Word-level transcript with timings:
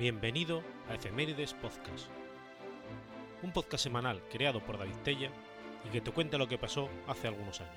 Bienvenido 0.00 0.62
a 0.88 0.94
Efemérides 0.94 1.52
Podcast, 1.52 2.06
un 3.42 3.52
podcast 3.52 3.84
semanal 3.84 4.22
creado 4.32 4.64
por 4.64 4.78
David 4.78 4.94
Tella 5.04 5.30
y 5.86 5.90
que 5.90 6.00
te 6.00 6.10
cuenta 6.10 6.38
lo 6.38 6.48
que 6.48 6.56
pasó 6.56 6.88
hace 7.06 7.28
algunos 7.28 7.60
años. 7.60 7.74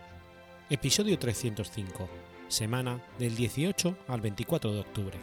Episodio 0.70 1.20
305, 1.20 2.08
semana 2.48 3.04
del 3.20 3.36
18 3.36 3.98
al 4.08 4.22
24 4.22 4.72
de 4.72 4.80
octubre. 4.80 5.20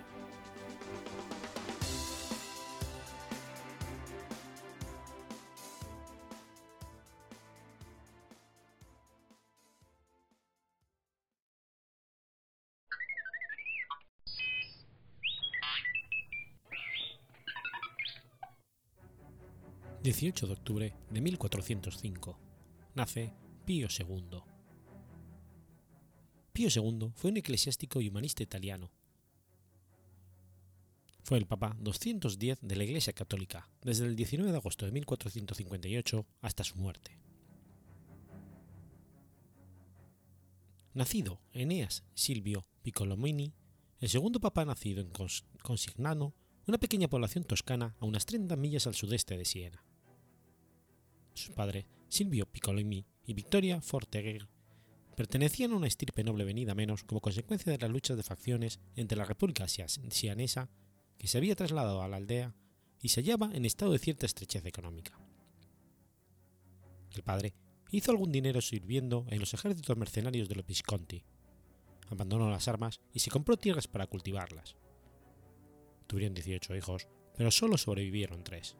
18 20.20 20.48
de 20.48 20.52
octubre 20.52 20.94
de 21.08 21.20
1405. 21.22 22.38
Nace 22.94 23.32
Pío 23.64 23.88
II. 23.88 24.42
Pío 26.52 26.68
II 26.68 27.12
fue 27.14 27.30
un 27.30 27.38
eclesiástico 27.38 28.02
y 28.02 28.08
humanista 28.10 28.42
italiano. 28.42 28.90
Fue 31.22 31.38
el 31.38 31.46
Papa 31.46 31.74
210 31.80 32.58
de 32.60 32.76
la 32.76 32.84
Iglesia 32.84 33.14
Católica 33.14 33.70
desde 33.80 34.04
el 34.04 34.14
19 34.14 34.52
de 34.52 34.58
agosto 34.58 34.84
de 34.84 34.92
1458 34.92 36.26
hasta 36.42 36.64
su 36.64 36.76
muerte. 36.76 37.18
Nacido 40.92 41.40
Eneas 41.54 42.04
Silvio 42.12 42.66
Piccolomini, 42.82 43.54
el 44.00 44.10
segundo 44.10 44.38
papa 44.38 44.66
nacido 44.66 45.00
en 45.00 45.12
Consignano, 45.62 46.34
una 46.66 46.76
pequeña 46.76 47.08
población 47.08 47.44
toscana 47.44 47.96
a 48.00 48.04
unas 48.04 48.26
30 48.26 48.54
millas 48.56 48.86
al 48.86 48.94
sudeste 48.94 49.38
de 49.38 49.46
Siena. 49.46 49.82
Sus 51.34 51.50
padres, 51.54 51.86
Silvio 52.08 52.46
Piccolomini 52.46 53.06
y 53.24 53.34
Victoria 53.34 53.80
Fortegger, 53.80 54.48
pertenecían 55.16 55.72
a 55.72 55.76
una 55.76 55.86
estirpe 55.86 56.24
noble 56.24 56.44
venida 56.44 56.74
menos 56.74 57.04
como 57.04 57.20
consecuencia 57.20 57.70
de 57.70 57.78
las 57.78 57.90
luchas 57.90 58.16
de 58.16 58.22
facciones 58.22 58.80
entre 58.96 59.18
la 59.18 59.24
República 59.24 59.66
Sianesa, 59.68 60.70
que 61.18 61.28
se 61.28 61.38
había 61.38 61.54
trasladado 61.54 62.02
a 62.02 62.08
la 62.08 62.16
aldea 62.16 62.54
y 63.02 63.10
se 63.10 63.20
hallaba 63.20 63.50
en 63.52 63.64
estado 63.64 63.92
de 63.92 63.98
cierta 63.98 64.26
estrechez 64.26 64.64
económica. 64.64 65.18
El 67.12 67.22
padre 67.22 67.54
hizo 67.90 68.10
algún 68.10 68.32
dinero 68.32 68.60
sirviendo 68.60 69.26
en 69.28 69.40
los 69.40 69.52
ejércitos 69.52 69.96
mercenarios 69.96 70.48
de 70.48 70.54
los 70.54 70.66
Visconti, 70.66 71.24
abandonó 72.08 72.50
las 72.50 72.68
armas 72.68 73.00
y 73.12 73.20
se 73.20 73.30
compró 73.30 73.56
tierras 73.56 73.88
para 73.88 74.06
cultivarlas. 74.06 74.76
Tuvieron 76.06 76.34
18 76.34 76.76
hijos, 76.76 77.08
pero 77.36 77.50
solo 77.50 77.78
sobrevivieron 77.78 78.42
tres. 78.42 78.76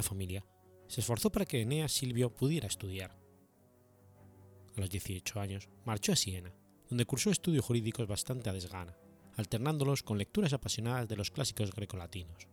La 0.00 0.04
familia 0.04 0.42
se 0.88 1.02
esforzó 1.02 1.30
para 1.30 1.44
que 1.44 1.60
Eneas 1.60 1.92
Silvio 1.92 2.34
pudiera 2.34 2.66
estudiar. 2.66 3.10
A 4.74 4.80
los 4.80 4.88
18 4.88 5.38
años 5.38 5.68
marchó 5.84 6.12
a 6.12 6.16
Siena, 6.16 6.54
donde 6.88 7.04
cursó 7.04 7.28
estudios 7.28 7.66
jurídicos 7.66 8.08
bastante 8.08 8.48
a 8.48 8.54
desgana, 8.54 8.96
alternándolos 9.36 10.02
con 10.02 10.16
lecturas 10.16 10.54
apasionadas 10.54 11.06
de 11.06 11.16
los 11.16 11.30
clásicos 11.30 11.70
grecolatinos. 11.74 12.48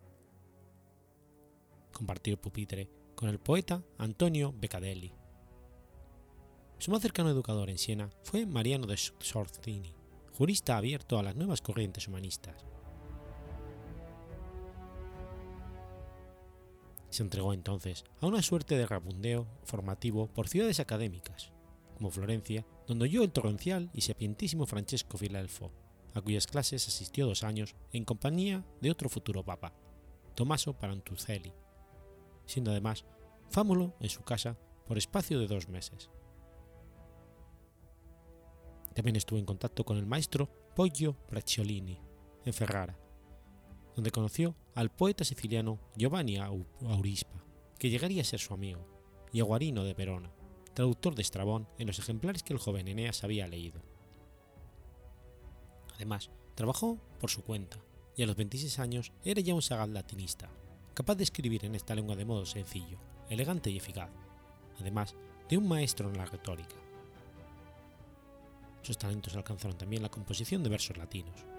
Compartió 1.94 2.36
pupitre 2.36 2.90
con 3.16 3.30
el 3.30 3.40
poeta 3.40 3.81
Antonio 3.97 4.53
Beccadelli. 4.53 5.14
Su 6.79 6.91
más 6.91 7.02
cercano 7.02 7.29
educador 7.29 7.69
en 7.69 7.78
Siena 7.78 8.09
fue 8.24 8.46
Mariano 8.46 8.88
de 8.88 8.97
Sorzini, 8.97 9.96
jurista 10.34 10.75
abierto 10.75 11.18
a 11.18 11.24
las 11.24 11.38
nuevas 11.38 11.62
corrientes 11.62 12.09
humanistas. 12.09 12.66
Se 17.17 17.23
entregó 17.23 17.51
entonces 17.51 18.05
a 18.22 18.28
una 18.28 18.44
suerte 18.44 18.78
de 18.78 18.85
rabundeo 18.85 19.47
formativo 19.63 20.28
por 20.28 20.47
ciudades 20.47 20.79
académicas, 20.79 21.51
como 21.95 22.11
Florencia, 22.11 22.63
donde 22.85 23.05
oyó 23.05 23.23
el 23.23 23.31
torrencial 23.31 23.89
y 23.91 24.01
sapientísimo 24.01 24.67
Francesco 24.67 25.17
Filalfo, 25.17 25.72
a 26.13 26.22
cuyas 26.22 26.45
clases 26.45 26.88
asistió 26.88 27.25
dos 27.25 27.44
años 27.44 27.75
en 27.91 28.05
compañía 28.05 28.63
de 28.81 28.91
otro 28.91 29.09
futuro 29.09 29.44
papa, 29.44 29.73
Tommaso 30.35 30.78
Parantuzelli, 30.78 31.53
siendo 32.45 32.69
además 32.69 33.03
fámulo 33.49 33.95
en 33.99 34.09
su 34.09 34.22
casa 34.22 34.55
por 34.85 34.99
espacio 34.99 35.39
de 35.39 35.47
dos 35.47 35.69
meses. 35.69 36.11
También 38.94 39.16
estuvo 39.16 39.39
en 39.39 39.45
contacto 39.45 39.84
con 39.84 39.97
el 39.97 40.05
maestro 40.05 40.51
Poggio 40.75 41.17
Bracciolini 41.31 41.99
en 42.45 42.53
Ferrara, 42.53 42.95
donde 43.97 44.12
conoció 44.12 44.56
al 44.75 44.91
poeta 44.91 45.25
siciliano 45.25 45.80
Giovanni 45.96 46.38
Aurispa, 46.38 47.44
que 47.80 47.90
llegaría 47.90 48.22
a 48.22 48.25
ser 48.25 48.40
su 48.40 48.53
amigo, 48.53 48.85
y 49.34 49.40
a 49.40 49.44
Guarino 49.44 49.84
de 49.84 49.96
Verona, 49.96 50.31
traductor 50.75 51.16
de 51.16 51.24
Estrabón 51.24 51.68
en 51.80 51.88
los 51.88 51.97
ejemplares 51.97 52.44
que 52.44 52.53
el 52.53 52.59
joven 52.59 52.88
Eneas 52.88 53.24
había 53.24 53.47
leído. 53.47 53.81
Además, 55.96 56.30
trabajó 56.53 57.00
por 57.19 57.31
su 57.31 57.41
cuenta, 57.41 57.80
y 58.16 58.22
a 58.22 58.28
los 58.28 58.35
26 58.35 58.78
años 58.78 59.12
era 59.25 59.41
ya 59.41 59.56
un 59.56 59.63
sagaz 59.63 59.90
latinista, 59.90 60.47
capaz 60.94 61.16
de 61.16 61.24
escribir 61.24 61.66
en 61.66 61.74
esta 61.74 61.96
lengua 61.96 62.16
de 62.16 62.25
modo 62.25 62.46
sencillo, 62.46 63.00
elegante 63.31 63.72
y 63.72 63.78
eficaz, 63.78 64.12
además 64.79 65.16
de 65.50 65.58
un 65.58 65.68
maestro 65.68 66.08
en 66.08 66.18
la 66.18 66.25
retórica. 66.25 66.75
Sus 68.84 69.00
talentos 69.00 69.35
alcanzaron 69.35 69.75
también 69.75 70.03
la 70.03 70.12
composición 70.12 70.62
de 70.62 70.69
versos 70.69 70.97
latinos. 70.97 71.56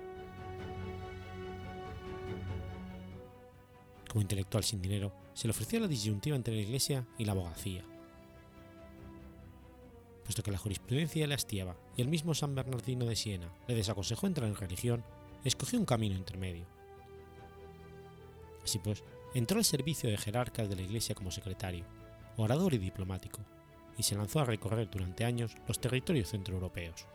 Como 4.09 4.23
intelectual 4.23 4.65
sin 4.65 4.81
dinero, 4.81 5.13
se 5.35 5.47
le 5.47 5.53
ofreció 5.53 5.79
la 5.81 5.87
disyuntiva 5.87 6.35
entre 6.35 6.55
la 6.55 6.63
Iglesia 6.63 7.07
y 7.19 7.25
la 7.25 7.33
abogacía. 7.33 7.85
Puesto 10.25 10.43
que 10.43 10.51
la 10.51 10.59
jurisprudencia 10.59 11.27
le 11.27 11.35
hastiaba 11.35 11.77
y 11.97 12.03
el 12.03 12.09
mismo 12.09 12.35
San 12.35 12.55
Bernardino 12.55 13.07
de 13.07 13.17
Siena 13.17 13.53
le 13.67 13.75
desaconsejó 13.75 14.27
entrar 14.27 14.49
en 14.49 14.57
religión, 14.57 15.05
escogió 15.45 15.79
un 15.79 15.85
camino 15.85 16.17
intermedio. 16.17 16.67
Así 18.65 18.79
pues, 18.79 19.03
entró 19.35 19.59
al 19.59 19.65
servicio 19.65 20.11
de 20.11 20.19
jerarcas 20.19 20.69
de 20.69 20.77
la 20.77 20.83
Iglesia 20.83 21.15
como 21.15 21.31
secretario, 21.31 21.85
orador 22.37 22.75
y 22.75 22.79
diplomático, 22.79 23.41
y 23.97 24.03
se 24.03 24.15
lanzó 24.15 24.41
a 24.41 24.45
recorrer 24.45 24.91
durante 24.91 25.25
años 25.25 25.55
los 25.67 25.81
territorios 25.81 26.31
centroeuropeos. 26.31 27.07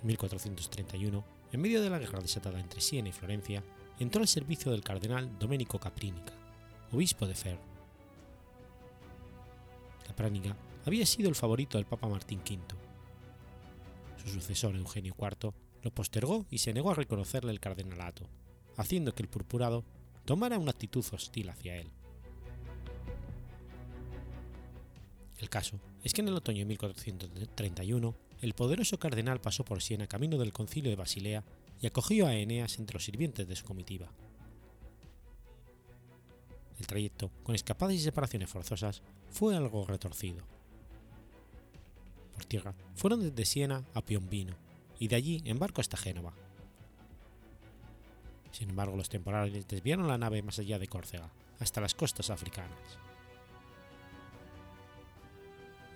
En 0.00 0.06
1431 0.08 1.41
en 1.52 1.60
medio 1.60 1.82
de 1.82 1.90
la 1.90 1.98
guerra 1.98 2.20
desatada 2.20 2.58
entre 2.58 2.80
Siena 2.80 3.10
y 3.10 3.12
Florencia, 3.12 3.62
entró 3.98 4.22
al 4.22 4.28
servicio 4.28 4.72
del 4.72 4.82
cardenal 4.82 5.38
Domenico 5.38 5.78
Caprínica, 5.78 6.32
obispo 6.90 7.26
de 7.26 7.34
Fer. 7.34 7.58
Capránica 10.06 10.56
había 10.86 11.06
sido 11.06 11.28
el 11.28 11.34
favorito 11.34 11.78
del 11.78 11.86
Papa 11.86 12.08
Martín 12.08 12.40
V. 12.40 12.58
Su 14.24 14.30
sucesor 14.30 14.74
Eugenio 14.74 15.14
IV 15.18 15.52
lo 15.82 15.90
postergó 15.90 16.46
y 16.50 16.58
se 16.58 16.72
negó 16.72 16.90
a 16.90 16.94
reconocerle 16.94 17.52
el 17.52 17.60
cardenalato, 17.60 18.28
haciendo 18.76 19.14
que 19.14 19.22
el 19.22 19.28
purpurado 19.28 19.84
tomara 20.24 20.58
una 20.58 20.70
actitud 20.70 21.04
hostil 21.12 21.50
hacia 21.50 21.76
él. 21.76 21.90
El 25.38 25.50
caso 25.50 25.80
es 26.04 26.12
que 26.12 26.20
en 26.20 26.28
el 26.28 26.34
otoño 26.34 26.60
de 26.60 26.66
1431 26.66 28.14
el 28.42 28.54
poderoso 28.54 28.98
cardenal 28.98 29.40
pasó 29.40 29.64
por 29.64 29.80
Siena 29.80 30.08
camino 30.08 30.36
del 30.36 30.52
concilio 30.52 30.90
de 30.90 30.96
Basilea 30.96 31.44
y 31.80 31.86
acogió 31.86 32.26
a 32.26 32.34
Eneas 32.34 32.78
entre 32.78 32.94
los 32.94 33.04
sirvientes 33.04 33.46
de 33.46 33.54
su 33.54 33.64
comitiva. 33.64 34.10
El 36.80 36.86
trayecto, 36.88 37.30
con 37.44 37.54
escapadas 37.54 37.94
y 37.94 38.00
separaciones 38.00 38.50
forzosas, 38.50 39.00
fue 39.30 39.56
algo 39.56 39.86
retorcido. 39.86 40.44
Por 42.34 42.44
tierra 42.44 42.74
fueron 42.96 43.20
desde 43.20 43.44
Siena 43.44 43.84
a 43.94 44.02
Piombino 44.02 44.56
y 44.98 45.06
de 45.06 45.16
allí 45.16 45.42
en 45.44 45.60
barco 45.60 45.80
hasta 45.80 45.96
Génova. 45.96 46.34
Sin 48.50 48.70
embargo, 48.70 48.96
los 48.96 49.08
temporales 49.08 49.68
desviaron 49.68 50.08
la 50.08 50.18
nave 50.18 50.42
más 50.42 50.58
allá 50.58 50.80
de 50.80 50.88
Córcega, 50.88 51.30
hasta 51.60 51.80
las 51.80 51.94
costas 51.94 52.28
africanas. 52.28 52.98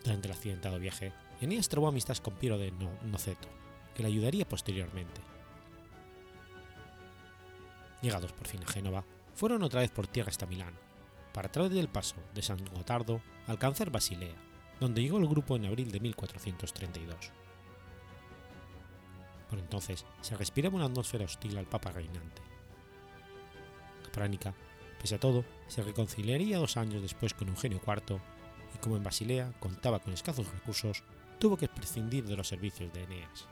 Durante 0.05 0.29
el 0.29 0.35
accidentado 0.35 0.79
viaje, 0.79 1.13
Eneas 1.41 1.69
trabó 1.69 1.89
amistad 1.89 2.17
con 2.19 2.35
Piero 2.35 2.59
de 2.59 2.73
Noceto, 3.03 3.49
que 3.95 4.03
le 4.03 4.09
ayudaría 4.09 4.49
posteriormente. 4.49 5.21
Llegados 8.01 8.33
por 8.33 8.47
fin 8.47 8.63
a 8.63 8.67
Génova, 8.67 9.05
fueron 9.35 9.63
otra 9.63 9.81
vez 9.81 9.91
por 9.91 10.07
tierra 10.07 10.31
hasta 10.31 10.47
Milán, 10.47 10.75
para 11.33 11.49
a 11.49 11.53
través 11.53 11.73
del 11.73 11.89
paso 11.89 12.17
de 12.35 12.43
San 12.43 12.65
Gotardo 12.75 13.21
alcanzar 13.47 13.91
Basilea, 13.91 14.35
donde 14.81 15.03
llegó 15.03 15.19
el 15.19 15.29
grupo 15.29 15.57
en 15.57 15.67
abril 15.67 15.91
de 15.91 16.01
1432. 16.01 17.33
Por 19.51 19.59
entonces 19.59 20.05
se 20.23 20.37
respiraba 20.37 20.77
una 20.77 20.87
atmósfera 20.87 21.25
hostil 21.25 21.57
al 21.59 21.67
Papa 21.67 21.93
reinante. 21.93 22.43
Capránica, 24.05 24.55
pese 25.01 25.17
a 25.17 25.21
todo, 25.21 25.45
se 25.69 25.83
reconciliaría 25.83 26.59
dos 26.59 26.77
años 26.77 27.03
después 27.03 27.35
con 27.35 27.49
Eugenio 27.49 27.81
IV 27.87 28.19
y 28.75 28.79
como 28.79 28.97
en 28.97 29.03
Basilea 29.03 29.53
contaba 29.61 29.99
con 29.99 30.15
escasos 30.15 30.51
recursos, 30.51 31.03
tuvo 31.39 31.57
que 31.57 31.69
prescindir 31.69 32.25
de 32.25 32.37
los 32.37 32.49
servicios 32.49 32.93
de 32.93 33.03
Eneas. 33.03 33.47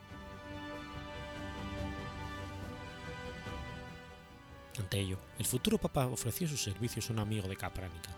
Ante 4.77 4.99
ello, 4.99 5.17
el 5.39 5.45
futuro 5.45 5.77
papa 5.77 6.05
ofreció 6.07 6.47
sus 6.47 6.61
servicios 6.61 7.09
a 7.09 7.13
un 7.13 7.19
amigo 7.19 7.47
de 7.47 7.55
Capránica, 7.55 8.11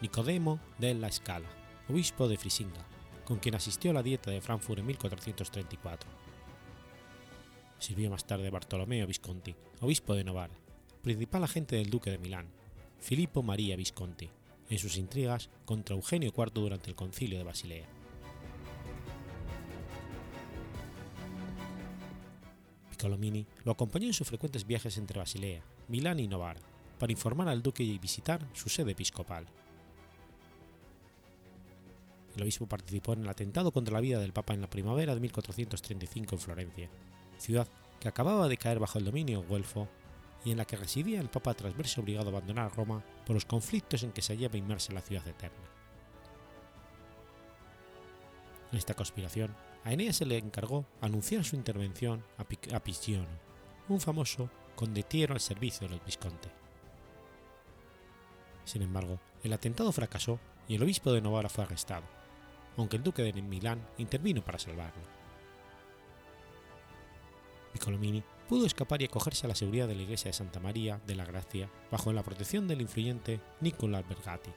Nicodemo 0.00 0.58
de 0.78 0.94
la 0.94 1.12
Scala, 1.12 1.48
obispo 1.88 2.26
de 2.26 2.36
Frisinga, 2.36 2.84
con 3.24 3.38
quien 3.38 3.54
asistió 3.54 3.92
a 3.92 3.94
la 3.94 4.02
dieta 4.02 4.30
de 4.30 4.40
Frankfurt 4.40 4.80
en 4.80 4.86
1434. 4.86 6.10
Sirvió 7.78 8.10
más 8.10 8.26
tarde 8.26 8.50
Bartolomeo 8.50 9.06
Visconti, 9.06 9.54
obispo 9.80 10.14
de 10.14 10.24
Novara, 10.24 10.54
principal 11.02 11.44
agente 11.44 11.76
del 11.76 11.90
duque 11.90 12.10
de 12.10 12.18
Milán, 12.18 12.48
Filippo 13.00 13.42
María 13.42 13.76
Visconti, 13.76 14.28
en 14.68 14.78
sus 14.78 14.96
intrigas 14.96 15.50
contra 15.64 15.94
Eugenio 15.94 16.32
IV 16.36 16.52
durante 16.52 16.90
el 16.90 16.96
concilio 16.96 17.38
de 17.38 17.44
Basilea. 17.44 18.01
Piccolomini 23.02 23.44
lo 23.64 23.72
acompañó 23.72 24.06
en 24.06 24.12
sus 24.12 24.28
frecuentes 24.28 24.64
viajes 24.64 24.96
entre 24.96 25.18
Basilea, 25.18 25.62
Milán 25.88 26.20
y 26.20 26.28
Novara, 26.28 26.60
para 27.00 27.10
informar 27.10 27.48
al 27.48 27.60
duque 27.60 27.82
y 27.82 27.98
visitar 27.98 28.46
su 28.52 28.68
sede 28.68 28.92
episcopal. 28.92 29.44
El 32.36 32.42
obispo 32.42 32.66
participó 32.66 33.14
en 33.14 33.22
el 33.22 33.28
atentado 33.28 33.72
contra 33.72 33.94
la 33.94 34.00
vida 34.00 34.20
del 34.20 34.32
Papa 34.32 34.54
en 34.54 34.60
la 34.60 34.70
primavera 34.70 35.14
de 35.14 35.20
1435 35.20 36.36
en 36.36 36.40
Florencia, 36.40 36.90
ciudad 37.38 37.66
que 37.98 38.06
acababa 38.06 38.46
de 38.46 38.56
caer 38.56 38.78
bajo 38.78 38.98
el 38.98 39.04
dominio 39.04 39.42
güelfo 39.42 39.88
y 40.44 40.52
en 40.52 40.58
la 40.58 40.64
que 40.64 40.76
residía 40.76 41.20
el 41.20 41.28
Papa 41.28 41.54
tras 41.54 41.76
verse 41.76 42.00
obligado 42.00 42.28
a 42.28 42.30
abandonar 42.30 42.74
Roma 42.74 43.04
por 43.26 43.34
los 43.34 43.44
conflictos 43.44 44.04
en 44.04 44.12
que 44.12 44.22
se 44.22 44.34
hallaba 44.34 44.56
inmersa 44.58 44.92
la 44.92 45.02
ciudad 45.02 45.26
eterna. 45.26 45.68
Esta 48.72 48.94
conspiración, 48.94 49.54
a 49.84 49.92
Eneas 49.92 50.16
se 50.16 50.26
le 50.26 50.38
encargó 50.38 50.86
anunciar 51.00 51.44
su 51.44 51.56
intervención 51.56 52.24
a, 52.38 52.80
Pisciono, 52.80 53.26
un 53.88 54.00
famoso 54.00 54.48
condetiero 54.76 55.34
al 55.34 55.40
servicio 55.40 55.88
del 55.88 56.00
Visconte. 56.00 56.50
Sin 58.64 58.82
embargo, 58.82 59.18
el 59.42 59.52
atentado 59.52 59.90
fracasó 59.90 60.38
y 60.68 60.76
el 60.76 60.82
obispo 60.82 61.12
de 61.12 61.20
Novara 61.20 61.48
fue 61.48 61.64
arrestado, 61.64 62.04
aunque 62.76 62.96
el 62.96 63.02
duque 63.02 63.22
de 63.22 63.42
Milán 63.42 63.84
intervino 63.98 64.42
para 64.42 64.58
salvarlo. 64.58 65.02
Piccolomini 67.72 68.22
pudo 68.48 68.66
escapar 68.66 69.02
y 69.02 69.06
acogerse 69.06 69.46
a 69.46 69.48
la 69.48 69.54
seguridad 69.54 69.88
de 69.88 69.94
la 69.94 70.02
iglesia 70.02 70.28
de 70.28 70.34
Santa 70.34 70.60
María 70.60 71.00
de 71.06 71.14
la 71.14 71.24
Gracia 71.24 71.70
bajo 71.90 72.12
la 72.12 72.22
protección 72.22 72.68
del 72.68 72.82
influyente 72.82 73.40
Nicola 73.60 73.98
Albergati, 73.98 74.50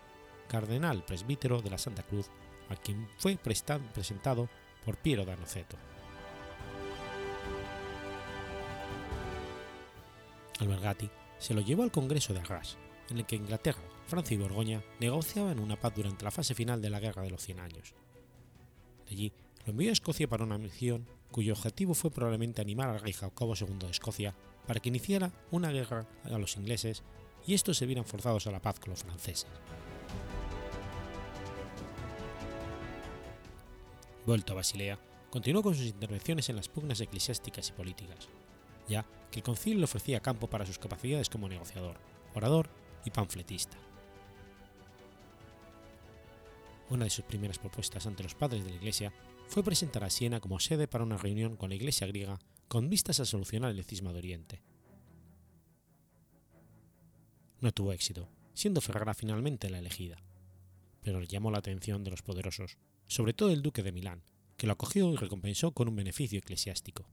cardenal 0.47 1.03
presbítero 1.03 1.61
de 1.61 1.69
la 1.69 1.77
Santa 1.77 2.03
Cruz, 2.03 2.29
a 2.69 2.75
quien 2.75 3.07
fue 3.17 3.37
presentado 3.37 4.49
por 4.85 4.97
Piero 4.97 5.25
d'Anoceto. 5.25 5.77
Albergati 10.59 11.09
se 11.37 11.53
lo 11.53 11.61
llevó 11.61 11.83
al 11.83 11.91
Congreso 11.91 12.33
de 12.33 12.39
Arras, 12.39 12.77
en 13.09 13.17
el 13.17 13.25
que 13.25 13.35
Inglaterra, 13.35 13.81
Francia 14.07 14.35
y 14.35 14.37
Borgoña 14.37 14.83
negociaban 14.99 15.59
una 15.59 15.79
paz 15.79 15.93
durante 15.95 16.23
la 16.23 16.31
fase 16.31 16.55
final 16.55 16.81
de 16.81 16.89
la 16.89 16.99
Guerra 16.99 17.23
de 17.23 17.31
los 17.31 17.41
Cien 17.41 17.59
Años. 17.59 17.93
Allí 19.09 19.33
lo 19.65 19.71
envió 19.71 19.89
a 19.89 19.93
Escocia 19.93 20.27
para 20.27 20.43
una 20.43 20.57
misión 20.57 21.07
cuyo 21.31 21.53
objetivo 21.53 21.93
fue 21.93 22.11
probablemente 22.11 22.61
animar 22.61 22.89
al 22.89 23.01
rey 23.01 23.13
Jacobo 23.13 23.55
II 23.59 23.79
de 23.79 23.89
Escocia 23.89 24.35
para 24.65 24.79
que 24.79 24.89
iniciara 24.89 25.33
una 25.51 25.71
guerra 25.71 26.07
a 26.23 26.37
los 26.37 26.55
ingleses 26.55 27.03
y 27.45 27.53
estos 27.53 27.77
se 27.77 27.85
vieran 27.85 28.05
forzados 28.05 28.47
a 28.47 28.51
la 28.51 28.61
paz 28.61 28.79
con 28.79 28.91
los 28.91 29.03
franceses. 29.03 29.47
Vuelto 34.25 34.53
a 34.53 34.55
Basilea, 34.55 34.99
continuó 35.29 35.61
con 35.61 35.75
sus 35.75 35.85
intervenciones 35.85 36.49
en 36.49 36.55
las 36.55 36.67
pugnas 36.67 36.99
eclesiásticas 36.99 37.69
y 37.69 37.73
políticas, 37.73 38.27
ya 38.87 39.05
que 39.29 39.39
el 39.39 39.43
concilio 39.43 39.79
le 39.79 39.85
ofrecía 39.85 40.19
campo 40.19 40.49
para 40.49 40.65
sus 40.65 40.79
capacidades 40.79 41.29
como 41.29 41.47
negociador, 41.47 41.97
orador 42.33 42.69
y 43.05 43.11
panfletista. 43.11 43.77
Una 46.89 47.05
de 47.05 47.09
sus 47.09 47.25
primeras 47.25 47.59
propuestas 47.59 48.05
ante 48.07 48.23
los 48.23 48.35
padres 48.35 48.63
de 48.63 48.71
la 48.71 48.77
Iglesia 48.77 49.13
fue 49.47 49.63
presentar 49.63 50.03
a 50.03 50.09
Siena 50.09 50.39
como 50.39 50.59
sede 50.59 50.87
para 50.87 51.03
una 51.03 51.17
reunión 51.17 51.55
con 51.55 51.69
la 51.69 51.75
Iglesia 51.75 52.07
griega 52.07 52.39
con 52.67 52.89
vistas 52.89 53.19
a 53.19 53.25
solucionar 53.25 53.71
el 53.71 53.83
cisma 53.83 54.11
de 54.11 54.19
Oriente. 54.19 54.61
No 57.61 57.71
tuvo 57.71 57.93
éxito, 57.93 58.27
siendo 58.53 58.81
Ferrara 58.81 59.13
finalmente 59.13 59.69
la 59.69 59.79
elegida, 59.79 60.17
pero 61.01 61.21
llamó 61.21 61.51
la 61.51 61.59
atención 61.59 62.03
de 62.03 62.11
los 62.11 62.21
poderosos, 62.21 62.77
sobre 63.07 63.33
todo 63.33 63.51
el 63.51 63.61
duque 63.61 63.83
de 63.83 63.91
Milán, 63.91 64.23
que 64.57 64.67
lo 64.67 64.73
acogió 64.73 65.11
y 65.11 65.15
recompensó 65.15 65.71
con 65.71 65.87
un 65.87 65.95
beneficio 65.95 66.39
eclesiástico. 66.39 67.07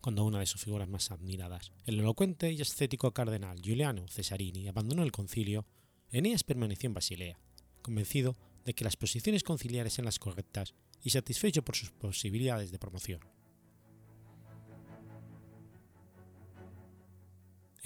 Cuando 0.00 0.24
una 0.24 0.38
de 0.38 0.46
sus 0.46 0.62
figuras 0.62 0.88
más 0.88 1.10
admiradas, 1.10 1.72
el 1.84 1.98
elocuente 1.98 2.52
y 2.52 2.62
ascético 2.62 3.12
cardenal 3.12 3.60
Giuliano 3.60 4.06
Cesarini, 4.08 4.68
abandonó 4.68 5.02
el 5.02 5.12
concilio, 5.12 5.66
Eneas 6.10 6.44
permaneció 6.44 6.86
en 6.86 6.94
Basilea, 6.94 7.40
convencido 7.82 8.36
de 8.64 8.74
que 8.74 8.84
las 8.84 8.96
posiciones 8.96 9.42
conciliares 9.42 9.98
eran 9.98 10.06
las 10.06 10.18
correctas 10.18 10.74
y 11.02 11.10
satisfecho 11.10 11.62
por 11.62 11.76
sus 11.76 11.90
posibilidades 11.90 12.70
de 12.70 12.78
promoción. 12.78 13.20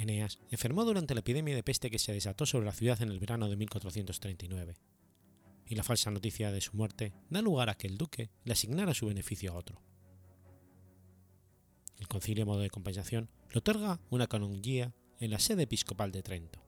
Eneas 0.03 0.39
enfermó 0.51 0.85
durante 0.85 1.15
la 1.15 1.21
epidemia 1.21 1.55
de 1.55 1.63
peste 1.63 1.91
que 1.91 1.99
se 1.99 2.13
desató 2.13 2.45
sobre 2.47 2.67
la 2.67 2.73
ciudad 2.73 3.01
en 3.03 3.11
el 3.11 3.21
verano 3.21 3.49
de 3.49 3.57
1439, 3.57 4.75
y 5.67 5.75
la 5.75 5.83
falsa 5.83 6.11
noticia 6.11 6.53
de 6.53 6.61
su 6.61 6.77
muerte 6.77 7.13
da 7.31 7.41
lugar 7.41 7.71
a 7.71 7.75
que 7.75 7.87
el 7.87 7.97
duque 7.97 8.31
le 8.45 8.53
asignara 8.53 8.95
su 8.95 9.07
beneficio 9.07 9.53
a 9.53 9.57
otro. 9.57 9.81
El 11.99 12.09
concilio 12.09 12.45
modo 12.45 12.61
de 12.61 12.71
compensación 12.71 13.31
le 13.51 13.59
otorga 13.59 14.01
una 14.11 14.27
canonjía 14.27 14.93
en 15.21 15.31
la 15.31 15.39
sede 15.39 15.63
episcopal 15.63 16.11
de 16.11 16.23
Trento. 16.23 16.61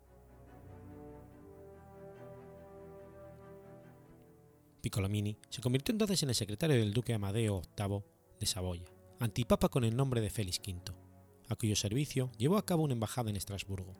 Piccolomini 4.80 5.38
se 5.48 5.60
convirtió 5.60 5.92
entonces 5.92 6.22
en 6.22 6.28
el 6.28 6.34
secretario 6.34 6.76
del 6.76 6.92
duque 6.92 7.14
Amadeo 7.14 7.62
VIII 7.76 8.02
de 8.38 8.46
Saboya, 8.46 8.84
antipapa 9.18 9.68
con 9.68 9.82
el 9.82 9.96
nombre 9.96 10.20
de 10.20 10.30
Félix 10.30 10.60
V, 10.60 11.03
a 11.48 11.56
cuyo 11.56 11.76
servicio 11.76 12.30
llevó 12.38 12.56
a 12.56 12.66
cabo 12.66 12.82
una 12.82 12.94
embajada 12.94 13.30
en 13.30 13.36
Estrasburgo. 13.36 13.94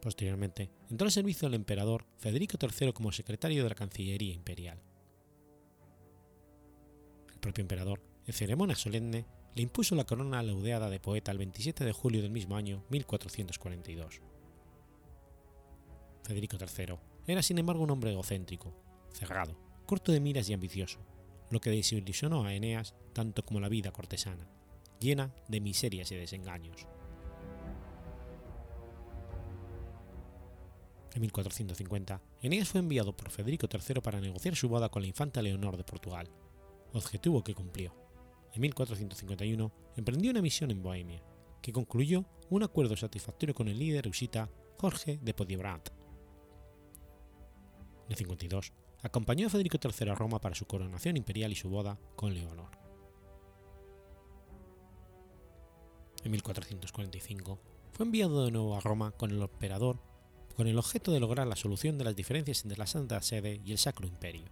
Posteriormente, 0.00 0.70
entró 0.90 1.06
al 1.06 1.12
servicio 1.12 1.48
del 1.48 1.54
emperador 1.54 2.04
Federico 2.18 2.58
III 2.60 2.92
como 2.92 3.10
secretario 3.10 3.62
de 3.62 3.68
la 3.70 3.74
Cancillería 3.74 4.34
Imperial. 4.34 4.82
El 7.32 7.40
propio 7.40 7.62
emperador, 7.62 8.02
en 8.26 8.34
ceremonia 8.34 8.76
solemne, 8.76 9.26
le 9.54 9.62
impuso 9.62 9.94
la 9.94 10.04
corona 10.04 10.42
laudeada 10.42 10.90
de 10.90 11.00
poeta 11.00 11.32
el 11.32 11.38
27 11.38 11.84
de 11.84 11.92
julio 11.92 12.22
del 12.22 12.32
mismo 12.32 12.56
año 12.56 12.84
1442. 12.90 14.20
Federico 16.24 16.56
III 16.58 16.96
era 17.26 17.42
sin 17.42 17.58
embargo 17.58 17.82
un 17.82 17.90
hombre 17.90 18.12
egocéntrico, 18.12 18.74
cerrado, 19.12 19.56
corto 19.86 20.12
de 20.12 20.20
miras 20.20 20.48
y 20.48 20.54
ambicioso, 20.54 20.98
lo 21.50 21.60
que 21.60 21.70
desilusionó 21.70 22.44
a 22.44 22.54
Eneas 22.54 22.94
tanto 23.12 23.44
como 23.44 23.60
la 23.60 23.68
vida 23.68 23.92
cortesana, 23.92 24.48
llena 25.00 25.34
de 25.48 25.60
miserias 25.60 26.10
y 26.12 26.16
desengaños. 26.16 26.86
En 31.14 31.20
1450, 31.20 32.20
Eneas 32.42 32.68
fue 32.68 32.80
enviado 32.80 33.16
por 33.16 33.30
Federico 33.30 33.68
III 33.72 34.00
para 34.00 34.20
negociar 34.20 34.56
su 34.56 34.68
boda 34.68 34.88
con 34.88 35.02
la 35.02 35.08
infanta 35.08 35.42
Leonor 35.42 35.76
de 35.76 35.84
Portugal, 35.84 36.28
objetivo 36.92 37.44
que 37.44 37.54
cumplió. 37.54 37.94
En 38.52 38.62
1451 38.62 39.72
emprendió 39.96 40.30
una 40.30 40.42
misión 40.42 40.70
en 40.70 40.82
Bohemia, 40.82 41.22
que 41.62 41.72
concluyó 41.72 42.24
un 42.50 42.62
acuerdo 42.62 42.96
satisfactorio 42.96 43.54
con 43.54 43.68
el 43.68 43.78
líder 43.78 44.08
usita 44.08 44.50
Jorge 44.76 45.18
de 45.22 45.34
Podiebrad, 45.34 45.82
en 48.08 48.16
52, 48.16 48.72
acompañó 49.02 49.46
a 49.46 49.50
Federico 49.50 49.78
III 49.82 50.10
a 50.10 50.14
Roma 50.14 50.40
para 50.40 50.54
su 50.54 50.66
coronación 50.66 51.16
imperial 51.16 51.52
y 51.52 51.56
su 51.56 51.70
boda 51.70 51.98
con 52.16 52.34
Leonor. 52.34 52.83
En 56.24 56.30
1445 56.32 57.58
fue 57.92 58.06
enviado 58.06 58.44
de 58.44 58.50
nuevo 58.50 58.76
a 58.76 58.80
Roma 58.80 59.12
con 59.12 59.30
el 59.30 59.40
emperador 59.40 59.98
con 60.56 60.68
el 60.68 60.78
objeto 60.78 61.12
de 61.12 61.20
lograr 61.20 61.46
la 61.46 61.56
solución 61.56 61.98
de 61.98 62.04
las 62.04 62.16
diferencias 62.16 62.62
entre 62.62 62.78
la 62.78 62.86
Santa 62.86 63.20
Sede 63.22 63.60
y 63.64 63.72
el 63.72 63.78
Sacro 63.78 64.06
Imperio. 64.06 64.44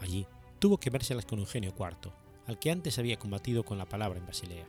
Allí 0.00 0.26
tuvo 0.58 0.78
que 0.78 0.90
vérselas 0.90 1.26
con 1.26 1.38
Eugenio 1.38 1.74
IV, 1.78 2.10
al 2.46 2.58
que 2.58 2.70
antes 2.70 2.98
había 2.98 3.18
combatido 3.18 3.64
con 3.64 3.76
la 3.76 3.86
palabra 3.86 4.18
en 4.18 4.26
Basilea. 4.26 4.66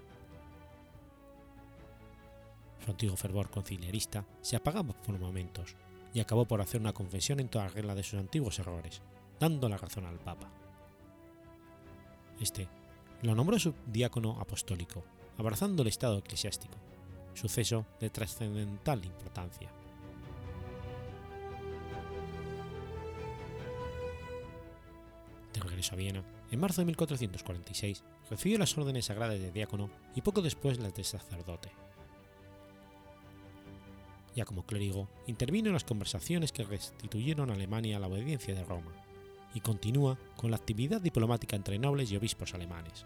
Su 2.83 2.91
antiguo 2.91 3.15
fervor 3.15 3.49
conciliarista 3.49 4.25
se 4.41 4.57
apagaba 4.57 4.93
por 4.93 5.17
momentos, 5.17 5.75
y 6.13 6.19
acabó 6.19 6.45
por 6.45 6.61
hacer 6.61 6.81
una 6.81 6.93
confesión 6.93 7.39
en 7.39 7.49
toda 7.49 7.67
regla 7.67 7.95
de 7.95 8.03
sus 8.03 8.19
antiguos 8.19 8.59
errores, 8.59 9.01
dando 9.39 9.69
la 9.69 9.77
razón 9.77 10.05
al 10.05 10.19
Papa. 10.19 10.49
Este 12.41 12.67
lo 13.21 13.35
nombró 13.35 13.59
subdiácono 13.59 14.39
apostólico, 14.39 15.03
abrazando 15.37 15.81
el 15.81 15.89
estado 15.89 16.19
eclesiástico, 16.19 16.75
suceso 17.33 17.85
de 17.99 18.09
trascendental 18.09 19.03
importancia. 19.03 19.69
De 25.53 25.59
regreso 25.59 25.95
a 25.95 25.97
Viena, 25.97 26.23
en 26.49 26.59
marzo 26.61 26.79
de 26.79 26.85
1446 26.85 28.03
recibió 28.29 28.57
las 28.57 28.77
órdenes 28.77 29.05
sagradas 29.05 29.39
de 29.39 29.51
diácono 29.51 29.89
y 30.15 30.21
poco 30.21 30.41
después 30.41 30.79
las 30.79 30.93
de 30.93 31.03
sacerdote. 31.03 31.71
Ya 34.33 34.45
como 34.45 34.65
clérigo, 34.65 35.09
intervino 35.27 35.67
en 35.67 35.73
las 35.73 35.83
conversaciones 35.83 36.53
que 36.53 36.63
restituyeron 36.63 37.49
a 37.49 37.55
Alemania 37.55 37.99
la 37.99 38.07
obediencia 38.07 38.55
de 38.55 38.63
Roma 38.63 39.08
y 39.53 39.61
continúa 39.61 40.17
con 40.35 40.51
la 40.51 40.57
actividad 40.57 41.01
diplomática 41.01 41.55
entre 41.55 41.79
nobles 41.79 42.11
y 42.11 42.17
obispos 42.17 42.53
alemanes. 42.53 43.05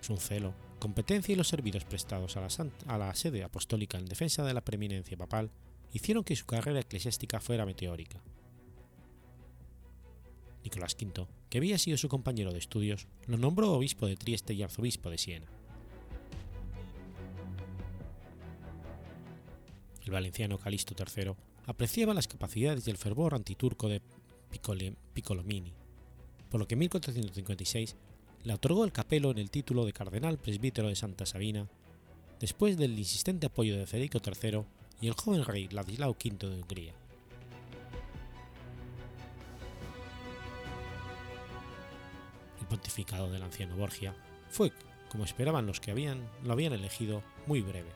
Su 0.00 0.16
celo, 0.16 0.54
competencia 0.78 1.32
y 1.32 1.36
los 1.36 1.48
servicios 1.48 1.84
prestados 1.84 2.36
a 2.36 2.40
la, 2.40 2.48
a 2.86 2.98
la 2.98 3.14
sede 3.14 3.44
apostólica 3.44 3.98
en 3.98 4.06
defensa 4.06 4.44
de 4.44 4.54
la 4.54 4.62
preeminencia 4.62 5.16
papal 5.16 5.50
hicieron 5.92 6.24
que 6.24 6.36
su 6.36 6.46
carrera 6.46 6.80
eclesiástica 6.80 7.40
fuera 7.40 7.66
meteórica. 7.66 8.22
Nicolás 10.64 10.96
V, 11.00 11.26
que 11.48 11.58
había 11.58 11.78
sido 11.78 11.96
su 11.96 12.08
compañero 12.08 12.52
de 12.52 12.58
estudios, 12.58 13.08
lo 13.26 13.36
nombró 13.38 13.72
obispo 13.72 14.06
de 14.06 14.16
Trieste 14.16 14.54
y 14.54 14.62
arzobispo 14.62 15.10
de 15.10 15.18
Siena. 15.18 15.59
El 20.10 20.14
valenciano 20.14 20.58
Calixto 20.58 20.96
III 20.98 21.34
apreciaba 21.66 22.14
las 22.14 22.26
capacidades 22.26 22.84
y 22.84 22.90
el 22.90 22.96
fervor 22.96 23.32
antiturco 23.32 23.88
de 23.88 24.02
Piccolomini, 25.14 25.72
por 26.50 26.58
lo 26.58 26.66
que 26.66 26.74
en 26.74 26.80
1456 26.80 27.94
le 28.42 28.52
otorgó 28.52 28.84
el 28.84 28.90
capelo 28.90 29.30
en 29.30 29.38
el 29.38 29.52
título 29.52 29.86
de 29.86 29.92
cardenal 29.92 30.36
presbítero 30.36 30.88
de 30.88 30.96
Santa 30.96 31.26
Sabina, 31.26 31.68
después 32.40 32.76
del 32.76 32.98
insistente 32.98 33.46
apoyo 33.46 33.78
de 33.78 33.86
Federico 33.86 34.18
III 34.18 34.64
y 35.00 35.06
el 35.06 35.14
joven 35.14 35.44
rey 35.44 35.68
Ladislao 35.68 36.10
V 36.10 36.36
de 36.38 36.56
Hungría. 36.56 36.94
El 42.60 42.66
pontificado 42.66 43.30
del 43.30 43.44
anciano 43.44 43.76
Borgia 43.76 44.12
fue, 44.48 44.72
como 45.08 45.22
esperaban 45.22 45.66
los 45.66 45.78
que 45.78 45.94
lo 46.42 46.52
habían 46.52 46.72
elegido, 46.72 47.22
muy 47.46 47.60
breve, 47.60 47.90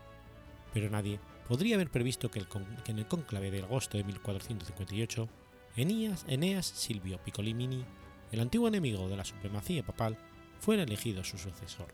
pero 0.73 0.88
nadie 0.88 1.18
podría 1.48 1.76
haber 1.76 1.90
previsto 1.90 2.30
que, 2.30 2.44
en 2.86 2.98
el 2.98 3.06
cónclave 3.06 3.50
de 3.50 3.62
agosto 3.62 3.98
de 3.98 4.04
1458, 4.04 5.28
Eneas, 5.76 6.24
Eneas 6.28 6.66
Silvio 6.66 7.18
Piccolimini, 7.18 7.84
el 8.32 8.40
antiguo 8.40 8.68
enemigo 8.68 9.08
de 9.08 9.16
la 9.16 9.24
supremacía 9.24 9.84
papal, 9.84 10.16
fuera 10.60 10.82
elegido 10.82 11.24
su 11.24 11.38
sucesor. 11.38 11.88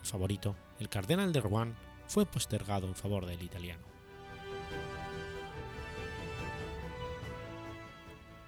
El 0.00 0.06
favorito, 0.06 0.56
el 0.78 0.88
cardenal 0.88 1.32
de 1.32 1.40
Rouen, 1.40 1.74
fue 2.06 2.26
postergado 2.26 2.88
en 2.88 2.94
favor 2.94 3.26
del 3.26 3.42
italiano. 3.42 3.90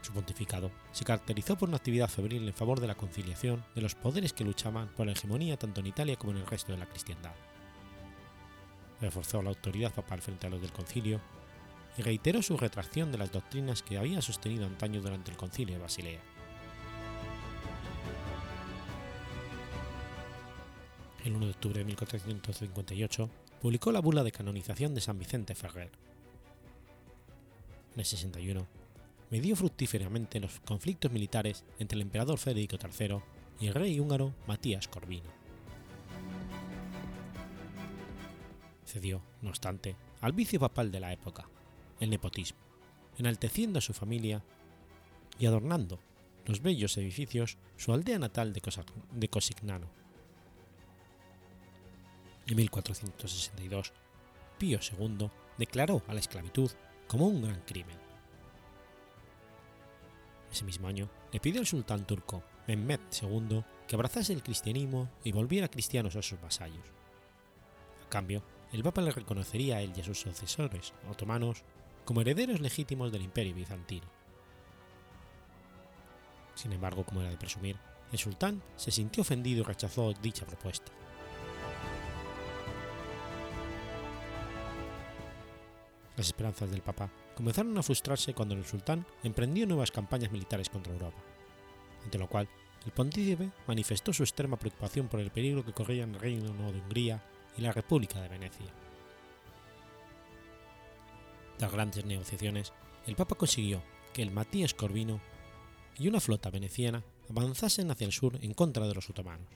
Su 0.02 0.12
pontificado 0.12 0.72
se 0.90 1.04
caracterizó 1.04 1.56
por 1.56 1.68
una 1.68 1.76
actividad 1.76 2.08
febril 2.08 2.46
en 2.46 2.54
favor 2.54 2.80
de 2.80 2.88
la 2.88 2.96
conciliación 2.96 3.64
de 3.74 3.82
los 3.82 3.94
poderes 3.94 4.32
que 4.32 4.44
luchaban 4.44 4.88
por 4.88 5.06
la 5.06 5.12
hegemonía 5.12 5.56
tanto 5.56 5.80
en 5.80 5.86
Italia 5.86 6.16
como 6.16 6.32
en 6.32 6.38
el 6.38 6.46
resto 6.46 6.72
de 6.72 6.78
la 6.78 6.88
cristiandad. 6.88 7.34
Reforzó 9.02 9.42
la 9.42 9.50
autoridad 9.50 9.92
papal 9.92 10.22
frente 10.22 10.46
a 10.46 10.50
los 10.50 10.62
del 10.62 10.72
concilio 10.72 11.20
y 11.98 12.02
reiteró 12.02 12.40
su 12.40 12.56
retracción 12.56 13.10
de 13.10 13.18
las 13.18 13.32
doctrinas 13.32 13.82
que 13.82 13.98
había 13.98 14.22
sostenido 14.22 14.64
antaño 14.64 15.02
durante 15.02 15.32
el 15.32 15.36
concilio 15.36 15.74
de 15.74 15.82
Basilea. 15.82 16.20
El 21.24 21.34
1 21.34 21.46
de 21.46 21.50
octubre 21.50 21.78
de 21.80 21.84
1458 21.84 23.30
publicó 23.60 23.90
la 23.90 24.00
bula 24.00 24.22
de 24.22 24.32
canonización 24.32 24.94
de 24.94 25.00
San 25.00 25.18
Vicente 25.18 25.54
Ferrer. 25.56 25.90
En 27.94 28.00
el 28.00 28.06
61, 28.06 28.66
medió 29.30 29.56
fructíferamente 29.56 30.38
los 30.38 30.60
conflictos 30.60 31.10
militares 31.10 31.64
entre 31.78 31.96
el 31.96 32.02
emperador 32.02 32.38
Federico 32.38 32.76
III 32.80 33.18
y 33.60 33.66
el 33.66 33.74
rey 33.74 33.98
húngaro 33.98 34.32
Matías 34.46 34.86
Corvino. 34.86 35.41
No 39.40 39.48
obstante, 39.48 39.96
al 40.20 40.32
vicio 40.32 40.60
papal 40.60 40.90
de 40.90 41.00
la 41.00 41.12
época, 41.12 41.48
el 42.00 42.10
nepotismo, 42.10 42.58
enalteciendo 43.18 43.78
a 43.78 43.82
su 43.82 43.92
familia 43.92 44.42
y 45.38 45.46
adornando 45.46 45.98
los 46.46 46.60
bellos 46.60 46.96
edificios 46.96 47.56
su 47.76 47.92
aldea 47.92 48.18
natal 48.18 48.52
de, 48.52 49.28
Cosignano 49.28 50.02
en 52.46 52.56
1462, 52.56 53.92
Pío 54.58 54.78
II 54.80 55.30
declaró 55.58 56.02
a 56.08 56.14
la 56.14 56.20
esclavitud 56.20 56.70
como 57.06 57.26
un 57.28 57.42
gran 57.42 57.60
crimen. 57.62 57.96
Ese 60.50 60.64
mismo 60.64 60.88
año 60.88 61.08
le 61.32 61.40
pidió 61.40 61.60
al 61.60 61.66
sultán 61.66 62.06
turco 62.06 62.42
Mehmed 62.66 63.00
II 63.22 63.64
que 63.86 63.94
abrazase 63.94 64.32
el 64.32 64.42
cristianismo 64.42 65.08
y 65.24 65.32
volviera 65.32 65.68
cristianos 65.68 66.16
a 66.16 66.22
sus 66.22 66.40
vasallos. 66.40 66.84
A 68.04 68.08
cambio, 68.08 68.42
el 68.72 68.82
Papa 68.82 69.02
le 69.02 69.10
reconocería 69.10 69.76
a 69.76 69.82
él 69.82 69.92
y 69.94 70.00
a 70.00 70.04
sus 70.04 70.20
sucesores 70.20 70.94
otomanos 71.10 71.62
como 72.04 72.22
herederos 72.22 72.60
legítimos 72.60 73.12
del 73.12 73.22
imperio 73.22 73.54
bizantino. 73.54 74.06
Sin 76.54 76.72
embargo, 76.72 77.04
como 77.04 77.20
era 77.20 77.30
de 77.30 77.36
presumir, 77.36 77.76
el 78.12 78.18
sultán 78.18 78.62
se 78.76 78.90
sintió 78.90 79.22
ofendido 79.22 79.60
y 79.60 79.64
rechazó 79.64 80.12
dicha 80.14 80.46
propuesta. 80.46 80.90
Las 86.16 86.26
esperanzas 86.26 86.70
del 86.70 86.82
Papa 86.82 87.10
comenzaron 87.34 87.76
a 87.78 87.82
frustrarse 87.82 88.34
cuando 88.34 88.54
el 88.54 88.64
sultán 88.64 89.06
emprendió 89.22 89.66
nuevas 89.66 89.90
campañas 89.90 90.30
militares 90.30 90.68
contra 90.68 90.92
Europa, 90.92 91.18
ante 92.04 92.18
lo 92.18 92.28
cual 92.28 92.48
el 92.84 92.92
pontífice 92.92 93.50
manifestó 93.66 94.12
su 94.12 94.22
extrema 94.22 94.58
preocupación 94.58 95.08
por 95.08 95.20
el 95.20 95.30
peligro 95.30 95.64
que 95.64 95.72
corrían 95.72 96.14
el 96.14 96.20
Reino 96.20 96.52
de 96.52 96.80
Hungría 96.80 97.22
y 97.56 97.62
la 97.62 97.72
República 97.72 98.20
de 98.20 98.28
Venecia. 98.28 98.72
Tras 101.58 101.72
grandes 101.72 102.04
negociaciones, 102.04 102.72
el 103.06 103.16
Papa 103.16 103.36
consiguió 103.36 103.82
que 104.12 104.22
el 104.22 104.30
Matías 104.30 104.74
Corvino 104.74 105.20
y 105.98 106.08
una 106.08 106.20
flota 106.20 106.50
veneciana 106.50 107.04
avanzasen 107.30 107.90
hacia 107.90 108.06
el 108.06 108.12
sur 108.12 108.38
en 108.42 108.54
contra 108.54 108.86
de 108.86 108.94
los 108.94 109.08
otomanos. 109.08 109.48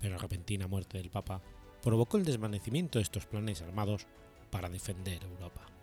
Pero 0.00 0.14
la 0.14 0.20
repentina 0.20 0.66
muerte 0.66 0.98
del 0.98 1.10
Papa 1.10 1.40
provocó 1.82 2.16
el 2.16 2.24
desvanecimiento 2.24 2.98
de 2.98 3.04
estos 3.04 3.26
planes 3.26 3.62
armados 3.62 4.06
para 4.50 4.68
defender 4.68 5.22
Europa. 5.24 5.75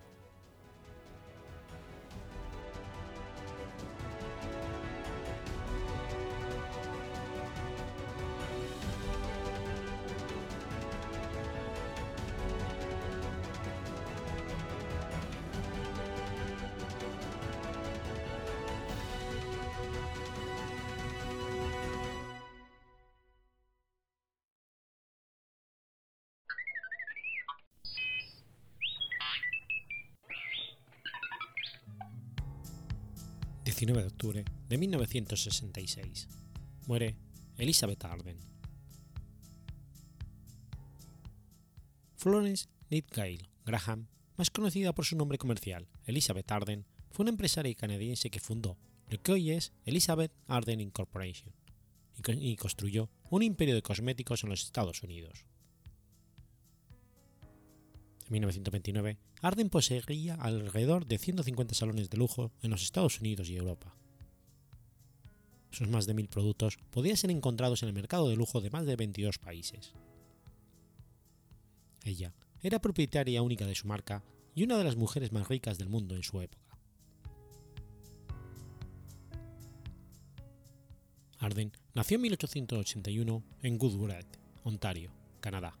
De 34.32 34.78
1966. 34.78 36.28
Muere 36.86 37.16
Elizabeth 37.58 38.04
Arden. 38.04 38.38
Florence 42.16 42.68
Nightingale 42.88 43.50
Graham, 43.66 44.06
más 44.38 44.50
conocida 44.50 44.94
por 44.94 45.04
su 45.04 45.14
nombre 45.16 45.36
comercial 45.36 45.88
Elizabeth 46.06 46.50
Arden, 46.50 46.86
fue 47.10 47.24
una 47.24 47.30
empresaria 47.30 47.74
canadiense 47.74 48.30
que 48.30 48.40
fundó 48.40 48.78
lo 49.10 49.20
que 49.20 49.32
hoy 49.32 49.50
es 49.50 49.72
Elizabeth 49.84 50.32
Arden 50.46 50.80
Incorporation 50.80 51.52
y 52.26 52.56
construyó 52.56 53.10
un 53.28 53.42
imperio 53.42 53.74
de 53.74 53.82
cosméticos 53.82 54.42
en 54.42 54.50
los 54.50 54.62
Estados 54.62 55.02
Unidos. 55.02 55.44
En 58.26 58.32
1929, 58.32 59.18
Arden 59.42 59.68
poseía 59.68 60.34
alrededor 60.36 61.04
de 61.04 61.18
150 61.18 61.74
salones 61.74 62.08
de 62.08 62.16
lujo 62.16 62.52
en 62.62 62.70
los 62.70 62.82
Estados 62.82 63.20
Unidos 63.20 63.50
y 63.50 63.56
Europa. 63.56 63.94
Sus 65.74 65.88
más 65.88 66.06
de 66.06 66.14
mil 66.14 66.28
productos 66.28 66.78
podían 66.92 67.16
ser 67.16 67.32
encontrados 67.32 67.82
en 67.82 67.88
el 67.88 67.94
mercado 67.94 68.28
de 68.28 68.36
lujo 68.36 68.60
de 68.60 68.70
más 68.70 68.86
de 68.86 68.94
22 68.94 69.38
países. 69.38 69.92
Ella 72.04 72.32
era 72.62 72.80
propietaria 72.80 73.42
única 73.42 73.66
de 73.66 73.74
su 73.74 73.88
marca 73.88 74.22
y 74.54 74.62
una 74.62 74.78
de 74.78 74.84
las 74.84 74.94
mujeres 74.94 75.32
más 75.32 75.48
ricas 75.48 75.76
del 75.76 75.88
mundo 75.88 76.14
en 76.14 76.22
su 76.22 76.40
época. 76.40 76.78
Arden 81.40 81.72
nació 81.92 82.14
en 82.16 82.22
1881 82.22 83.42
en 83.62 83.76
Goodwood, 83.78 84.26
Ontario, 84.62 85.12
Canadá 85.40 85.76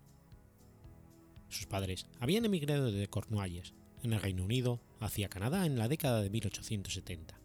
Sus 1.48 1.66
padres 1.66 2.06
habían 2.18 2.44
emigrado 2.44 2.90
desde 2.90 3.08
Cornualles, 3.08 3.74
en 4.02 4.12
el 4.12 4.20
Reino 4.20 4.42
Unido, 4.42 4.80
hacia 4.98 5.28
Canadá 5.28 5.64
en 5.66 5.78
la 5.78 5.86
década 5.86 6.20
de 6.20 6.30
1870. 6.30 7.43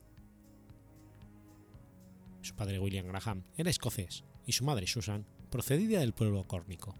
Su 2.41 2.55
padre 2.55 2.79
William 2.79 3.07
Graham 3.07 3.43
era 3.55 3.69
escocés 3.69 4.23
y 4.45 4.53
su 4.53 4.63
madre 4.63 4.87
Susan 4.87 5.25
procedía 5.49 5.99
del 5.99 6.13
pueblo 6.13 6.45
córnico. 6.47 6.95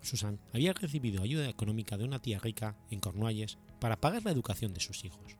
Susan 0.00 0.38
había 0.52 0.72
recibido 0.72 1.22
ayuda 1.22 1.48
económica 1.48 1.96
de 1.96 2.04
una 2.04 2.20
tía 2.20 2.38
rica 2.38 2.76
en 2.90 3.00
Cornualles 3.00 3.58
para 3.80 4.00
pagar 4.00 4.24
la 4.24 4.30
educación 4.30 4.72
de 4.72 4.80
sus 4.80 5.04
hijos. 5.04 5.36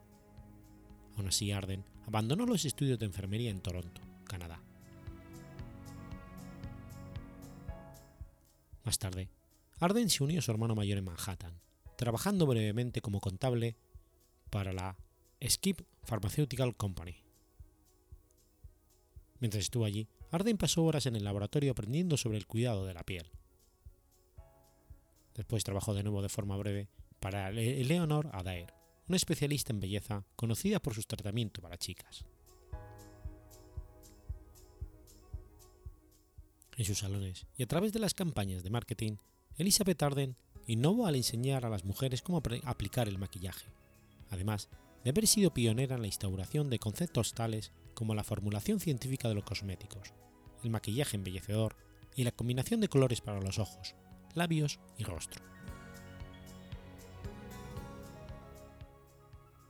Aún 1.16 1.28
así, 1.28 1.52
Arden 1.52 1.84
abandonó 2.06 2.46
los 2.46 2.64
estudios 2.64 2.98
de 2.98 3.06
enfermería 3.06 3.50
en 3.50 3.60
Toronto, 3.60 4.02
Canadá. 4.24 4.60
Más 8.84 8.98
tarde, 8.98 9.30
Arden 9.78 10.10
se 10.10 10.22
unió 10.22 10.40
a 10.40 10.42
su 10.42 10.50
hermano 10.50 10.74
mayor 10.74 10.98
en 10.98 11.04
Manhattan, 11.04 11.60
trabajando 11.96 12.46
brevemente 12.46 13.00
como 13.00 13.20
contable 13.20 13.76
para 14.50 14.72
la 14.72 14.96
Skip 15.42 15.82
Pharmaceutical 16.04 16.76
Company. 16.76 17.25
Mientras 19.46 19.62
estuvo 19.62 19.84
allí, 19.84 20.08
Arden 20.32 20.56
pasó 20.56 20.82
horas 20.82 21.06
en 21.06 21.14
el 21.14 21.22
laboratorio 21.22 21.70
aprendiendo 21.70 22.16
sobre 22.16 22.36
el 22.36 22.48
cuidado 22.48 22.84
de 22.84 22.94
la 22.94 23.04
piel. 23.04 23.30
Después 25.36 25.62
trabajó 25.62 25.94
de 25.94 26.02
nuevo 26.02 26.20
de 26.20 26.28
forma 26.28 26.56
breve 26.56 26.88
para 27.20 27.50
Eleanor 27.50 28.28
Adair, 28.32 28.74
una 29.06 29.14
especialista 29.14 29.72
en 29.72 29.78
belleza 29.78 30.24
conocida 30.34 30.80
por 30.80 30.94
sus 30.94 31.06
tratamientos 31.06 31.62
para 31.62 31.78
chicas. 31.78 32.24
En 36.76 36.84
sus 36.84 36.98
salones 36.98 37.46
y 37.56 37.62
a 37.62 37.68
través 37.68 37.92
de 37.92 38.00
las 38.00 38.14
campañas 38.14 38.64
de 38.64 38.70
marketing, 38.70 39.18
Elizabeth 39.58 40.02
Arden 40.02 40.34
innovó 40.66 41.06
al 41.06 41.14
enseñar 41.14 41.64
a 41.64 41.70
las 41.70 41.84
mujeres 41.84 42.20
cómo 42.20 42.42
aplicar 42.64 43.06
el 43.06 43.18
maquillaje, 43.18 43.70
además 44.28 44.68
de 45.04 45.10
haber 45.10 45.28
sido 45.28 45.54
pionera 45.54 45.94
en 45.94 46.00
la 46.00 46.08
instauración 46.08 46.68
de 46.68 46.80
conceptos 46.80 47.32
tales 47.32 47.70
como 47.96 48.14
la 48.14 48.22
formulación 48.22 48.78
científica 48.78 49.26
de 49.26 49.34
los 49.34 49.44
cosméticos, 49.44 50.12
el 50.62 50.70
maquillaje 50.70 51.16
embellecedor 51.16 51.76
y 52.14 52.24
la 52.24 52.30
combinación 52.30 52.80
de 52.80 52.88
colores 52.88 53.22
para 53.22 53.40
los 53.40 53.58
ojos, 53.58 53.96
labios 54.34 54.78
y 54.98 55.04
rostro. 55.04 55.42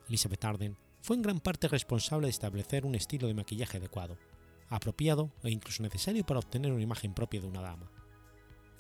Elizabeth 0.09 0.45
Arden 0.45 0.77
fue 1.01 1.15
en 1.15 1.23
gran 1.23 1.39
parte 1.39 1.69
responsable 1.69 2.27
de 2.27 2.33
establecer 2.33 2.85
un 2.85 2.97
estilo 2.97 3.29
de 3.29 3.35
maquillaje 3.35 3.79
adecuado, 3.79 4.19
apropiado 4.69 5.31
e 5.45 5.51
incluso 5.51 5.85
necesario 5.85 6.27
para 6.27 6.41
obtener 6.41 6.73
una 6.73 6.83
imagen 6.83 7.15
propia 7.15 7.41
de 7.41 7.47
una 7.47 7.63
dama, 7.63 7.93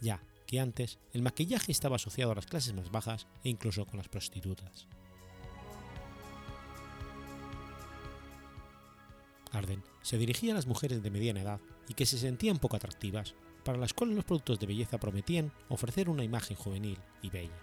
ya 0.00 0.20
que 0.48 0.58
antes 0.58 0.98
el 1.12 1.22
maquillaje 1.22 1.70
estaba 1.70 1.96
asociado 1.96 2.32
a 2.32 2.34
las 2.34 2.46
clases 2.46 2.74
más 2.74 2.90
bajas 2.90 3.28
e 3.44 3.48
incluso 3.48 3.86
con 3.86 3.98
las 3.98 4.08
prostitutas. 4.08 4.88
Arden 9.52 9.82
se 10.02 10.18
dirigía 10.18 10.52
a 10.52 10.56
las 10.56 10.66
mujeres 10.66 11.02
de 11.02 11.10
mediana 11.10 11.42
edad 11.42 11.60
y 11.88 11.94
que 11.94 12.06
se 12.06 12.18
sentían 12.18 12.58
poco 12.58 12.76
atractivas, 12.76 13.34
para 13.64 13.78
las 13.78 13.94
cuales 13.94 14.16
los 14.16 14.24
productos 14.24 14.60
de 14.60 14.66
belleza 14.66 14.98
prometían 14.98 15.52
ofrecer 15.68 16.08
una 16.08 16.24
imagen 16.24 16.56
juvenil 16.56 16.98
y 17.22 17.30
bella. 17.30 17.58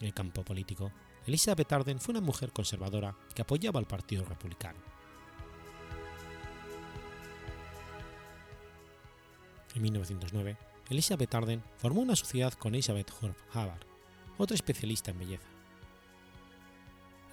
En 0.00 0.06
el 0.06 0.14
campo 0.14 0.44
político, 0.44 0.90
Elizabeth 1.26 1.72
Arden 1.72 2.00
fue 2.00 2.12
una 2.12 2.20
mujer 2.20 2.52
conservadora 2.52 3.16
que 3.34 3.42
apoyaba 3.42 3.78
al 3.78 3.86
Partido 3.86 4.24
Republicano. 4.24 4.78
En 9.74 9.82
1909, 9.82 10.56
Elizabeth 10.90 11.34
Arden 11.34 11.62
formó 11.76 12.02
una 12.02 12.16
sociedad 12.16 12.52
con 12.52 12.74
Elizabeth 12.74 13.10
Hubbard, 13.20 13.86
otra 14.38 14.54
especialista 14.54 15.12
en 15.12 15.18
belleza. 15.18 15.51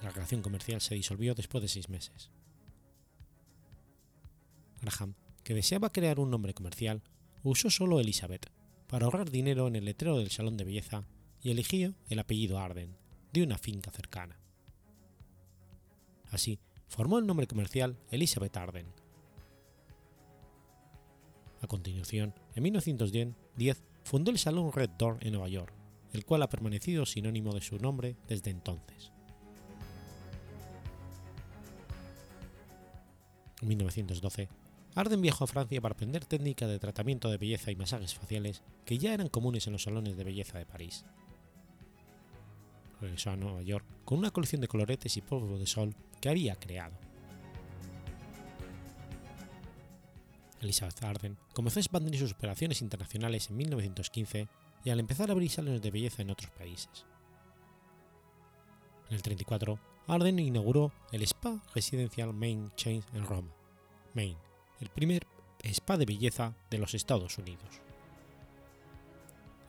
La 0.02 0.10
relación 0.10 0.42
comercial 0.42 0.80
se 0.80 0.94
disolvió 0.94 1.34
después 1.34 1.62
de 1.62 1.68
seis 1.68 1.88
meses. 1.88 2.30
Graham, 4.80 5.14
que 5.44 5.54
deseaba 5.54 5.92
crear 5.92 6.18
un 6.20 6.30
nombre 6.30 6.54
comercial, 6.54 7.02
usó 7.42 7.70
solo 7.70 8.00
Elizabeth 8.00 8.50
para 8.86 9.04
ahorrar 9.04 9.30
dinero 9.30 9.68
en 9.68 9.76
el 9.76 9.84
letrero 9.84 10.18
del 10.18 10.30
salón 10.30 10.56
de 10.56 10.64
belleza 10.64 11.04
y 11.42 11.50
eligió 11.50 11.94
el 12.08 12.18
apellido 12.18 12.58
Arden, 12.58 12.96
de 13.32 13.42
una 13.42 13.58
finca 13.58 13.90
cercana. 13.90 14.38
Así, 16.30 16.58
formó 16.88 17.18
el 17.18 17.26
nombre 17.26 17.46
comercial 17.46 17.96
Elizabeth 18.10 18.56
Arden. 18.56 18.86
A 21.60 21.66
continuación, 21.66 22.34
en 22.54 22.62
1910, 22.62 23.84
fundó 24.02 24.30
el 24.30 24.38
Salón 24.38 24.72
Red 24.72 24.90
Door 24.98 25.18
en 25.20 25.32
Nueva 25.32 25.48
York, 25.48 25.74
el 26.12 26.24
cual 26.24 26.42
ha 26.42 26.48
permanecido 26.48 27.04
sinónimo 27.04 27.52
de 27.52 27.60
su 27.60 27.78
nombre 27.78 28.16
desde 28.26 28.50
entonces. 28.50 29.12
En 33.62 33.68
1912, 33.68 34.48
Arden 34.94 35.20
viajó 35.20 35.44
a 35.44 35.46
Francia 35.46 35.80
para 35.80 35.94
aprender 35.94 36.24
técnicas 36.24 36.68
de 36.68 36.78
tratamiento 36.78 37.30
de 37.30 37.36
belleza 37.36 37.70
y 37.70 37.76
masajes 37.76 38.14
faciales 38.14 38.62
que 38.84 38.98
ya 38.98 39.14
eran 39.14 39.28
comunes 39.28 39.66
en 39.66 39.74
los 39.74 39.82
salones 39.82 40.16
de 40.16 40.24
belleza 40.24 40.58
de 40.58 40.66
París 40.66 41.04
regresó 43.00 43.30
a 43.30 43.36
Nueva 43.36 43.62
York 43.62 43.84
con 44.04 44.18
una 44.18 44.30
colección 44.30 44.60
de 44.60 44.68
coloretes 44.68 45.16
y 45.16 45.22
polvo 45.22 45.58
de 45.58 45.66
sol 45.66 45.94
que 46.20 46.28
había 46.28 46.56
creado. 46.56 46.96
Elizabeth 50.60 51.02
Arden 51.02 51.38
comenzó 51.54 51.78
a 51.78 51.82
expandir 51.82 52.18
sus 52.18 52.32
operaciones 52.32 52.82
internacionales 52.82 53.48
en 53.48 53.56
1915 53.56 54.48
y 54.84 54.90
al 54.90 55.00
empezar 55.00 55.30
a 55.30 55.32
abrir 55.32 55.50
salones 55.50 55.80
de 55.80 55.90
belleza 55.90 56.22
en 56.22 56.30
otros 56.30 56.50
países. 56.50 57.06
En 59.08 59.16
el 59.16 59.22
34, 59.22 59.78
Arden 60.10 60.40
inauguró 60.40 60.90
el 61.12 61.22
Spa 61.22 61.62
Residencial 61.72 62.34
Main 62.34 62.72
Chain 62.74 63.04
en 63.14 63.24
Roma, 63.24 63.54
Maine, 64.12 64.40
el 64.80 64.88
primer 64.88 65.24
spa 65.62 65.96
de 65.96 66.04
belleza 66.04 66.56
de 66.68 66.78
los 66.78 66.94
Estados 66.94 67.38
Unidos. 67.38 67.80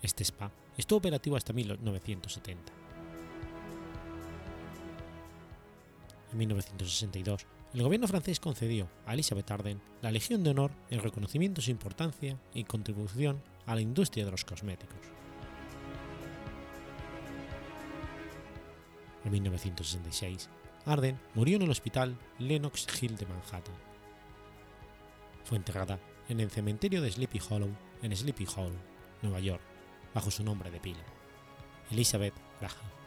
Este 0.02 0.24
spa 0.24 0.52
estuvo 0.78 0.98
operativo 0.98 1.36
hasta 1.36 1.54
1970. 1.54 2.74
en 6.32 6.38
1962, 6.40 7.46
el 7.76 7.84
gobierno 7.84 8.08
francés 8.08 8.40
concedió 8.40 8.90
a 9.06 9.14
Elizabeth 9.14 9.52
Arden 9.52 9.80
la 10.02 10.10
Legión 10.10 10.44
de 10.44 10.50
Honor 10.50 10.72
en 10.90 11.04
reconocimiento 11.04 11.62
de 11.62 11.66
su 11.66 11.72
importancia 11.72 12.40
y 12.56 12.64
contribución 12.64 13.44
a 13.68 13.76
la 13.76 13.82
industria 13.82 14.26
de 14.26 14.32
los 14.32 14.44
cosméticos. 14.44 15.21
En 19.24 19.32
1966, 19.32 20.50
Arden 20.86 21.20
murió 21.36 21.58
en 21.58 21.64
el 21.64 21.70
hospital 21.70 22.18
Lenox 22.40 22.88
Hill 23.02 23.18
de 23.18 23.26
Manhattan. 23.26 23.76
Fue 25.44 25.58
enterrada 25.58 26.00
en 26.30 26.40
el 26.40 26.50
cementerio 26.50 27.02
de 27.02 27.12
Sleepy 27.12 27.42
Hollow 27.50 27.70
en 28.02 28.16
Sleepy 28.16 28.48
Hollow, 28.56 28.80
Nueva 29.22 29.40
York, 29.40 29.62
bajo 30.14 30.32
su 30.32 30.44
nombre 30.44 30.72
de 30.72 30.80
pila, 30.80 31.04
Elizabeth 31.92 32.34
Graham. 32.60 33.01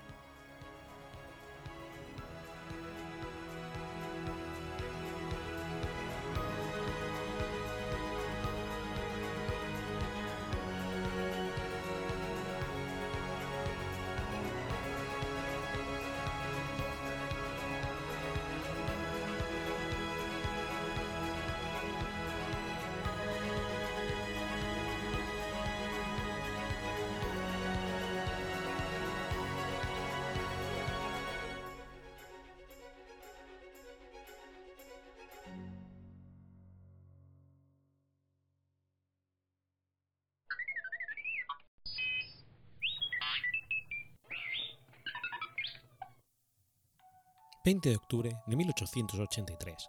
20 47.64 47.88
de 47.88 47.96
octubre 47.96 48.36
de 48.46 48.56
1883. 48.56 49.88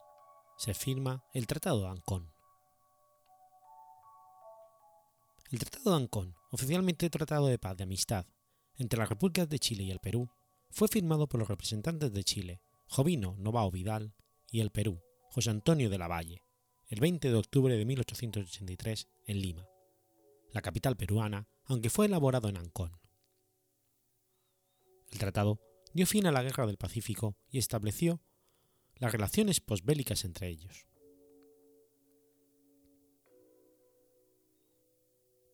Se 0.58 0.74
firma 0.74 1.26
el 1.34 1.46
Tratado 1.46 1.82
de 1.82 1.90
Ancón. 1.90 2.32
El 5.52 5.60
Tratado 5.60 5.92
de 5.92 5.98
Ancón, 5.98 6.36
oficialmente 6.52 7.10
Tratado 7.10 7.48
de 7.48 7.60
Paz 7.60 7.76
de 7.76 7.84
Amistad 7.84 8.26
entre 8.78 8.98
las 8.98 9.10
Repúblicas 9.10 9.50
de 9.50 9.60
Chile 9.60 9.84
y 9.84 9.92
el 9.92 10.00
Perú, 10.00 10.30
fue 10.72 10.88
firmado 10.88 11.28
por 11.28 11.38
los 11.38 11.50
representantes 11.50 12.14
de 12.14 12.24
Chile, 12.24 12.62
Jovino 12.88 13.36
Novao 13.40 13.70
Vidal, 13.72 14.14
y 14.50 14.62
el 14.62 14.72
Perú, 14.72 15.02
José 15.30 15.50
Antonio 15.50 15.90
de 15.90 15.98
la 15.98 16.08
Valle, 16.08 16.44
el 16.88 17.02
20 17.02 17.30
de 17.30 17.36
octubre 17.36 17.76
de 17.76 17.84
1883 17.84 19.10
en 19.26 19.42
Lima, 19.42 19.68
la 20.52 20.62
capital 20.62 20.96
peruana, 20.96 21.50
aunque 21.66 21.90
fue 21.90 22.06
elaborado 22.06 22.48
en 22.48 22.56
Ancón. 22.56 22.98
El 25.12 25.20
tratado 25.20 25.60
dio 25.96 26.06
fin 26.06 26.28
a 26.28 26.32
la 26.34 26.44
Guerra 26.44 26.68
del 26.68 26.76
Pacífico 26.76 27.38
y 27.50 27.58
estableció 27.58 28.20
las 28.98 29.14
relaciones 29.14 29.62
posbélicas 29.62 30.26
entre 30.26 30.50
ellos. 30.50 30.88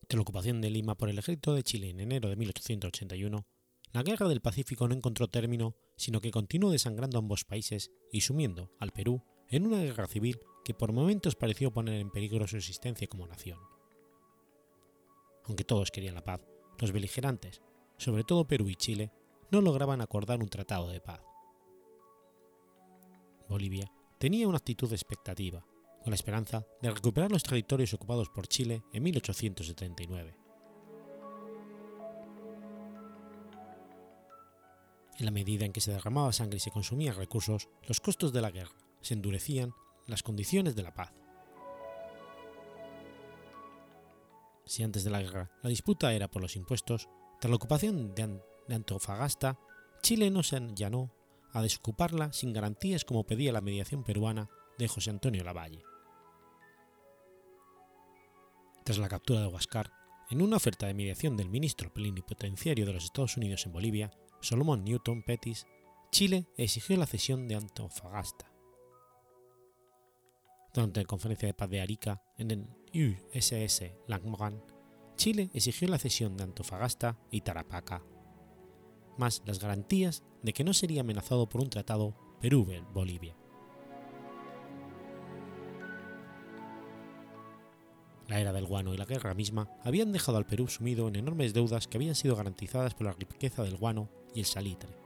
Tras 0.08 0.16
la 0.16 0.22
ocupación 0.22 0.60
de 0.60 0.70
Lima 0.70 0.96
por 0.96 1.08
el 1.08 1.18
ejército 1.20 1.54
de 1.54 1.62
Chile 1.62 1.90
en 1.90 2.00
enero 2.00 2.28
de 2.28 2.34
1881, 2.34 3.46
la 3.92 4.02
Guerra 4.02 4.26
del 4.26 4.40
Pacífico 4.40 4.88
no 4.88 4.96
encontró 4.96 5.28
término, 5.28 5.76
sino 5.96 6.20
que 6.20 6.32
continuó 6.32 6.72
desangrando 6.72 7.20
ambos 7.20 7.44
países 7.44 7.92
y 8.10 8.22
sumiendo 8.22 8.72
al 8.80 8.90
Perú 8.90 9.22
en 9.48 9.64
una 9.64 9.80
guerra 9.80 10.08
civil 10.08 10.40
que 10.64 10.74
por 10.74 10.92
momentos 10.92 11.36
pareció 11.36 11.70
poner 11.70 12.00
en 12.00 12.10
peligro 12.10 12.48
su 12.48 12.56
existencia 12.56 13.06
como 13.06 13.28
nación. 13.28 13.60
Aunque 15.44 15.62
todos 15.62 15.92
querían 15.92 16.16
la 16.16 16.24
paz, 16.24 16.40
los 16.80 16.90
beligerantes, 16.90 17.62
sobre 17.96 18.24
todo 18.24 18.48
Perú 18.48 18.68
y 18.68 18.74
Chile, 18.74 19.12
no 19.52 19.60
lograban 19.60 20.00
acordar 20.00 20.40
un 20.40 20.48
tratado 20.48 20.88
de 20.88 21.00
paz. 21.00 21.20
Bolivia 23.48 23.92
tenía 24.18 24.48
una 24.48 24.56
actitud 24.56 24.90
expectativa, 24.92 25.64
con 26.02 26.10
la 26.10 26.16
esperanza 26.16 26.66
de 26.80 26.90
recuperar 26.90 27.30
los 27.30 27.42
territorios 27.42 27.92
ocupados 27.92 28.30
por 28.30 28.48
Chile 28.48 28.82
en 28.92 29.02
1879. 29.02 30.36
En 35.18 35.24
la 35.26 35.30
medida 35.30 35.66
en 35.66 35.72
que 35.72 35.82
se 35.82 35.92
derramaba 35.92 36.32
sangre 36.32 36.56
y 36.56 36.60
se 36.60 36.70
consumían 36.70 37.14
recursos, 37.14 37.68
los 37.86 38.00
costos 38.00 38.32
de 38.32 38.40
la 38.40 38.50
guerra 38.50 38.74
se 39.02 39.12
endurecían 39.14 39.74
las 40.06 40.22
condiciones 40.22 40.74
de 40.74 40.82
la 40.82 40.94
paz. 40.94 41.12
Si 44.64 44.82
antes 44.82 45.04
de 45.04 45.10
la 45.10 45.20
guerra 45.20 45.50
la 45.62 45.68
disputa 45.68 46.14
era 46.14 46.28
por 46.28 46.40
los 46.40 46.56
impuestos, 46.56 47.08
tras 47.38 47.50
la 47.50 47.56
ocupación 47.56 48.14
de, 48.14 48.40
Antofagasta, 48.74 49.58
Chile 50.02 50.30
no 50.30 50.42
se 50.42 50.56
allanó 50.56 51.12
a 51.52 51.62
desocuparla 51.62 52.32
sin 52.32 52.52
garantías 52.52 53.04
como 53.04 53.24
pedía 53.24 53.52
la 53.52 53.60
mediación 53.60 54.04
peruana 54.04 54.48
de 54.78 54.88
José 54.88 55.10
Antonio 55.10 55.44
Lavalle. 55.44 55.84
Tras 58.84 58.98
la 58.98 59.08
captura 59.08 59.40
de 59.40 59.46
Huáscar, 59.46 59.92
en 60.30 60.42
una 60.42 60.56
oferta 60.56 60.86
de 60.86 60.94
mediación 60.94 61.36
del 61.36 61.50
ministro 61.50 61.92
plenipotenciario 61.92 62.86
de 62.86 62.92
los 62.94 63.04
Estados 63.04 63.36
Unidos 63.36 63.66
en 63.66 63.72
Bolivia, 63.72 64.10
Solomon 64.40 64.82
Newton 64.82 65.22
Pettis, 65.22 65.66
Chile 66.10 66.48
exigió 66.56 66.96
la 66.96 67.06
cesión 67.06 67.46
de 67.48 67.54
Antofagasta. 67.54 68.50
Durante 70.74 71.00
la 71.00 71.06
conferencia 71.06 71.46
de 71.46 71.54
paz 71.54 71.68
de 71.68 71.80
Arica 71.80 72.22
en 72.38 72.50
el 72.50 72.66
USS 72.94 73.92
Langman, 74.08 74.62
Chile 75.16 75.50
exigió 75.52 75.86
la 75.88 75.98
cesión 75.98 76.36
de 76.36 76.44
Antofagasta 76.44 77.18
y 77.30 77.42
Tarapaca, 77.42 78.02
más 79.16 79.42
las 79.46 79.60
garantías 79.60 80.22
de 80.42 80.52
que 80.52 80.64
no 80.64 80.74
sería 80.74 81.02
amenazado 81.02 81.48
por 81.48 81.60
un 81.60 81.70
tratado 81.70 82.14
Perú-Bolivia. 82.40 83.36
La 88.28 88.40
era 88.40 88.52
del 88.52 88.66
guano 88.66 88.94
y 88.94 88.96
la 88.96 89.04
guerra 89.04 89.34
misma 89.34 89.68
habían 89.84 90.12
dejado 90.12 90.38
al 90.38 90.46
Perú 90.46 90.66
sumido 90.68 91.08
en 91.08 91.16
enormes 91.16 91.52
deudas 91.52 91.86
que 91.86 91.98
habían 91.98 92.14
sido 92.14 92.34
garantizadas 92.34 92.94
por 92.94 93.06
la 93.06 93.12
riqueza 93.12 93.62
del 93.62 93.76
guano 93.76 94.08
y 94.34 94.40
el 94.40 94.46
salitre, 94.46 94.96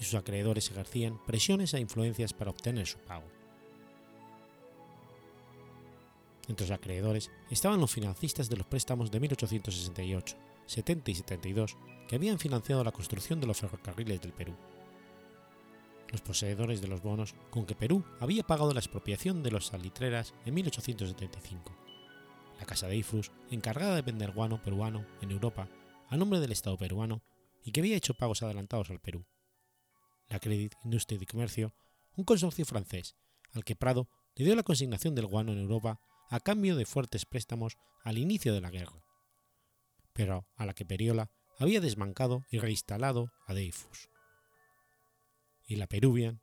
y 0.00 0.04
sus 0.04 0.14
acreedores 0.14 0.70
ejercían 0.70 1.22
presiones 1.24 1.74
e 1.74 1.80
influencias 1.80 2.32
para 2.32 2.50
obtener 2.50 2.86
su 2.86 2.98
pago. 2.98 3.26
Entre 6.48 6.66
los 6.66 6.76
acreedores 6.76 7.30
estaban 7.50 7.80
los 7.80 7.92
financistas 7.92 8.48
de 8.48 8.56
los 8.56 8.66
préstamos 8.66 9.10
de 9.10 9.20
1868, 9.20 10.36
70 10.66 11.10
y 11.10 11.14
72 11.14 11.76
habían 12.16 12.38
financiado 12.38 12.84
la 12.84 12.92
construcción 12.92 13.40
de 13.40 13.46
los 13.46 13.60
ferrocarriles 13.60 14.20
del 14.20 14.32
Perú. 14.32 14.54
Los 16.08 16.20
poseedores 16.20 16.80
de 16.80 16.88
los 16.88 17.02
bonos 17.02 17.34
con 17.50 17.64
que 17.64 17.74
Perú 17.74 18.04
había 18.20 18.42
pagado 18.42 18.72
la 18.72 18.80
expropiación 18.80 19.42
de 19.42 19.50
los 19.50 19.66
salitreras 19.66 20.34
en 20.44 20.54
1875. 20.54 21.72
La 22.58 22.66
Casa 22.66 22.86
de 22.86 22.96
Ifrus, 22.96 23.30
encargada 23.50 23.96
de 23.96 24.02
vender 24.02 24.32
guano 24.32 24.62
peruano 24.62 25.06
en 25.20 25.30
Europa 25.30 25.68
a 26.08 26.16
nombre 26.16 26.40
del 26.40 26.52
Estado 26.52 26.76
peruano 26.76 27.22
y 27.64 27.72
que 27.72 27.80
había 27.80 27.96
hecho 27.96 28.14
pagos 28.14 28.42
adelantados 28.42 28.90
al 28.90 29.00
Perú. 29.00 29.24
La 30.28 30.38
Credit 30.38 30.74
Industrie 30.84 31.18
de 31.18 31.26
Comercio, 31.26 31.74
un 32.14 32.24
consorcio 32.24 32.64
francés 32.66 33.16
al 33.52 33.64
que 33.64 33.76
Prado 33.76 34.08
le 34.34 34.44
dio 34.44 34.54
la 34.54 34.62
consignación 34.62 35.14
del 35.14 35.26
guano 35.26 35.52
en 35.52 35.58
Europa 35.58 36.00
a 36.28 36.40
cambio 36.40 36.76
de 36.76 36.86
fuertes 36.86 37.26
préstamos 37.26 37.76
al 38.02 38.18
inicio 38.18 38.54
de 38.54 38.60
la 38.60 38.70
guerra, 38.70 39.04
pero 40.12 40.46
a 40.56 40.66
la 40.66 40.74
que 40.74 40.84
Periola 40.84 41.30
había 41.62 41.80
desbancado 41.80 42.44
y 42.50 42.58
reinstalado 42.58 43.32
a 43.46 43.54
Dreyfus. 43.54 44.08
Y 45.66 45.76
la 45.76 45.86
Peruvian 45.86 46.40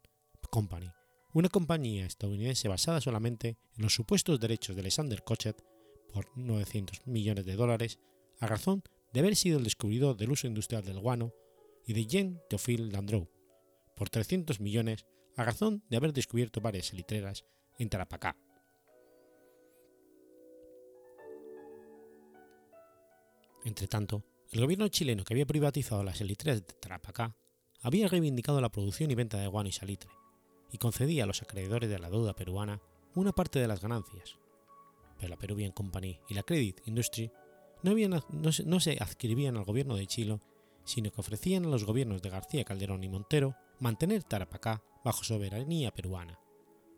Company, 0.50 0.92
una 1.34 1.50
compañía 1.50 2.06
estadounidense 2.06 2.68
basada 2.68 3.02
solamente 3.02 3.58
en 3.76 3.84
los 3.84 3.94
supuestos 3.94 4.40
derechos 4.40 4.76
de 4.76 4.82
Alexander 4.82 5.24
Cochet 5.24 5.64
por 6.12 6.26
900 6.36 7.06
millones 7.06 7.46
de 7.46 7.56
dólares, 7.56 8.00
a 8.40 8.48
razón 8.48 8.82
de 9.14 9.20
haber 9.20 9.36
sido 9.36 9.58
el 9.60 9.64
descubridor 9.64 10.18
del 10.18 10.32
uso 10.32 10.48
industrial 10.48 10.84
del 10.84 11.00
guano, 11.00 11.34
y 11.86 11.94
de 11.94 12.06
Jean 12.06 12.42
Theophile 12.50 12.92
Landreau, 12.92 13.30
por 13.96 14.10
300 14.10 14.60
millones, 14.60 15.06
a 15.36 15.44
razón 15.44 15.84
de 15.90 15.98
haber 15.98 16.14
descubierto 16.14 16.62
varias 16.62 16.94
elitreras 16.94 17.46
en 17.78 17.90
Tarapacá, 17.90 18.36
Entretanto, 23.66 24.24
el 24.52 24.62
gobierno 24.62 24.88
chileno 24.88 25.24
que 25.24 25.34
había 25.34 25.46
privatizado 25.46 26.04
las 26.04 26.22
elitreras 26.22 26.66
de 26.66 26.74
Tarapacá 26.74 27.36
había 27.82 28.08
reivindicado 28.08 28.60
la 28.60 28.72
producción 28.72 29.12
y 29.12 29.16
venta 29.16 29.38
de 29.38 29.48
guano 29.48 29.70
y 29.70 29.72
salitre, 29.72 30.10
y 30.72 30.78
concedía 30.80 31.24
a 31.24 31.28
los 31.28 31.42
acreedores 31.42 31.90
de 31.90 32.00
la 32.00 32.10
deuda 32.10 32.34
peruana 32.34 32.82
una 33.14 33.32
parte 33.32 33.60
de 33.60 33.68
las 33.68 33.80
ganancias. 33.80 34.38
Pero 35.18 35.30
la 35.30 35.38
Peruvian 35.38 35.72
Company 35.72 36.20
y 36.28 36.34
la 36.34 36.44
Credit 36.44 36.82
Industry 36.86 37.32
no, 37.84 38.80
se 38.80 38.98
adscribían 39.00 39.56
al 39.56 39.66
gobierno 39.66 39.96
de 39.96 40.08
Chile, 40.08 40.40
sino 40.84 41.12
que 41.12 41.22
ofrecían 41.22 41.66
a 41.66 41.70
los 41.70 41.86
gobiernos 41.86 42.22
de 42.22 42.30
García 42.30 42.66
Calderón 42.66 43.04
y 43.04 43.10
Montero 43.10 43.56
mantener 43.80 44.24
Tarapacá 44.24 44.84
bajo 45.06 45.24
soberanía 45.24 45.92
peruana 45.92 46.40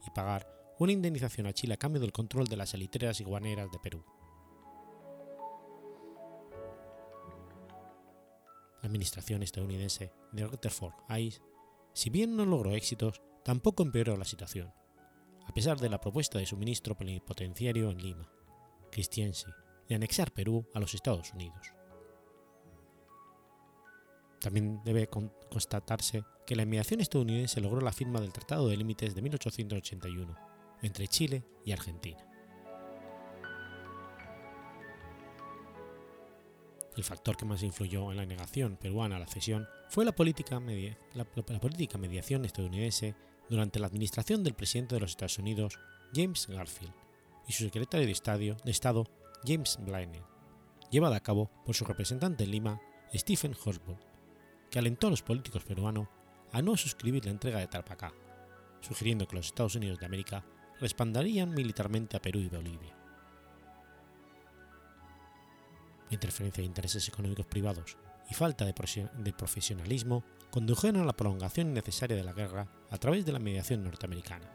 y 0.07 0.09
pagar 0.11 0.47
una 0.79 0.93
indemnización 0.93 1.47
a 1.47 1.53
Chile 1.53 1.73
a 1.73 1.77
cambio 1.77 2.01
del 2.01 2.13
control 2.13 2.47
de 2.47 2.57
las 2.57 2.73
elitreras 2.73 3.19
y 3.19 3.23
guaneras 3.23 3.69
de 3.71 3.79
Perú. 3.79 4.03
La 8.81 8.87
administración 8.87 9.43
estadounidense 9.43 10.11
de 10.31 10.45
Rutherford 10.45 10.93
Hayes, 11.07 11.41
si 11.93 12.09
bien 12.09 12.35
no 12.35 12.45
logró 12.45 12.71
éxitos, 12.75 13.21
tampoco 13.43 13.83
empeoró 13.83 14.17
la 14.17 14.25
situación, 14.25 14.73
a 15.45 15.53
pesar 15.53 15.79
de 15.79 15.89
la 15.89 15.99
propuesta 15.99 16.39
de 16.39 16.45
su 16.45 16.57
ministro 16.57 16.97
plenipotenciario 16.97 17.89
en 17.89 17.97
Lima, 17.97 18.31
Christiansi, 18.91 19.47
de 19.87 19.95
anexar 19.95 20.31
Perú 20.31 20.65
a 20.73 20.79
los 20.79 20.93
Estados 20.93 21.33
Unidos. 21.33 21.73
También 24.39 24.81
debe 24.83 25.07
constatarse 25.07 26.23
que 26.47 26.55
la 26.55 26.63
inmigración 26.63 26.99
estadounidense 26.99 27.61
logró 27.61 27.81
la 27.81 27.91
firma 27.91 28.19
del 28.19 28.33
Tratado 28.33 28.67
de 28.67 28.77
Límites 28.77 29.13
de 29.13 29.21
1881 29.21 30.35
entre 30.81 31.07
Chile 31.07 31.43
y 31.63 31.71
Argentina. 31.71 32.30
El 36.97 37.03
factor 37.03 37.37
que 37.37 37.45
más 37.45 37.63
influyó 37.63 38.11
en 38.11 38.17
la 38.17 38.25
negación 38.25 38.75
peruana 38.75 39.15
a 39.15 39.19
la 39.19 39.27
cesión 39.27 39.67
fue 39.89 40.03
la 40.03 40.11
política, 40.11 40.59
mediación 40.59 42.45
estadounidense 42.45 43.15
durante 43.49 43.79
la 43.79 43.87
administración 43.87 44.43
del 44.43 44.53
presidente 44.53 44.95
de 44.95 45.01
los 45.01 45.11
Estados 45.11 45.37
Unidos, 45.39 45.79
James 46.13 46.47
Garfield, 46.47 46.93
y 47.47 47.53
su 47.53 47.63
secretario 47.63 48.05
de, 48.05 48.55
de 48.63 48.71
Estado, 48.71 49.07
James 49.45 49.79
Blaine, 49.81 50.21
llevada 50.89 51.15
a 51.15 51.23
cabo 51.23 51.49
por 51.65 51.75
su 51.75 51.85
representante 51.85 52.43
en 52.43 52.51
Lima, 52.51 52.81
Stephen 53.13 53.55
Horsburgh, 53.65 53.99
que 54.69 54.79
alentó 54.79 55.07
a 55.07 55.11
los 55.11 55.23
políticos 55.23 55.63
peruanos 55.63 56.07
a 56.51 56.61
no 56.61 56.75
suscribir 56.75 57.25
la 57.25 57.31
entrega 57.31 57.59
de 57.59 57.67
Tarapacá, 57.67 58.13
sugiriendo 58.81 59.27
que 59.27 59.37
los 59.37 59.47
Estados 59.47 59.75
Unidos 59.75 59.99
de 59.99 60.05
América 60.05 60.45
respaldarían 60.79 61.53
militarmente 61.53 62.17
a 62.17 62.21
Perú 62.21 62.39
y 62.39 62.49
Bolivia. 62.49 63.00
Interferencia 66.15 66.61
de 66.61 66.67
intereses 66.67 67.07
económicos 67.07 67.45
privados 67.45 67.97
y 68.29 68.33
falta 68.33 68.65
de 68.65 69.33
profesionalismo 69.33 70.23
condujeron 70.49 71.01
a 71.01 71.05
la 71.05 71.13
prolongación 71.13 71.69
innecesaria 71.69 72.15
de 72.15 72.23
la 72.23 72.33
guerra 72.33 72.67
a 72.89 72.97
través 72.97 73.25
de 73.25 73.31
la 73.31 73.39
mediación 73.39 73.83
norteamericana. 73.83 74.49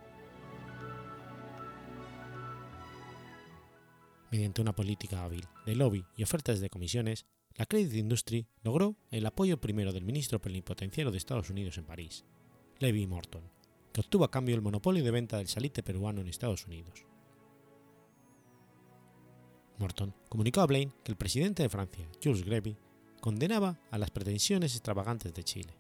Mediante 4.31 4.61
una 4.61 4.75
política 4.75 5.25
hábil 5.25 5.47
de 5.64 5.77
lobby 5.77 6.05
y 6.16 6.23
ofertas 6.23 6.61
de 6.61 6.69
comisiones, 6.69 7.27
la 7.55 7.64
Credit 7.64 7.95
Industry 7.95 8.47
logró 8.62 8.97
el 9.11 9.25
apoyo 9.25 9.59
primero 9.61 9.92
del 9.92 10.05
ministro 10.05 10.40
plenipotenciario 10.40 11.11
de 11.11 11.19
Estados 11.19 11.49
Unidos 11.49 11.79
en 11.79 11.85
París, 11.85 12.25
Levi 12.79 13.07
Morton, 13.07 13.42
que 13.92 14.01
obtuvo 14.01 14.25
a 14.25 14.31
cambio 14.31 14.55
el 14.55 14.62
monopolio 14.62 15.03
de 15.03 15.11
venta 15.11 15.38
del 15.38 15.49
salite 15.49 15.83
peruano 15.83 16.21
en 16.21 16.29
Estados 16.29 16.66
Unidos. 16.66 17.07
Morton 19.78 20.14
comunicó 20.28 20.60
a 20.60 20.66
Blaine 20.66 20.92
que 21.04 21.12
el 21.12 21.18
presidente 21.18 21.62
de 21.62 21.68
Francia, 21.68 22.08
Jules 22.22 22.44
Grevy, 22.44 22.76
condenaba 23.20 23.78
a 23.90 23.98
las 23.98 24.10
pretensiones 24.10 24.74
extravagantes 24.74 25.34
de 25.34 25.44
Chile. 25.44 25.74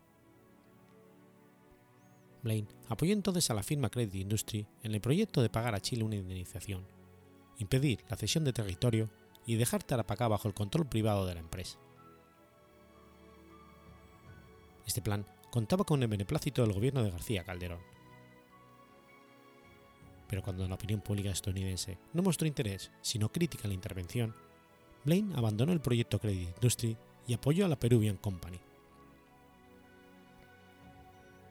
Blaine 2.42 2.68
apoyó 2.88 3.12
entonces 3.12 3.50
a 3.50 3.54
la 3.54 3.62
firma 3.62 3.90
Credit 3.90 4.14
Industry 4.14 4.66
en 4.82 4.94
el 4.94 5.00
proyecto 5.00 5.42
de 5.42 5.50
pagar 5.50 5.74
a 5.74 5.80
Chile 5.80 6.04
una 6.04 6.16
indemnización, 6.16 6.86
impedir 7.58 8.04
la 8.08 8.16
cesión 8.16 8.44
de 8.44 8.52
territorio 8.52 9.10
y 9.46 9.56
dejar 9.56 9.82
Tarapacá 9.82 10.28
bajo 10.28 10.48
el 10.48 10.54
control 10.54 10.86
privado 10.88 11.26
de 11.26 11.34
la 11.34 11.40
empresa. 11.40 11.78
Este 14.86 15.02
plan 15.02 15.26
contaba 15.50 15.84
con 15.84 16.02
el 16.02 16.08
beneplácito 16.08 16.62
del 16.62 16.72
gobierno 16.72 17.02
de 17.02 17.10
García 17.10 17.44
Calderón. 17.44 17.95
Pero 20.28 20.42
cuando 20.42 20.66
la 20.66 20.74
opinión 20.74 21.00
pública 21.00 21.30
estadounidense 21.30 21.98
no 22.12 22.22
mostró 22.22 22.46
interés, 22.46 22.90
sino 23.00 23.30
crítica 23.30 23.64
a 23.64 23.68
la 23.68 23.74
intervención, 23.74 24.34
Blaine 25.04 25.34
abandonó 25.36 25.72
el 25.72 25.80
proyecto 25.80 26.18
Credit 26.18 26.48
Industry 26.56 26.96
y 27.26 27.34
apoyó 27.34 27.64
a 27.64 27.68
la 27.68 27.78
Peruvian 27.78 28.16
Company. 28.16 28.58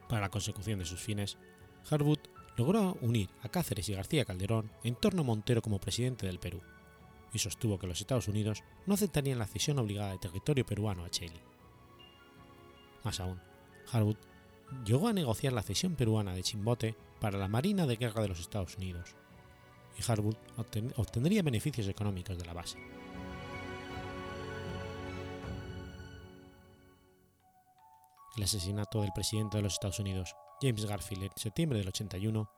Para 0.09 0.21
la 0.21 0.29
consecución 0.29 0.79
de 0.79 0.85
sus 0.85 0.99
fines, 0.99 1.37
Harwood 1.89 2.19
logró 2.57 2.97
unir 3.01 3.29
a 3.41 3.49
Cáceres 3.49 3.89
y 3.89 3.93
García 3.93 4.25
Calderón 4.25 4.71
en 4.83 4.95
torno 4.95 5.21
a 5.21 5.25
Montero 5.25 5.61
como 5.61 5.79
presidente 5.79 6.25
del 6.27 6.39
Perú, 6.39 6.61
y 7.33 7.39
sostuvo 7.39 7.79
que 7.79 7.87
los 7.87 7.99
Estados 7.99 8.27
Unidos 8.27 8.63
no 8.85 8.93
aceptarían 8.93 9.39
la 9.39 9.47
cesión 9.47 9.79
obligada 9.79 10.11
de 10.11 10.19
territorio 10.19 10.65
peruano 10.65 11.03
a 11.03 11.09
Chile. 11.09 11.41
Más 13.03 13.19
aún, 13.19 13.39
Harwood 13.91 14.17
llegó 14.85 15.07
a 15.07 15.13
negociar 15.13 15.53
la 15.53 15.63
cesión 15.63 15.95
peruana 15.95 16.33
de 16.33 16.43
Chimbote 16.43 16.95
para 17.19 17.37
la 17.37 17.47
Marina 17.47 17.85
de 17.85 17.95
Guerra 17.95 18.21
de 18.21 18.29
los 18.29 18.39
Estados 18.39 18.77
Unidos, 18.77 19.15
y 19.97 20.11
Harwood 20.11 20.35
obtendría 20.97 21.43
beneficios 21.43 21.87
económicos 21.87 22.37
de 22.37 22.45
la 22.45 22.53
base. 22.53 22.77
El 28.35 28.43
asesinato 28.43 29.01
del 29.01 29.13
presidente 29.13 29.57
de 29.57 29.63
los 29.63 29.73
Estados 29.73 29.99
Unidos, 29.99 30.35
James 30.61 30.85
Garfield, 30.85 31.23
en 31.23 31.31
septiembre 31.37 31.79
del 31.79 31.87
81, 31.87 32.49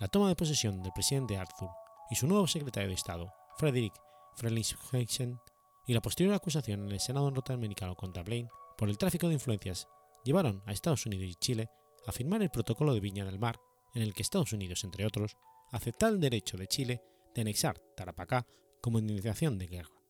la 0.00 0.08
toma 0.08 0.28
de 0.28 0.34
posesión 0.34 0.82
del 0.82 0.92
presidente 0.92 1.36
Arthur 1.36 1.70
y 2.10 2.16
su 2.16 2.26
nuevo 2.26 2.48
secretario 2.48 2.88
de 2.88 2.96
Estado, 2.96 3.32
Frederick 3.56 3.94
Frelinghuysen, 4.34 5.38
y 5.86 5.94
la 5.94 6.00
posterior 6.00 6.34
acusación 6.34 6.86
en 6.86 6.92
el 6.92 7.00
Senado 7.00 7.30
norteamericano 7.30 7.94
contra 7.96 8.22
Blaine 8.22 8.50
por 8.76 8.88
el 8.88 8.98
tráfico 8.98 9.28
de 9.28 9.34
influencias 9.34 9.88
llevaron 10.24 10.62
a 10.66 10.72
Estados 10.72 11.06
Unidos 11.06 11.26
y 11.26 11.34
Chile 11.34 11.68
a 12.06 12.12
firmar 12.12 12.42
el 12.42 12.50
Protocolo 12.50 12.94
de 12.94 13.00
Viña 13.00 13.24
del 13.24 13.38
Mar, 13.38 13.60
en 13.94 14.02
el 14.02 14.14
que 14.14 14.22
Estados 14.22 14.52
Unidos, 14.52 14.84
entre 14.84 15.06
otros, 15.06 15.36
acepta 15.70 16.08
el 16.08 16.20
derecho 16.20 16.56
de 16.56 16.66
Chile 16.66 17.02
de 17.34 17.42
anexar 17.42 17.78
Tarapacá 17.96 18.46
como 18.80 18.98
indemnización 18.98 19.58
de 19.58 19.66
guerra. 19.66 20.02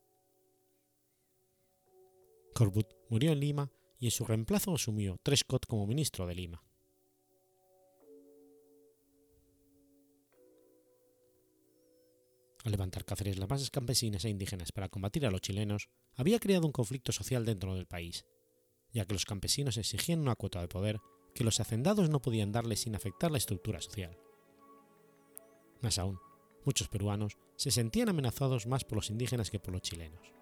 Corbut 2.54 2.88
murió 3.08 3.32
en 3.32 3.40
Lima 3.40 3.72
y 3.98 4.06
en 4.06 4.10
su 4.10 4.24
reemplazo 4.24 4.74
asumió 4.74 5.18
Trescott 5.22 5.66
como 5.66 5.86
ministro 5.86 6.26
de 6.26 6.34
Lima. 6.34 6.62
Al 12.64 12.70
levantar 12.70 13.04
Cáceres 13.04 13.38
las 13.38 13.48
masas 13.48 13.70
campesinas 13.70 14.24
e 14.24 14.28
indígenas 14.28 14.70
para 14.70 14.88
combatir 14.88 15.26
a 15.26 15.30
los 15.30 15.40
chilenos, 15.40 15.88
había 16.14 16.38
creado 16.38 16.66
un 16.66 16.72
conflicto 16.72 17.10
social 17.10 17.44
dentro 17.44 17.74
del 17.74 17.86
país, 17.86 18.24
ya 18.92 19.04
que 19.06 19.14
los 19.14 19.24
campesinos 19.24 19.76
exigían 19.76 20.20
una 20.20 20.36
cuota 20.36 20.60
de 20.60 20.68
poder 20.68 21.00
que 21.34 21.44
los 21.44 21.60
hacendados 21.60 22.10
no 22.10 22.20
podían 22.20 22.52
darle 22.52 22.76
sin 22.76 22.94
afectar 22.94 23.30
la 23.30 23.38
estructura 23.38 23.80
social. 23.80 24.18
Más 25.80 25.98
aún, 25.98 26.18
muchos 26.64 26.88
peruanos 26.88 27.38
se 27.56 27.70
sentían 27.70 28.08
amenazados 28.08 28.66
más 28.66 28.84
por 28.84 28.96
los 28.96 29.10
indígenas 29.10 29.50
que 29.50 29.58
por 29.58 29.72
los 29.72 29.82
chilenos. 29.82 30.32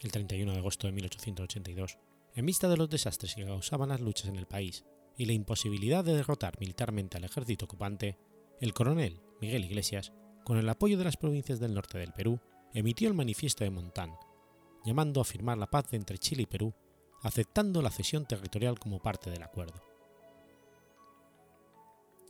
El 0.00 0.12
31 0.12 0.52
de 0.52 0.58
agosto 0.58 0.86
de 0.86 0.92
1882, 0.92 1.98
en 2.34 2.46
vista 2.46 2.68
de 2.68 2.76
los 2.76 2.90
desastres 2.90 3.34
que 3.34 3.44
causaban 3.44 3.88
las 3.88 4.00
luchas 4.00 4.28
en 4.28 4.36
el 4.36 4.46
país 4.46 4.84
y 5.16 5.24
la 5.24 5.32
imposibilidad 5.32 6.04
de 6.04 6.14
derrotar 6.14 6.58
militarmente 6.60 7.16
al 7.16 7.24
ejército 7.24 7.64
ocupante, 7.64 8.18
el 8.60 8.74
coronel 8.74 9.20
Miguel 9.40 9.64
Iglesias, 9.64 10.12
con 10.44 10.58
el 10.58 10.68
apoyo 10.68 10.98
de 10.98 11.04
las 11.04 11.16
provincias 11.16 11.58
del 11.58 11.74
norte 11.74 11.98
del 11.98 12.12
Perú, 12.12 12.40
emitió 12.72 13.08
el 13.08 13.14
Manifiesto 13.14 13.64
de 13.64 13.70
Montán, 13.70 14.16
llamando 14.84 15.20
a 15.20 15.24
firmar 15.24 15.58
la 15.58 15.66
paz 15.66 15.92
entre 15.92 16.18
Chile 16.18 16.42
y 16.42 16.46
Perú, 16.46 16.72
aceptando 17.22 17.82
la 17.82 17.90
cesión 17.90 18.26
territorial 18.26 18.78
como 18.78 19.00
parte 19.00 19.30
del 19.30 19.42
acuerdo. 19.42 19.82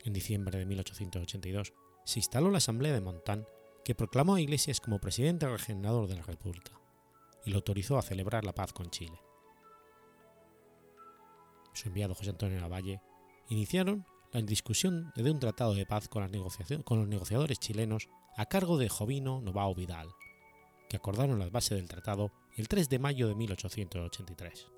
En 0.05 0.13
diciembre 0.13 0.59
de 0.59 0.67
1882 0.67 1.73
se 2.05 2.19
instaló 2.21 2.51
la 2.51 2.59
Asamblea 2.59 2.93
de 2.93 3.01
Montán, 3.01 3.47
que 3.85 3.95
proclamó 3.95 4.37
a 4.37 4.41
Iglesias 4.41 4.81
como 4.81 5.01
presidente 5.01 5.49
regenerador 5.49 6.09
de 6.09 6.17
la 6.17 6.23
República 6.23 6.73
y 7.45 7.51
lo 7.51 7.57
autorizó 7.57 7.99
a 7.99 8.03
celebrar 8.03 8.45
la 8.45 8.55
paz 8.55 8.73
con 8.73 8.91
Chile. 8.91 9.21
Su 11.73 11.89
enviado 11.89 12.15
José 12.15 12.31
Antonio 12.31 12.61
Lavalle 12.61 13.01
iniciaron 13.49 14.07
la 14.33 14.43
discusión 14.43 15.13
de 15.15 15.31
un 15.31 15.39
tratado 15.39 15.75
de 15.75 15.87
paz 15.87 16.09
con, 16.09 16.23
los 16.23 17.09
negociadores 17.09 17.59
chilenos 17.59 18.09
a 18.37 18.47
cargo 18.47 18.79
de 18.79 18.89
Jovino 18.89 19.41
Novao 19.41 19.75
Vidal, 19.75 20.09
que 20.89 20.97
acordaron 20.97 21.39
las 21.39 21.51
bases 21.51 21.79
del 21.79 21.89
tratado 21.89 22.33
el 22.57 22.69
3 22.69 22.89
de 22.89 22.99
mayo 22.99 23.29
de 23.29 23.35
1883. 23.35 24.69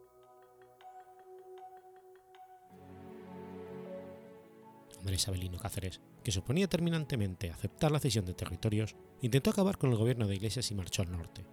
Andrés 5.01 5.29
Abelino 5.29 5.59
Cáceres, 5.59 6.01
que 6.23 6.33
suponía 6.33 6.69
terminantemente 6.69 7.51
aceptar 7.51 7.93
la 7.93 8.01
cesión 8.01 8.25
de 8.25 8.35
territorios, 8.35 8.97
intentó 9.23 9.51
acabar 9.51 9.79
con 9.79 9.91
el 9.91 9.97
gobierno 9.97 10.27
de 10.27 10.35
Iglesias 10.35 10.71
y 10.71 10.75
marchó 10.75 11.03
al 11.03 11.13
norte, 11.13 11.47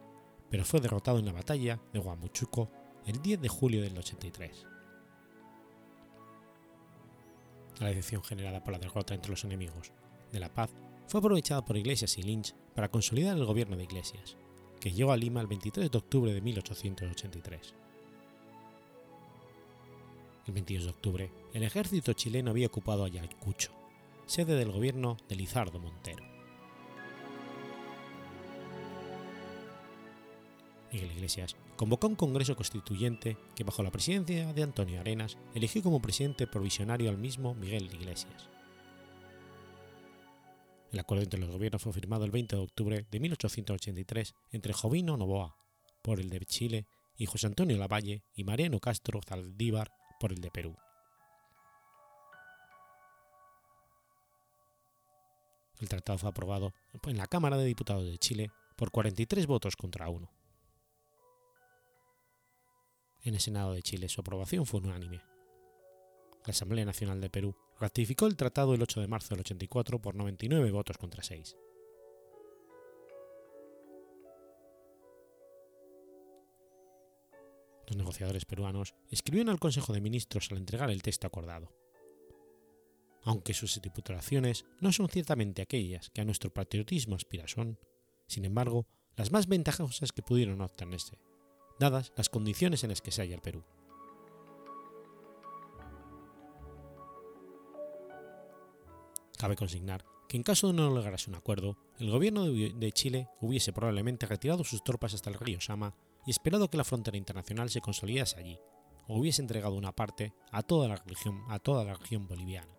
pero 0.49 0.65
fue 0.65 0.81
derrotado 0.81 1.19
en 1.19 1.25
la 1.25 1.31
batalla 1.31 1.79
de 1.93 1.99
Huamuchuco 1.99 2.71
el 3.05 3.21
10 3.21 3.41
de 3.41 3.49
julio 3.49 3.81
del 3.81 3.97
83. 3.97 4.74
La 7.79 7.87
decepción 7.87 8.23
generada 8.23 8.63
por 8.63 8.73
la 8.73 8.79
derrota 8.79 9.13
entre 9.13 9.31
los 9.31 9.43
enemigos 9.43 9.91
de 10.31 10.39
la 10.39 10.53
paz 10.53 10.71
fue 11.07 11.19
aprovechada 11.19 11.63
por 11.63 11.77
Iglesias 11.77 12.17
y 12.17 12.23
Lynch 12.23 12.55
para 12.73 12.89
consolidar 12.89 13.37
el 13.37 13.45
gobierno 13.45 13.75
de 13.75 13.83
Iglesias, 13.83 14.37
que 14.79 14.91
llegó 14.91 15.11
a 15.11 15.17
Lima 15.17 15.41
el 15.41 15.47
23 15.47 15.91
de 15.91 15.97
octubre 15.97 16.33
de 16.33 16.41
1883. 16.41 17.75
El 20.47 20.53
22 20.53 20.85
de 20.85 20.91
octubre, 20.91 21.31
el 21.53 21.63
ejército 21.63 22.13
chileno 22.13 22.51
había 22.51 22.67
ocupado 22.67 23.03
Ayacucho, 23.03 23.71
sede 24.25 24.55
del 24.55 24.71
gobierno 24.71 25.17
de 25.27 25.35
Lizardo 25.35 25.79
Montero. 25.79 26.23
Miguel 30.91 31.11
Iglesias 31.11 31.55
convocó 31.75 32.07
un 32.07 32.15
congreso 32.15 32.55
constituyente 32.55 33.37
que 33.55 33.63
bajo 33.63 33.83
la 33.83 33.91
presidencia 33.91 34.53
de 34.53 34.63
Antonio 34.63 34.99
Arenas 34.99 35.37
eligió 35.53 35.81
como 35.81 36.01
presidente 36.01 36.47
provisionario 36.47 37.09
al 37.09 37.17
mismo 37.17 37.53
Miguel 37.53 37.93
Iglesias. 37.93 38.49
El 40.91 40.99
acuerdo 40.99 41.23
entre 41.23 41.39
los 41.39 41.49
gobiernos 41.49 41.81
fue 41.81 41.91
firmado 41.91 42.23
el 42.23 42.31
20 42.31 42.55
de 42.55 42.61
octubre 42.61 43.05
de 43.11 43.19
1883 43.19 44.33
entre 44.51 44.73
Jovino 44.73 45.17
Novoa, 45.17 45.57
por 46.01 46.19
el 46.19 46.29
de 46.29 46.39
Chile, 46.45 46.87
y 47.17 47.25
José 47.25 47.47
Antonio 47.47 47.77
Lavalle 47.77 48.23
y 48.35 48.43
Mariano 48.43 48.79
Castro 48.79 49.21
Zaldívar, 49.21 49.91
por 50.19 50.31
el 50.31 50.41
de 50.41 50.51
Perú. 50.51 50.75
El 55.79 55.89
tratado 55.89 56.17
fue 56.17 56.29
aprobado 56.29 56.73
en 57.03 57.17
la 57.17 57.27
Cámara 57.27 57.57
de 57.57 57.65
Diputados 57.65 58.05
de 58.05 58.17
Chile 58.17 58.51
por 58.77 58.91
43 58.91 59.45
votos 59.47 59.75
contra 59.75 60.09
uno. 60.09 60.34
En 63.25 63.33
el 63.33 63.39
Senado 63.39 63.73
de 63.73 63.81
Chile 63.81 64.07
su 64.07 64.21
aprobación 64.21 64.67
fue 64.67 64.81
unánime. 64.81 65.19
La 66.45 66.51
Asamblea 66.51 66.85
Nacional 66.85 67.19
de 67.19 67.31
Perú 67.31 67.55
ratificó 67.79 68.27
el 68.27 68.35
tratado 68.35 68.75
el 68.75 68.83
8 68.83 69.01
de 69.01 69.07
marzo 69.07 69.29
del 69.29 69.39
84 69.39 69.99
por 69.99 70.13
99 70.13 70.69
votos 70.69 70.99
contra 70.99 71.23
6. 71.23 71.57
Los 77.87 77.97
negociadores 77.97 78.45
peruanos 78.45 78.93
escribieron 79.09 79.49
al 79.49 79.59
Consejo 79.59 79.93
de 79.93 80.01
Ministros 80.01 80.51
al 80.51 80.59
entregar 80.59 80.91
el 80.91 81.01
texto 81.01 81.25
acordado. 81.25 81.73
Aunque 83.23 83.55
sus 83.55 83.75
estipulaciones 83.75 84.65
no 84.81 84.91
son 84.91 85.09
ciertamente 85.09 85.63
aquellas 85.63 86.11
que 86.11 86.21
a 86.21 86.25
nuestro 86.25 86.53
patriotismo 86.53 87.15
aspira 87.15 87.47
son, 87.47 87.79
sin 88.27 88.45
embargo, 88.45 88.85
las 89.15 89.31
más 89.31 89.47
ventajosas 89.47 90.11
que 90.11 90.21
pudieron 90.21 90.61
obtenerse, 90.61 91.17
dadas 91.79 92.13
las 92.15 92.29
condiciones 92.29 92.83
en 92.83 92.89
las 92.89 93.01
que 93.01 93.11
se 93.11 93.21
halla 93.21 93.35
el 93.35 93.41
Perú. 93.41 93.63
Cabe 99.37 99.55
consignar 99.55 100.05
que 100.27 100.37
en 100.37 100.43
caso 100.43 100.67
de 100.67 100.73
no 100.73 100.89
lograrse 100.89 101.29
un 101.29 101.35
acuerdo, 101.35 101.77
el 101.99 102.09
gobierno 102.09 102.45
de 102.45 102.91
Chile 102.91 103.29
hubiese 103.41 103.73
probablemente 103.73 104.25
retirado 104.25 104.63
sus 104.63 104.83
tropas 104.83 105.13
hasta 105.13 105.29
el 105.29 105.35
río 105.35 105.61
Sama 105.61 105.95
y 106.25 106.31
esperado 106.31 106.69
que 106.69 106.77
la 106.77 106.83
frontera 106.83 107.17
internacional 107.17 107.69
se 107.69 107.81
consolidase 107.81 108.39
allí, 108.39 108.59
o 109.07 109.19
hubiese 109.19 109.41
entregado 109.41 109.75
una 109.75 109.91
parte 109.91 110.33
a 110.51 110.63
toda 110.63 110.87
la 110.87 110.95
región, 110.95 111.43
a 111.49 111.59
toda 111.59 111.83
la 111.83 111.99
boliviana. 112.27 112.73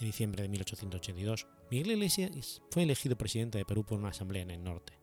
En 0.00 0.06
diciembre 0.06 0.42
de 0.42 0.48
1882, 0.48 1.46
Miguel 1.70 1.92
Iglesias 1.92 2.60
fue 2.70 2.82
elegido 2.82 3.16
presidente 3.16 3.58
de 3.58 3.64
Perú 3.64 3.84
por 3.84 3.98
una 3.98 4.08
asamblea 4.08 4.42
en 4.42 4.50
el 4.50 4.64
norte. 4.64 5.01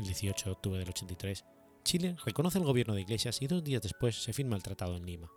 El 0.00 0.06
18 0.06 0.46
de 0.46 0.52
octubre 0.52 0.78
del 0.78 0.88
83, 0.88 1.44
Chile 1.84 2.16
reconoce 2.24 2.56
el 2.56 2.64
gobierno 2.64 2.94
de 2.94 3.02
Iglesias 3.02 3.42
y 3.42 3.46
dos 3.46 3.62
días 3.62 3.82
después 3.82 4.22
se 4.22 4.32
firma 4.32 4.56
el 4.56 4.62
tratado 4.62 4.96
en 4.96 5.04
Lima. 5.04 5.30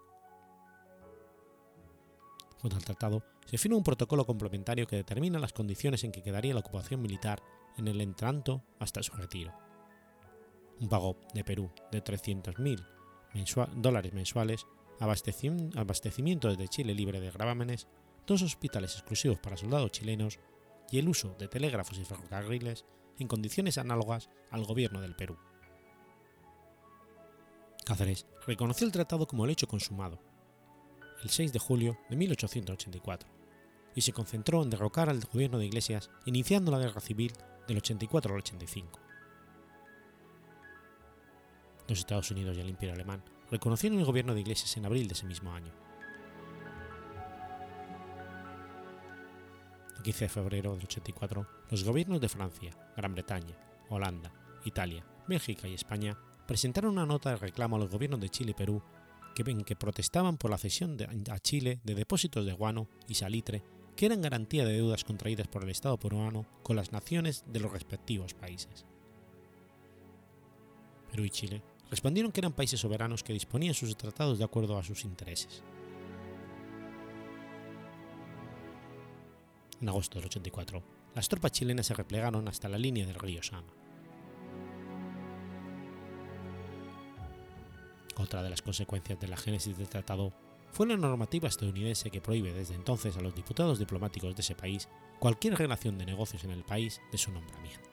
Junto 2.62 2.78
al 2.78 2.86
tratado 2.86 3.26
se 3.46 3.58
firma 3.58 3.76
un 3.76 3.84
protocolo 3.84 4.26
complementario 4.26 4.88
que 4.88 4.96
determina 4.96 5.38
las 5.38 5.52
condiciones 5.52 6.06
en 6.06 6.14
que 6.14 6.24
quedaría 6.24 6.54
la 6.54 6.62
ocupación 6.62 7.02
militar 7.02 7.44
en 7.76 7.90
el 7.90 8.00
entranto 8.00 8.64
hasta 8.80 9.04
su 9.04 9.12
retiro. 9.12 9.54
Un 10.80 10.88
pago 10.88 11.18
de 11.34 11.44
Perú 11.44 11.70
de 11.92 12.02
300.000 12.02 13.76
dólares 13.76 14.14
mensuales, 14.14 14.66
abastecimiento 15.02 16.48
desde 16.48 16.70
Chile 16.70 16.96
libre 16.96 17.20
de 17.20 17.32
gravámenes, 17.32 17.90
dos 18.26 18.42
hospitales 18.42 18.94
exclusivos 18.94 19.40
para 19.40 19.58
soldados 19.58 19.92
chilenos 19.92 20.40
y 20.90 21.00
el 21.00 21.10
uso 21.10 21.36
de 21.38 21.50
telégrafos 21.50 21.98
y 21.98 22.06
ferrocarriles 22.06 22.86
en 23.20 23.28
condiciones 23.28 23.78
análogas 23.78 24.30
al 24.52 24.66
gobierno 24.66 25.02
del 25.02 25.16
Perú. 25.16 25.38
Cáceres 27.86 28.26
reconoció 28.48 28.86
el 28.88 28.94
tratado 28.94 29.28
como 29.28 29.46
el 29.46 29.52
hecho 29.52 29.68
consumado, 29.68 30.20
el 31.22 31.30
6 31.30 31.52
de 31.52 31.60
julio 31.60 31.98
de 32.10 32.16
1884, 32.16 33.30
y 33.96 34.02
se 34.02 34.14
concentró 34.14 34.64
en 34.64 34.70
derrocar 34.70 35.10
al 35.10 35.22
gobierno 35.22 35.60
de 35.60 35.66
Iglesias 35.66 36.10
iniciando 36.26 36.72
la 36.72 36.80
guerra 36.80 37.02
civil 37.02 37.34
del 37.68 37.78
84 37.78 38.34
al 38.34 38.40
85. 38.40 39.00
Los 41.88 42.00
Estados 42.00 42.32
Unidos 42.32 42.58
y 42.58 42.62
el 42.62 42.70
Imperio 42.70 42.96
Alemán 42.96 43.24
reconocieron 43.52 44.00
el 44.00 44.06
gobierno 44.06 44.34
de 44.34 44.42
Iglesias 44.42 44.78
en 44.78 44.86
abril 44.86 45.08
de 45.08 45.14
ese 45.14 45.26
mismo 45.26 45.52
año. 45.52 45.74
El 50.04 50.08
15 50.08 50.26
de 50.26 50.30
febrero 50.30 50.74
del 50.74 50.84
84, 50.84 51.48
los 51.72 51.86
gobiernos 51.86 52.20
de 52.20 52.28
Francia, 52.28 52.78
Gran 52.98 53.14
Bretaña, 53.14 53.56
Holanda, 53.88 54.34
Italia, 54.66 55.06
Bélgica 55.30 55.70
y 55.70 55.76
España 55.76 56.18
presentaron 56.46 56.92
una 56.92 57.06
nota 57.06 57.30
de 57.30 57.38
reclamo 57.38 57.78
a 57.78 57.80
los 57.80 57.90
gobiernos 57.90 58.20
de 58.20 58.28
Chile 58.28 58.52
y 58.52 58.54
Perú 58.54 58.84
que, 59.34 59.50
en 59.50 59.64
que 59.64 59.78
protestaban 59.78 60.36
por 60.36 60.52
la 60.52 60.58
cesión 60.58 60.98
a 61.32 61.40
Chile 61.40 61.80
de 61.86 61.96
depósitos 61.96 62.46
de 62.46 62.52
guano 62.52 62.90
y 63.08 63.14
salitre 63.14 63.64
que 63.96 64.08
eran 64.08 64.22
garantía 64.22 64.66
de 64.66 64.74
deudas 64.74 65.06
contraídas 65.06 65.48
por 65.48 65.64
el 65.64 65.70
Estado 65.70 65.98
peruano 65.98 66.46
con 66.64 66.76
las 66.76 66.92
naciones 66.92 67.46
de 67.48 67.62
los 67.62 67.72
respectivos 67.72 68.34
países. 68.34 68.86
Perú 71.12 71.24
y 71.24 71.30
Chile 71.30 71.62
respondieron 71.90 72.34
que 72.34 72.42
eran 72.42 72.52
países 72.52 72.82
soberanos 72.82 73.24
que 73.24 73.32
disponían 73.32 73.74
sus 73.74 73.96
tratados 73.96 74.38
de 74.38 74.44
acuerdo 74.44 74.78
a 74.78 74.84
sus 74.84 75.06
intereses. 75.06 75.64
En 79.84 79.90
agosto 79.90 80.18
del 80.18 80.28
84, 80.28 80.82
las 81.14 81.28
tropas 81.28 81.52
chilenas 81.52 81.88
se 81.88 81.94
replegaron 81.94 82.48
hasta 82.48 82.70
la 82.70 82.78
línea 82.78 83.06
del 83.06 83.16
río 83.16 83.44
Sama. 83.44 83.68
Otra 88.16 88.42
de 88.42 88.50
las 88.50 88.62
consecuencias 88.62 89.20
de 89.20 89.28
la 89.28 89.36
génesis 89.36 89.78
del 89.78 89.90
tratado 89.90 90.32
fue 90.72 90.88
la 90.88 90.96
normativa 90.96 91.50
estadounidense 91.50 92.12
que 92.12 92.22
prohíbe 92.22 92.54
desde 92.54 92.76
entonces 92.76 93.18
a 93.18 93.22
los 93.22 93.36
diputados 93.36 93.78
diplomáticos 93.78 94.34
de 94.38 94.42
ese 94.42 94.56
país 94.56 94.88
cualquier 95.20 95.58
relación 95.58 95.98
de 95.98 96.06
negocios 96.06 96.46
en 96.46 96.52
el 96.52 96.64
país 96.64 97.02
de 97.12 97.18
su 97.18 97.34
nombramiento. 97.34 97.93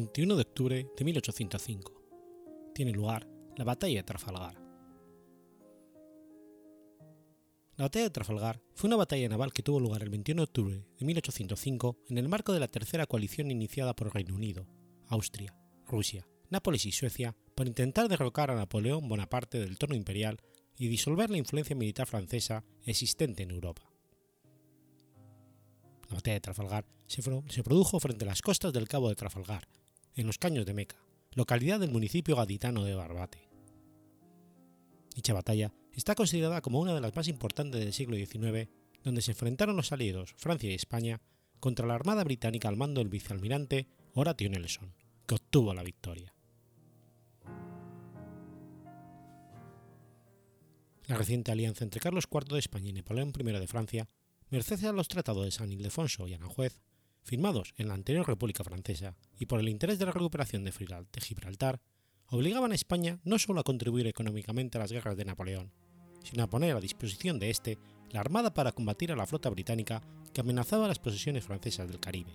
21 0.00 0.36
de 0.36 0.42
octubre 0.42 0.86
de 0.96 1.04
1805. 1.04 1.92
Tiene 2.72 2.92
lugar 2.92 3.26
la 3.56 3.64
Batalla 3.64 3.96
de 3.96 4.04
Trafalgar. 4.04 4.54
La 7.74 7.86
Batalla 7.86 8.04
de 8.04 8.10
Trafalgar 8.10 8.62
fue 8.76 8.86
una 8.86 8.94
batalla 8.94 9.28
naval 9.28 9.52
que 9.52 9.64
tuvo 9.64 9.80
lugar 9.80 10.04
el 10.04 10.10
21 10.10 10.42
de 10.42 10.44
octubre 10.44 10.84
de 11.00 11.04
1805 11.04 11.98
en 12.10 12.18
el 12.18 12.28
marco 12.28 12.52
de 12.52 12.60
la 12.60 12.68
tercera 12.68 13.06
coalición 13.06 13.50
iniciada 13.50 13.96
por 13.96 14.14
Reino 14.14 14.36
Unido, 14.36 14.68
Austria, 15.08 15.56
Rusia, 15.88 16.28
Nápoles 16.48 16.86
y 16.86 16.92
Suecia 16.92 17.34
para 17.56 17.68
intentar 17.68 18.08
derrocar 18.08 18.52
a 18.52 18.54
Napoleón 18.54 19.08
Bonaparte 19.08 19.58
del 19.58 19.78
trono 19.78 19.96
imperial 19.96 20.38
y 20.76 20.86
disolver 20.86 21.28
la 21.28 21.38
influencia 21.38 21.74
militar 21.74 22.06
francesa 22.06 22.64
existente 22.84 23.42
en 23.42 23.50
Europa. 23.50 23.82
La 26.08 26.14
batalla 26.14 26.34
de 26.34 26.40
Trafalgar 26.40 26.86
se, 27.08 27.64
produjo 27.64 27.98
frente 27.98 28.24
a 28.24 28.28
las 28.28 28.42
costas 28.42 28.72
del 28.72 28.86
Cabo 28.86 29.08
de 29.08 29.16
Trafalgar, 29.16 29.66
en 30.14 30.26
los 30.26 30.38
Caños 30.38 30.66
de 30.66 30.74
Meca, 30.74 30.96
localidad 31.32 31.80
del 31.80 31.90
municipio 31.90 32.36
gaditano 32.36 32.84
de 32.84 32.94
Barbate. 32.94 33.48
Dicha 35.14 35.32
batalla 35.32 35.72
está 35.92 36.14
considerada 36.14 36.60
como 36.60 36.80
una 36.80 36.94
de 36.94 37.00
las 37.00 37.14
más 37.14 37.28
importantes 37.28 37.80
del 37.80 37.92
siglo 37.92 38.16
XIX, 38.16 38.68
donde 39.02 39.22
se 39.22 39.32
enfrentaron 39.32 39.76
los 39.76 39.92
aliados 39.92 40.34
Francia 40.36 40.70
y 40.70 40.74
España 40.74 41.20
contra 41.60 41.86
la 41.86 41.94
Armada 41.94 42.24
Británica 42.24 42.68
al 42.68 42.76
mando 42.76 43.00
del 43.00 43.08
vicealmirante 43.08 43.88
Horatio 44.14 44.48
Nelson, 44.48 44.94
que 45.26 45.34
obtuvo 45.34 45.74
la 45.74 45.82
victoria. 45.82 46.34
La 51.06 51.16
reciente 51.16 51.50
alianza 51.50 51.84
entre 51.84 52.00
Carlos 52.00 52.28
IV 52.30 52.52
de 52.52 52.58
España 52.58 52.90
y 52.90 52.92
Napoleón 52.92 53.32
I 53.38 53.42
de 53.42 53.66
Francia, 53.66 54.08
merced 54.50 54.84
a 54.84 54.92
los 54.92 55.08
tratados 55.08 55.44
de 55.44 55.50
San 55.50 55.72
Ildefonso 55.72 56.28
y 56.28 56.34
Aranjuez, 56.34 56.80
firmados 57.28 57.74
en 57.76 57.88
la 57.88 57.94
anterior 57.94 58.26
República 58.26 58.64
Francesa 58.64 59.14
y 59.38 59.46
por 59.46 59.60
el 59.60 59.68
interés 59.68 59.98
de 59.98 60.06
la 60.06 60.12
recuperación 60.12 60.64
de 60.64 60.72
Gibraltar, 61.20 61.80
obligaban 62.26 62.72
a 62.72 62.74
España 62.74 63.20
no 63.22 63.38
solo 63.38 63.60
a 63.60 63.64
contribuir 63.64 64.06
económicamente 64.06 64.78
a 64.78 64.80
las 64.80 64.90
guerras 64.90 65.16
de 65.16 65.26
Napoleón, 65.26 65.72
sino 66.24 66.42
a 66.42 66.50
poner 66.50 66.74
a 66.74 66.80
disposición 66.80 67.38
de 67.38 67.50
éste 67.50 67.78
la 68.10 68.20
armada 68.20 68.54
para 68.54 68.72
combatir 68.72 69.12
a 69.12 69.16
la 69.16 69.26
flota 69.26 69.50
británica 69.50 70.02
que 70.32 70.40
amenazaba 70.40 70.88
las 70.88 70.98
posesiones 70.98 71.44
francesas 71.44 71.86
del 71.88 72.00
Caribe. 72.00 72.32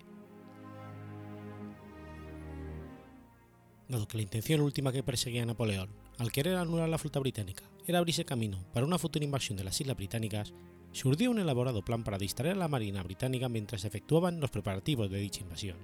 Dado 3.88 4.08
que 4.08 4.16
la 4.16 4.22
intención 4.22 4.60
última 4.60 4.92
que 4.92 5.02
perseguía 5.02 5.44
Napoleón, 5.44 5.90
al 6.18 6.32
querer 6.32 6.56
anular 6.56 6.88
la 6.88 6.98
flota 6.98 7.18
británica, 7.20 7.64
era 7.86 7.98
abrirse 7.98 8.24
camino 8.24 8.64
para 8.72 8.86
una 8.86 8.98
futura 8.98 9.24
invasión 9.24 9.58
de 9.58 9.64
las 9.64 9.80
islas 9.80 9.96
británicas, 9.96 10.54
se 10.94 11.08
urdió 11.08 11.30
un 11.32 11.40
elaborado 11.40 11.84
plan 11.84 12.04
para 12.04 12.18
distraer 12.18 12.54
a 12.54 12.60
la 12.60 12.68
Marina 12.68 13.02
británica 13.02 13.48
mientras 13.48 13.80
se 13.80 13.88
efectuaban 13.88 14.38
los 14.38 14.50
preparativos 14.50 15.10
de 15.10 15.18
dicha 15.18 15.40
invasión. 15.40 15.76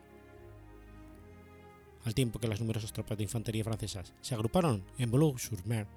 Al 2.05 2.15
tiempo 2.15 2.39
que 2.39 2.47
las 2.47 2.61
numerosas 2.61 2.93
tropas 2.93 3.19
de 3.19 3.25
infantería 3.25 3.65
francesas 3.65 4.15
se 4.21 4.35
agruparon 4.35 4.85
en 4.99 5.11
Boulogne-sur-Mer 5.11 5.89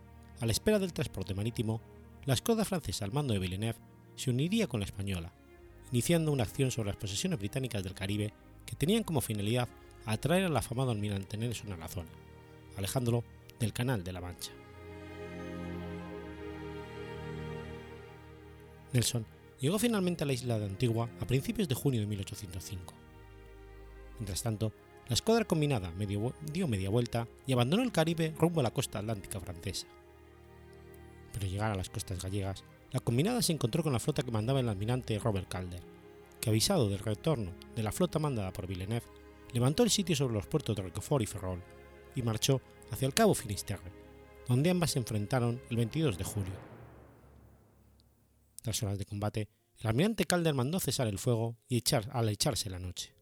a 0.42 0.46
la 0.48 0.52
espera 0.52 0.80
del 0.80 0.94
transporte 0.94 1.36
marítimo, 1.36 1.80
la 2.26 2.34
escuadra 2.34 2.66
francesa 2.66 3.06
al 3.06 3.14
mando 3.14 3.34
de 3.34 3.40
Villeneuve 3.40 3.80
se 4.16 4.32
uniría 4.32 4.66
con 4.68 4.80
la 4.80 4.88
española, 4.88 5.32
iniciando 5.92 6.32
una 6.32 6.44
acción 6.44 6.72
sobre 6.72 6.88
las 6.88 6.98
posesiones 6.98 7.38
británicas 7.38 7.84
del 7.84 7.94
Caribe 7.94 8.34
que 8.66 8.76
tenían 8.76 9.04
como 9.04 9.22
finalidad 9.22 9.70
atraer 10.06 10.46
al 10.46 10.58
afamado 10.58 10.90
almirante 10.90 11.38
Nelson 11.38 11.72
a 11.72 11.78
la 11.78 11.88
zona, 11.88 12.10
alejándolo 12.78 13.24
del 13.60 13.74
Canal 13.74 14.04
de 14.04 14.12
la 14.12 14.22
Mancha. 14.22 14.63
Nelson 18.94 19.26
llegó 19.60 19.80
finalmente 19.80 20.24
a 20.24 20.28
la 20.28 20.34
isla 20.34 20.60
de 20.60 20.66
Antigua 20.66 21.10
a 21.20 21.26
principios 21.26 21.68
de 21.68 21.76
junio 21.76 22.00
de 22.00 22.08
1805. 22.08 22.94
Mientras 24.20 24.44
tanto, 24.44 24.72
la 25.08 25.16
escuadra 25.16 25.46
combinada 25.46 25.92
dio 26.52 26.68
media 26.68 26.90
vuelta 26.90 27.28
y 27.46 27.54
abandonó 27.54 27.84
el 27.84 27.92
Caribe 27.92 28.34
rumbo 28.40 28.62
a 28.62 28.64
la 28.64 28.72
costa 28.72 29.00
atlántica 29.00 29.40
francesa. 29.40 29.88
Pero 31.34 31.48
llegar 31.48 31.72
a 31.72 31.76
las 31.76 31.90
costas 31.90 32.24
gallegas, 32.24 32.64
la 32.92 33.00
combinada 33.00 33.42
se 33.42 33.52
encontró 33.52 33.84
con 33.84 33.92
la 33.92 34.00
flota 34.00 34.24
que 34.24 34.32
mandaba 34.32 34.60
el 34.60 34.70
almirante 34.70 35.18
Robert 35.20 35.48
Calder, 35.50 35.82
que 36.40 36.50
avisado 36.50 36.88
del 36.88 37.00
retorno 37.00 37.52
de 37.76 37.84
la 37.84 37.92
flota 37.92 38.20
mandada 38.20 38.54
por 38.54 38.68
Villeneuve, 38.68 39.08
levantó 39.52 39.84
el 39.84 39.90
sitio 39.90 40.16
sobre 40.16 40.36
los 40.36 40.48
puertos 40.48 40.76
de 40.76 40.84
Roquefort 40.84 41.24
y 41.24 41.28
Ferrol 41.28 41.64
y 42.16 42.22
marchó 42.22 42.62
hacia 42.92 43.08
el 43.08 43.14
cabo 43.14 43.34
Finisterre, 43.34 43.92
donde 44.48 44.70
ambas 44.70 44.92
se 44.92 45.00
enfrentaron 45.00 45.62
el 45.70 45.78
22 45.78 46.18
de 46.18 46.24
julio. 46.24 46.73
Tras 48.64 48.82
horas 48.82 48.98
de 48.98 49.06
combate, 49.06 49.50
el 49.80 49.88
almirante 49.88 50.24
Calder 50.24 50.54
mandó 50.54 50.80
cesar 50.80 51.08
el 51.08 51.20
fuego 51.20 51.58
y 51.68 51.78
echar, 51.78 52.10
al 52.14 52.30
echarse 52.30 52.70
la 52.70 52.80
noche. 52.80 53.14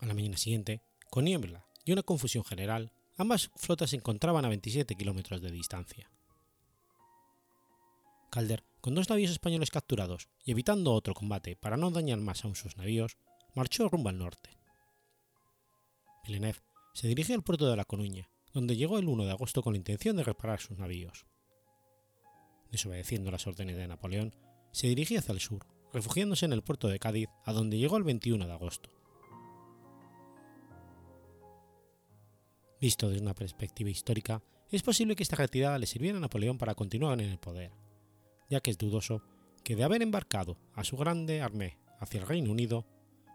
A 0.00 0.06
la 0.06 0.12
mañana 0.12 0.36
siguiente, 0.36 0.82
con 1.08 1.24
niebla 1.24 1.66
y 1.86 1.92
una 1.92 2.02
confusión 2.02 2.44
general, 2.44 2.92
ambas 3.16 3.50
flotas 3.56 3.90
se 3.90 3.96
encontraban 3.96 4.44
a 4.44 4.48
27 4.48 4.94
kilómetros 4.94 5.40
de 5.40 5.50
distancia. 5.50 6.10
Calder, 8.30 8.62
con 8.82 8.94
dos 8.94 9.08
navíos 9.08 9.30
españoles 9.30 9.70
capturados 9.70 10.28
y 10.44 10.50
evitando 10.50 10.92
otro 10.92 11.14
combate 11.14 11.56
para 11.56 11.78
no 11.78 11.90
dañar 11.90 12.18
más 12.18 12.44
aún 12.44 12.54
sus 12.54 12.76
navíos, 12.76 13.16
marchó 13.54 13.88
rumbo 13.88 14.10
al 14.10 14.18
norte. 14.18 14.50
Villeneuve 16.24 16.60
se 16.92 17.08
dirigió 17.08 17.34
al 17.34 17.42
puerto 17.42 17.70
de 17.70 17.76
La 17.76 17.86
Coruña, 17.86 18.28
donde 18.58 18.74
llegó 18.74 18.98
el 18.98 19.06
1 19.06 19.24
de 19.24 19.30
agosto 19.30 19.62
con 19.62 19.74
la 19.74 19.76
intención 19.76 20.16
de 20.16 20.24
reparar 20.24 20.58
sus 20.58 20.76
navíos. 20.76 21.26
Desobedeciendo 22.72 23.30
las 23.30 23.46
órdenes 23.46 23.76
de 23.76 23.86
Napoleón, 23.86 24.34
se 24.72 24.88
dirigía 24.88 25.20
hacia 25.20 25.32
el 25.32 25.38
sur, 25.38 25.64
refugiándose 25.92 26.44
en 26.44 26.52
el 26.52 26.64
puerto 26.64 26.88
de 26.88 26.98
Cádiz, 26.98 27.28
a 27.44 27.52
donde 27.52 27.78
llegó 27.78 27.96
el 27.96 28.02
21 28.02 28.44
de 28.44 28.52
agosto. 28.52 28.90
Visto 32.80 33.08
desde 33.08 33.22
una 33.22 33.34
perspectiva 33.34 33.90
histórica, 33.90 34.42
es 34.72 34.82
posible 34.82 35.14
que 35.14 35.22
esta 35.22 35.36
retirada 35.36 35.78
le 35.78 35.86
sirviera 35.86 36.18
a 36.18 36.20
Napoleón 36.20 36.58
para 36.58 36.74
continuar 36.74 37.20
en 37.20 37.28
el 37.28 37.38
poder, 37.38 37.70
ya 38.50 38.60
que 38.60 38.72
es 38.72 38.78
dudoso 38.78 39.22
que 39.62 39.76
de 39.76 39.84
haber 39.84 40.02
embarcado 40.02 40.58
a 40.74 40.82
su 40.82 40.96
grande 40.96 41.42
armée 41.42 41.78
hacia 42.00 42.20
el 42.20 42.26
Reino 42.26 42.50
Unido, 42.50 42.86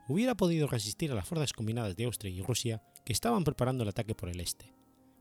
hubiera 0.09 0.35
podido 0.35 0.67
resistir 0.67 1.13
a 1.13 1.15
las 1.15 1.25
fuerzas 1.29 1.53
combinadas 1.53 1.95
de 1.95 2.03
Austria 2.03 2.29
y 2.29 2.41
Rusia 2.41 2.83
que 3.05 3.13
estaban 3.13 3.45
preparando 3.45 3.83
el 3.83 3.89
ataque 3.89 4.15
por 4.15 4.27
el 4.27 4.41
este, 4.41 4.73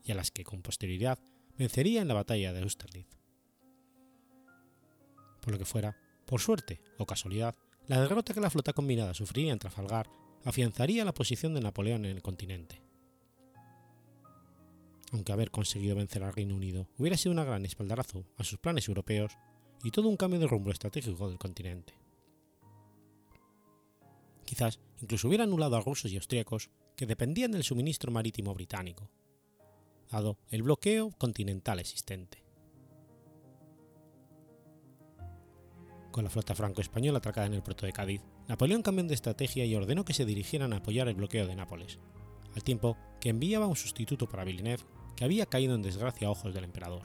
y 0.05 0.13
a 0.13 0.15
las 0.15 0.31
que 0.31 0.45
con 0.45 0.63
posterioridad 0.63 1.19
vencería 1.57 2.03
en 2.03 2.09
la 2.09 2.15
batalla 2.15 2.53
de 2.53 2.63
Austerlitz. 2.63 3.17
Por 5.41 5.53
lo 5.53 5.59
que 5.59 5.65
fuera, 5.65 5.97
por 6.27 6.41
suerte 6.41 6.81
o 6.99 7.07
casualidad, 7.07 7.55
la 7.89 8.01
derrota 8.01 8.33
que 8.33 8.41
la 8.41 8.51
flota 8.51 8.73
combinada 8.73 9.15
sufriría 9.15 9.53
en 9.53 9.59
Trafalgar 9.59 10.09
afianzaría 10.45 11.05
la 11.05 11.15
posición 11.15 11.55
de 11.55 11.61
Napoleón 11.61 12.05
en 12.05 12.17
el 12.17 12.23
continente. 12.23 12.83
Aunque 15.13 15.33
haber 15.33 15.51
conseguido 15.51 15.97
vencer 15.97 16.23
al 16.23 16.33
Reino 16.33 16.55
Unido 16.55 16.89
hubiera 16.97 17.17
sido 17.17 17.33
una 17.33 17.45
gran 17.45 17.65
espaldarazo 17.67 18.25
a 18.39 18.45
sus 18.45 18.59
planes 18.59 18.89
europeos 18.89 19.37
y 19.85 19.91
todo 19.91 20.09
un 20.09 20.17
cambio 20.17 20.41
de 20.41 20.47
rumbo 20.47 20.71
estratégico 20.71 21.29
del 21.29 21.39
continente. 21.39 21.95
Quizás 24.45 24.81
incluso 25.01 25.29
hubiera 25.29 25.45
anulado 25.45 25.77
a 25.77 25.81
rusos 25.81 26.11
y 26.13 26.17
austríacos 26.17 26.71
que 26.97 27.07
dependían 27.07 27.53
del 27.53 27.65
suministro 27.65 28.11
marítimo 28.13 28.55
británico, 28.55 29.11
el 30.51 30.63
bloqueo 30.63 31.11
continental 31.17 31.81
existente. 31.81 32.45
Con 36.11 36.25
la 36.25 36.31
flota 36.31 36.55
franco-española 36.55 37.19
atracada 37.19 37.47
en 37.47 37.55
el 37.55 37.63
puerto 37.63 37.87
de 37.87 37.95
Cádiz, 37.95 38.21
Napoleón 38.47 38.83
cambió 38.83 39.05
de 39.05 39.15
estrategia 39.15 39.65
y 39.65 39.75
ordenó 39.75 40.05
que 40.05 40.13
se 40.13 40.27
dirigieran 40.27 40.75
a 40.75 40.79
apoyar 40.79 41.09
el 41.09 41.15
bloqueo 41.15 41.47
de 41.47 41.57
Nápoles, 41.57 41.99
al 42.55 42.63
tiempo 42.63 42.99
que 43.21 43.31
enviaba 43.31 43.67
un 43.67 43.77
sustituto 43.77 44.29
para 44.29 44.45
Villeneuve 44.45 44.85
que 45.17 45.25
había 45.25 45.47
caído 45.47 45.75
en 45.75 45.83
desgracia 45.83 46.29
a 46.29 46.31
ojos 46.31 46.53
del 46.53 46.65
emperador. 46.65 47.05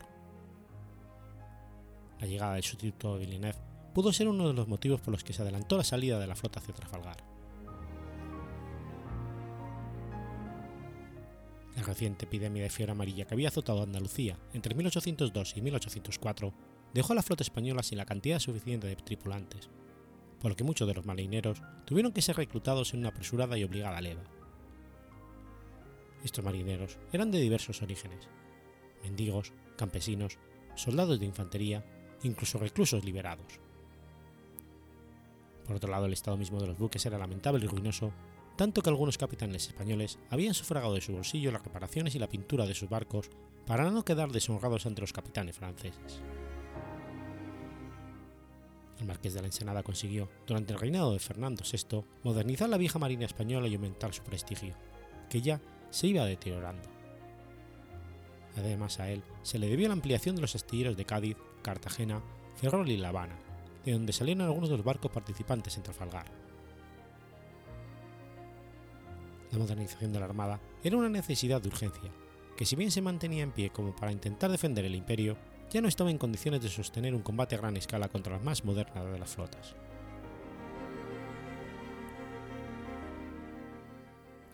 La 2.19 2.27
llegada 2.27 2.55
del 2.55 2.63
sustituto 2.63 3.13
de 3.13 3.25
Villeneuve 3.25 3.59
pudo 3.93 4.11
ser 4.11 4.27
uno 4.27 4.49
de 4.49 4.53
los 4.53 4.67
motivos 4.67 4.99
por 4.99 5.13
los 5.13 5.23
que 5.23 5.31
se 5.31 5.43
adelantó 5.43 5.77
la 5.77 5.85
salida 5.85 6.19
de 6.19 6.27
la 6.27 6.35
flota 6.35 6.59
hacia 6.59 6.73
Trafalgar. 6.73 7.36
La 11.77 11.83
reciente 11.83 12.25
epidemia 12.25 12.63
de 12.63 12.71
fiebre 12.71 12.93
amarilla 12.93 13.25
que 13.25 13.35
había 13.35 13.49
azotado 13.49 13.83
Andalucía 13.83 14.39
entre 14.51 14.73
1802 14.73 15.55
y 15.55 15.61
1804 15.61 16.51
dejó 16.91 17.13
a 17.13 17.15
la 17.15 17.21
flota 17.21 17.43
española 17.43 17.83
sin 17.83 17.99
la 17.99 18.05
cantidad 18.05 18.39
suficiente 18.39 18.87
de 18.87 18.95
tripulantes, 18.95 19.69
por 20.39 20.49
lo 20.49 20.55
que 20.55 20.63
muchos 20.63 20.87
de 20.87 20.95
los 20.95 21.05
marineros 21.05 21.61
tuvieron 21.85 22.13
que 22.13 22.23
ser 22.23 22.35
reclutados 22.35 22.95
en 22.95 23.01
una 23.01 23.09
apresurada 23.09 23.59
y 23.59 23.63
obligada 23.63 24.01
leva. 24.01 24.23
Estos 26.23 26.43
marineros 26.43 26.97
eran 27.11 27.29
de 27.29 27.39
diversos 27.39 27.83
orígenes, 27.83 28.27
mendigos, 29.03 29.53
campesinos, 29.77 30.39
soldados 30.73 31.19
de 31.19 31.27
infantería, 31.27 31.85
incluso 32.23 32.57
reclusos 32.57 33.05
liberados. 33.05 33.59
Por 35.63 35.75
otro 35.75 35.91
lado, 35.91 36.07
el 36.07 36.13
estado 36.13 36.37
mismo 36.37 36.59
de 36.59 36.65
los 36.65 36.79
buques 36.79 37.05
era 37.05 37.19
lamentable 37.19 37.65
y 37.65 37.67
ruinoso, 37.67 38.13
tanto 38.57 38.81
que 38.81 38.89
algunos 38.89 39.17
capitanes 39.17 39.67
españoles 39.67 40.17
habían 40.29 40.53
sufragado 40.53 40.95
de 40.95 41.01
su 41.01 41.13
bolsillo 41.13 41.51
las 41.51 41.63
reparaciones 41.63 42.15
y 42.15 42.19
la 42.19 42.27
pintura 42.27 42.65
de 42.65 42.73
sus 42.73 42.89
barcos 42.89 43.29
para 43.65 43.89
no 43.91 44.03
quedar 44.03 44.31
deshonrados 44.31 44.85
ante 44.85 45.01
los 45.01 45.13
capitanes 45.13 45.55
franceses. 45.55 46.21
El 48.99 49.05
marqués 49.05 49.35
de 49.35 49.41
la 49.41 49.47
Ensenada 49.47 49.83
consiguió, 49.83 50.27
durante 50.47 50.73
el 50.73 50.79
reinado 50.79 51.13
de 51.13 51.19
Fernando 51.19 51.63
VI, 51.63 52.03
modernizar 52.23 52.67
la 52.67 52.77
vieja 52.77 52.97
marina 52.97 53.25
española 53.25 53.67
y 53.67 53.75
aumentar 53.75 54.11
su 54.11 54.23
prestigio, 54.23 54.73
que 55.29 55.41
ya 55.41 55.61
se 55.91 56.07
iba 56.07 56.25
deteriorando. 56.25 56.89
Además 58.57 58.99
a 58.99 59.11
él 59.11 59.21
se 59.43 59.59
le 59.59 59.69
debió 59.69 59.87
la 59.87 59.93
ampliación 59.93 60.35
de 60.35 60.41
los 60.41 60.55
astilleros 60.55 60.97
de 60.97 61.05
Cádiz, 61.05 61.37
Cartagena, 61.61 62.23
Ferrol 62.55 62.89
y 62.89 62.97
La 62.97 63.09
Habana, 63.09 63.37
de 63.85 63.91
donde 63.91 64.13
salieron 64.13 64.47
algunos 64.47 64.69
de 64.69 64.77
los 64.77 64.85
barcos 64.85 65.11
participantes 65.11 65.77
en 65.77 65.83
Trafalgar. 65.83 66.46
La 69.51 69.59
modernización 69.59 70.11
de 70.11 70.19
la 70.19 70.25
Armada 70.25 70.59
era 70.83 70.97
una 70.97 71.09
necesidad 71.09 71.61
de 71.61 71.69
urgencia, 71.69 72.11
que 72.57 72.65
si 72.65 72.75
bien 72.75 72.91
se 72.91 73.01
mantenía 73.01 73.43
en 73.43 73.51
pie 73.51 73.69
como 73.69 73.95
para 73.95 74.11
intentar 74.11 74.51
defender 74.51 74.83
el 74.83 74.95
imperio, 74.95 75.37
ya 75.69 75.81
no 75.81 75.87
estaba 75.87 76.11
en 76.11 76.17
condiciones 76.17 76.61
de 76.61 76.69
sostener 76.69 77.13
un 77.13 77.21
combate 77.21 77.55
a 77.55 77.59
gran 77.59 77.77
escala 77.77 78.09
contra 78.09 78.37
la 78.37 78.43
más 78.43 78.65
moderna 78.65 79.03
de 79.03 79.19
las 79.19 79.35
flotas. 79.35 79.75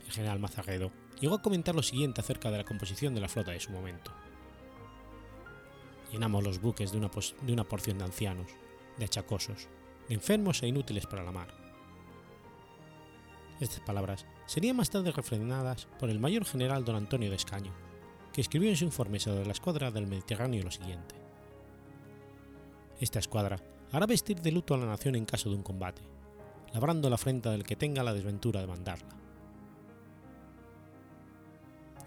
El 0.06 0.12
general 0.12 0.40
Mazarredo 0.40 0.92
llegó 1.20 1.36
a 1.36 1.42
comentar 1.42 1.76
lo 1.76 1.82
siguiente 1.82 2.22
acerca 2.22 2.52
de 2.52 2.58
la 2.58 2.66
composición 2.66 3.16
de 3.16 3.22
la 3.22 3.30
flota 3.30 3.52
de 3.52 3.60
su 3.60 3.72
momento. 3.72 4.12
Llenamos 6.12 6.44
los 6.44 6.62
buques 6.62 6.92
de 6.92 6.98
una, 6.98 7.10
de 7.42 7.54
una 7.54 7.64
porción 7.64 7.98
de 7.98 8.04
ancianos, 8.04 8.52
de 8.98 9.06
achacosos, 9.06 9.68
de 10.08 10.16
enfermos 10.16 10.62
e 10.62 10.68
inútiles 10.68 11.08
para 11.08 11.24
la 11.24 11.32
mar. 11.32 11.48
Estas 13.60 13.80
palabras 13.80 14.26
serían 14.46 14.76
más 14.76 14.90
tarde 14.90 15.12
refrenadas 15.12 15.88
por 16.00 16.10
el 16.10 16.20
mayor 16.20 16.46
general 16.46 16.84
don 16.84 16.96
Antonio 16.96 17.30
de 17.30 17.36
Escaño, 17.36 17.74
que 18.32 18.42
escribió 18.42 18.70
en 18.70 18.78
su 18.78 18.86
informe 18.86 19.20
sobre 19.20 19.46
la 19.46 19.52
escuadra 19.52 19.92
del 19.92 20.08
Mediterráneo 20.08 20.64
lo 20.64 20.72
siguiente. 20.72 21.16
Esta 23.00 23.20
escuadra 23.20 23.60
hará 23.92 24.06
vestir 24.06 24.42
de 24.42 24.52
luto 24.52 24.74
a 24.74 24.78
la 24.78 24.86
nación 24.86 25.16
en 25.16 25.26
caso 25.26 25.50
de 25.50 25.56
un 25.56 25.64
combate, 25.64 26.02
labrando 26.74 27.10
la 27.10 27.16
afrenta 27.16 27.52
del 27.52 27.64
que 27.64 27.76
tenga 27.76 28.04
la 28.04 28.14
desventura 28.14 28.60
de 28.62 28.68
mandarla. 28.68 29.10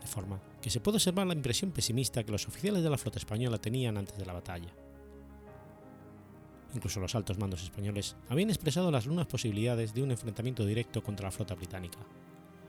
De 0.00 0.06
forma 0.06 0.40
que 0.60 0.70
se 0.70 0.80
puede 0.80 0.96
observar 0.96 1.26
la 1.26 1.34
impresión 1.34 1.70
pesimista 1.70 2.24
que 2.24 2.32
los 2.32 2.46
oficiales 2.48 2.82
de 2.82 2.90
la 2.90 2.98
flota 2.98 3.18
española 3.18 3.58
tenían 3.58 3.96
antes 3.96 4.18
de 4.18 4.26
la 4.26 4.32
batalla. 4.32 4.72
Incluso 6.74 7.00
los 7.00 7.14
altos 7.14 7.38
mandos 7.38 7.62
españoles 7.62 8.16
habían 8.28 8.50
expresado 8.50 8.90
las 8.90 9.06
lunas 9.06 9.26
posibilidades 9.26 9.94
de 9.94 10.02
un 10.02 10.10
enfrentamiento 10.10 10.66
directo 10.66 11.02
contra 11.02 11.28
la 11.28 11.32
flota 11.32 11.54
británica, 11.54 11.98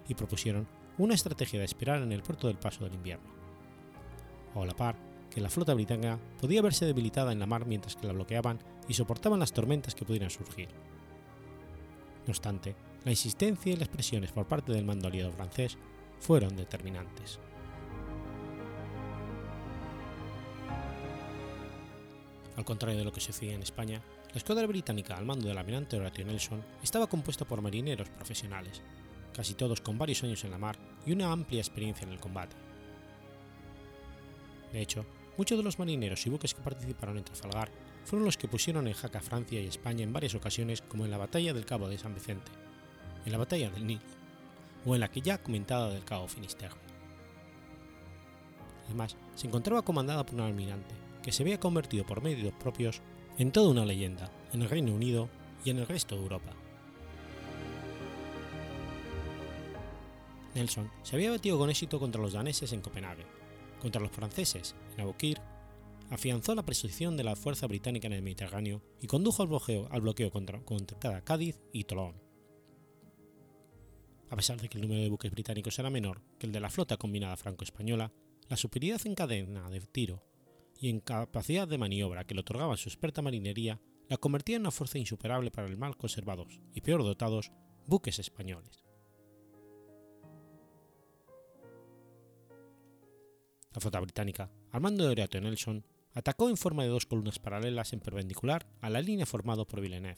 y 0.08 0.14
propusieron 0.16 0.68
una 0.98 1.14
estrategia 1.14 1.60
de 1.60 1.66
esperar 1.66 2.02
en 2.02 2.12
el 2.12 2.24
puerto 2.24 2.48
del 2.48 2.58
paso 2.58 2.84
del 2.84 2.96
invierno. 2.96 3.30
O 4.56 4.64
a 4.64 4.66
la 4.66 4.76
par, 4.76 4.96
que 5.30 5.42
la 5.42 5.50
flota 5.50 5.74
británica 5.74 6.20
podía 6.40 6.62
verse 6.62 6.86
debilitada 6.86 7.32
en 7.32 7.40
la 7.40 7.46
mar 7.46 7.66
mientras 7.66 7.96
que 7.96 8.08
la 8.08 8.14
bloqueaban 8.14 8.60
y 8.88 8.94
soportaban 8.94 9.40
las 9.40 9.54
tormentas 9.54 9.94
que 9.94 10.06
pudieran 10.06 10.30
surgir. 10.30 10.70
No 12.26 12.32
obstante, 12.32 12.76
la 13.06 13.12
insistencia 13.12 13.72
y 13.72 13.76
las 13.76 13.88
presiones 13.88 14.32
por 14.32 14.48
parte 14.48 14.72
del 14.72 14.86
mando 14.86 15.08
aliado 15.08 15.32
francés 15.32 15.78
fueron 16.20 16.56
determinantes. 16.56 17.40
Al 22.56 22.66
contrario 22.66 22.98
de 22.98 23.06
lo 23.06 23.12
que 23.12 23.22
sucedía 23.22 23.54
en 23.54 23.62
España, 23.62 24.02
la 24.34 24.38
escuadra 24.38 24.66
británica 24.66 25.16
al 25.16 25.26
mando 25.26 25.48
del 25.48 25.58
almirante 25.58 25.96
Horatio 25.96 26.26
Nelson 26.26 26.64
estaba 26.82 27.08
compuesta 27.08 27.46
por 27.46 27.62
marineros 27.62 28.10
profesionales, 28.10 28.82
casi 29.38 29.54
todos 29.54 29.82
con 29.82 30.00
varios 30.00 30.24
años 30.24 30.44
en 30.44 30.52
la 30.52 30.58
mar 30.58 30.78
y 31.06 31.12
una 31.12 31.32
amplia 31.32 31.62
experiencia 31.62 32.06
en 32.06 32.12
el 32.12 32.20
combate. 32.20 32.56
De 34.74 34.82
hecho, 34.82 35.06
muchos 35.38 35.60
de 35.60 35.64
los 35.64 35.78
marineros 35.78 36.26
y 36.26 36.32
buques 36.32 36.56
que 36.56 36.62
participaron 36.64 37.20
en 37.20 37.24
Trafalgar 37.24 37.72
fueron 38.04 38.26
los 38.26 38.36
que 38.36 38.48
pusieron 38.48 38.88
en 38.88 38.96
jaque 38.96 39.20
a 39.20 39.22
Francia 39.22 39.62
y 39.62 39.68
España 39.68 40.04
en 40.04 40.12
varias 40.12 40.34
ocasiones 40.34 40.82
como 40.82 41.06
en 41.06 41.12
la 41.12 41.18
batalla 41.18 41.54
del 41.54 41.68
Cabo 41.68 41.88
de 41.88 42.00
San 42.00 42.16
Vicente, 42.16 42.52
en 43.26 43.32
la 43.32 43.38
batalla 43.38 43.70
del 43.70 43.86
Nilo 43.86 44.02
o 44.86 44.96
en 44.96 45.02
la 45.02 45.12
que 45.12 45.22
ya 45.22 45.38
comentada 45.38 45.92
del 45.92 46.04
Cabo 46.04 46.28
Finisterre. 46.28 46.76
Además, 48.88 49.16
se 49.36 49.46
encontraba 49.46 49.84
comandada 49.84 50.26
por 50.26 50.34
un 50.36 50.42
almirante 50.42 50.96
que 51.22 51.32
se 51.32 51.44
había 51.44 51.60
convertido 51.60 52.06
por 52.06 52.24
medios 52.24 52.54
propios 52.54 53.02
en 53.38 53.52
toda 53.52 53.70
una 53.70 53.86
leyenda 53.86 54.32
en 54.52 54.64
el 54.64 54.70
Reino 54.70 54.96
Unido 54.96 55.30
y 55.64 55.70
en 55.70 55.78
el 55.78 55.88
resto 55.88 56.16
de 56.16 56.24
Europa. 56.24 56.54
Nelson 60.58 60.90
se 61.04 61.16
había 61.16 61.30
batido 61.30 61.58
con 61.60 61.70
éxito 61.70 62.00
contra 62.00 62.20
los 62.22 62.34
daneses 62.34 62.74
en 62.74 62.82
Copenhague, 62.82 63.26
contra 63.80 64.02
los 64.02 64.12
franceses 64.12 64.76
en 64.96 65.02
Aboukir, 65.02 65.40
afianzó 66.10 66.56
la 66.56 66.66
presunción 66.66 67.16
de 67.16 67.24
la 67.24 67.36
fuerza 67.36 67.68
británica 67.68 68.08
en 68.08 68.14
el 68.14 68.24
Mediterráneo 68.24 68.82
y 69.00 69.06
condujo 69.06 69.44
al 69.44 69.50
bloqueo, 69.50 69.88
al 69.92 70.02
bloqueo 70.02 70.32
contra, 70.32 70.60
contra 70.62 71.24
Cádiz 71.24 71.62
y 71.72 71.84
Tolón. 71.84 72.16
A 74.30 74.36
pesar 74.36 74.60
de 74.60 74.68
que 74.68 74.78
el 74.78 74.82
número 74.82 75.02
de 75.02 75.10
buques 75.10 75.32
británicos 75.32 75.78
era 75.78 75.92
menor 75.92 76.22
que 76.40 76.48
el 76.48 76.52
de 76.52 76.60
la 76.60 76.72
flota 76.72 76.98
combinada 76.98 77.38
franco-española, 77.38 78.12
la 78.50 78.58
superioridad 78.58 79.06
en 79.06 79.16
cadena 79.16 79.70
de 79.70 79.80
tiro 79.82 80.24
y 80.80 80.90
en 80.90 81.02
capacidad 81.02 81.68
de 81.68 81.78
maniobra 81.78 82.26
que 82.26 82.34
le 82.34 82.42
otorgaba 82.42 82.78
su 82.78 82.90
experta 82.90 83.22
marinería 83.22 83.80
la 84.10 84.18
convertía 84.18 84.56
en 84.56 84.64
una 84.64 84.72
fuerza 84.72 84.98
insuperable 84.98 85.52
para 85.52 85.68
el 85.68 85.78
mal 85.78 85.98
conservados 85.98 86.60
y 86.74 86.82
peor 86.82 87.04
dotados 87.04 87.52
buques 87.86 88.20
españoles. 88.20 88.87
La 93.78 93.82
flota 93.82 94.00
británica, 94.00 94.50
al 94.72 94.82
mando 94.82 95.04
de 95.04 95.12
Horatio 95.12 95.40
Nelson, 95.40 95.86
atacó 96.16 96.50
en 96.50 96.58
forma 96.58 96.82
de 96.82 96.90
dos 96.90 97.06
columnas 97.06 97.38
paralelas 97.38 97.94
en 97.94 98.00
perpendicular 98.00 98.66
a 98.82 98.90
la 98.90 99.04
línea 99.04 99.28
formada 99.28 99.66
por 99.66 99.82
Villeneuve, 99.82 100.18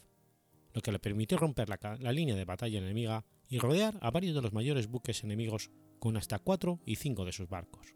lo 0.74 0.82
que 0.82 0.94
le 0.94 1.00
permitió 1.00 1.38
romper 1.38 1.68
la, 1.68 2.14
línea 2.14 2.38
de 2.38 2.46
batalla 2.46 2.78
enemiga 2.78 3.26
y 3.50 3.60
rodear 3.60 3.98
a 4.00 4.12
varios 4.12 4.34
de 4.34 4.42
los 4.42 4.54
mayores 4.54 4.88
buques 4.88 5.26
enemigos 5.26 5.72
con 6.00 6.16
hasta 6.16 6.40
cuatro 6.40 6.80
y 6.86 6.96
cinco 6.96 7.26
de 7.26 7.34
sus 7.34 7.50
barcos. 7.50 7.94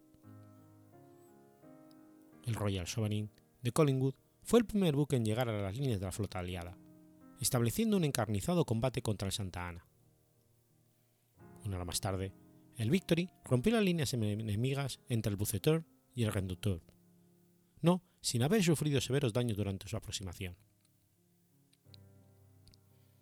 El 2.43 2.55
Royal 2.55 2.85
Sovereign 2.85 3.31
de 3.61 3.71
Collingwood 3.71 4.15
fue 4.41 4.59
el 4.59 4.65
primer 4.65 4.97
buque 4.97 5.15
en 5.15 5.23
llegar 5.23 5.47
a 5.47 5.61
las 5.61 5.77
líneas 5.77 6.01
de 6.01 6.07
la 6.07 6.11
flota 6.11 6.39
aliada, 6.39 6.77
estableciendo 7.39 7.95
un 7.95 8.03
encarnizado 8.03 8.65
combate 8.65 9.01
contra 9.01 9.27
el 9.27 9.31
Santa 9.31 9.69
Ana. 9.69 9.87
Una 11.63 11.77
hora 11.77 11.85
más 11.85 12.01
tarde, 12.01 12.33
el 12.77 12.89
Victory 12.89 13.29
rompió 13.45 13.73
las 13.73 13.83
líneas 13.83 14.13
enemigas 14.13 14.99
entre 15.09 15.29
el 15.29 15.35
Buceteur 15.35 15.85
y 16.15 16.23
el 16.23 16.33
Reducteur, 16.33 16.81
no 17.81 18.03
sin 18.21 18.43
haber 18.43 18.63
sufrido 18.63 19.01
severos 19.01 19.33
daños 19.33 19.57
durante 19.57 19.87
su 19.87 19.97
aproximación. 19.97 20.57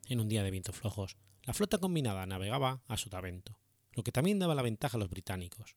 En 0.07 0.19
un 0.19 0.29
día 0.29 0.43
de 0.43 0.51
vientos 0.51 0.75
flojos, 0.75 1.17
la 1.43 1.53
flota 1.53 1.77
combinada 1.77 2.25
navegaba 2.25 2.83
a 2.87 2.97
sotavento, 2.97 3.57
lo 3.93 4.03
que 4.03 4.11
también 4.11 4.39
daba 4.39 4.55
la 4.55 4.61
ventaja 4.61 4.97
a 4.97 4.99
los 4.99 5.09
británicos, 5.09 5.75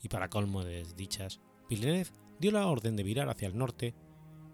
y 0.00 0.08
para 0.08 0.28
colmo 0.28 0.64
de 0.64 0.76
desdichas, 0.76 1.40
Villeneuve 1.68 2.10
dio 2.38 2.52
la 2.52 2.66
orden 2.66 2.94
de 2.96 3.02
virar 3.02 3.28
hacia 3.28 3.48
el 3.48 3.56
norte 3.56 3.94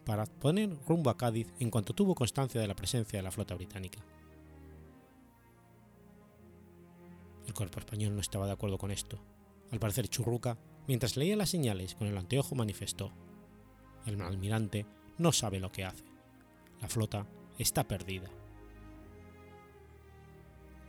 para 0.04 0.26
poner 0.26 0.70
rumbo 0.86 1.10
a 1.10 1.16
Cádiz 1.16 1.52
en 1.58 1.70
cuanto 1.70 1.94
tuvo 1.94 2.14
constancia 2.14 2.60
de 2.60 2.68
la 2.68 2.76
presencia 2.76 3.18
de 3.18 3.22
la 3.22 3.30
flota 3.30 3.54
británica. 3.54 4.04
El 7.50 7.54
cuerpo 7.54 7.80
español 7.80 8.14
no 8.14 8.20
estaba 8.20 8.46
de 8.46 8.52
acuerdo 8.52 8.78
con 8.78 8.92
esto. 8.92 9.18
Al 9.72 9.80
parecer 9.80 10.06
Churruca, 10.06 10.56
mientras 10.86 11.16
leía 11.16 11.34
las 11.34 11.50
señales 11.50 11.96
con 11.96 12.06
el 12.06 12.16
anteojo, 12.16 12.54
manifestó, 12.54 13.10
el 14.06 14.22
almirante 14.22 14.86
no 15.18 15.32
sabe 15.32 15.58
lo 15.58 15.72
que 15.72 15.84
hace. 15.84 16.04
La 16.80 16.86
flota 16.86 17.26
está 17.58 17.88
perdida. 17.88 18.30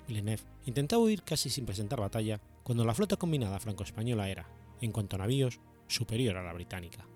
Villeneuve 0.08 0.44
intentaba 0.68 1.02
huir 1.02 1.24
casi 1.24 1.50
sin 1.50 1.66
presentar 1.66 2.00
batalla 2.00 2.40
cuando 2.62 2.86
la 2.86 2.94
flota 2.94 3.18
combinada 3.18 3.60
franco-española 3.60 4.30
era, 4.30 4.48
en 4.82 4.92
cuanto 4.92 5.16
a 5.16 5.20
navíos, 5.20 5.60
superior 5.88 6.38
a 6.38 6.44
la 6.44 6.54
británica. 6.54 7.08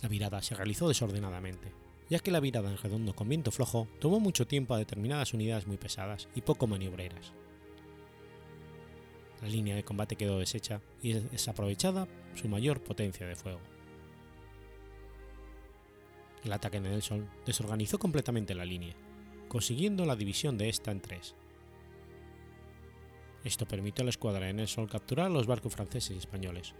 La 0.00 0.08
virada 0.08 0.40
se 0.40 0.54
realizó 0.54 0.88
desordenadamente, 0.88 1.74
ya 2.10 2.18
que 2.20 2.30
la 2.30 2.40
virada 2.40 2.70
en 2.70 2.78
redondo 2.78 3.14
con 3.14 3.28
viento 3.28 3.50
flojo 3.50 3.88
tomó 4.00 4.20
mucho 4.20 4.46
tiempo 4.46 4.74
a 4.74 4.78
determinadas 4.78 5.34
unidades 5.34 5.66
muy 5.66 5.76
pesadas 5.76 6.28
y 6.34 6.40
poco 6.40 6.66
maniobreras. 6.66 7.32
La 9.42 9.48
línea 9.48 9.76
de 9.76 9.84
combate 9.84 10.16
quedó 10.16 10.38
deshecha 10.38 10.80
y 11.02 11.12
desaprovechada 11.12 12.08
su 12.34 12.48
mayor 12.48 12.82
potencia 12.82 13.26
de 13.26 13.36
fuego. 13.36 13.60
El 16.44 16.52
ataque 16.52 16.80
de 16.80 16.88
Nelson 16.88 17.28
desorganizó 17.44 17.98
completamente 17.98 18.54
la 18.54 18.64
línea, 18.64 18.94
consiguiendo 19.48 20.06
la 20.06 20.16
división 20.16 20.56
de 20.56 20.68
esta 20.68 20.90
en 20.90 21.00
tres. 21.00 21.34
Esto 23.44 23.66
permitió 23.66 24.02
a 24.02 24.06
la 24.06 24.10
escuadra 24.10 24.46
de 24.46 24.52
Nelson 24.52 24.86
capturar 24.86 25.26
a 25.26 25.30
los 25.30 25.46
barcos 25.46 25.74
franceses 25.74 26.16
y 26.16 26.18
españoles, 26.18 26.74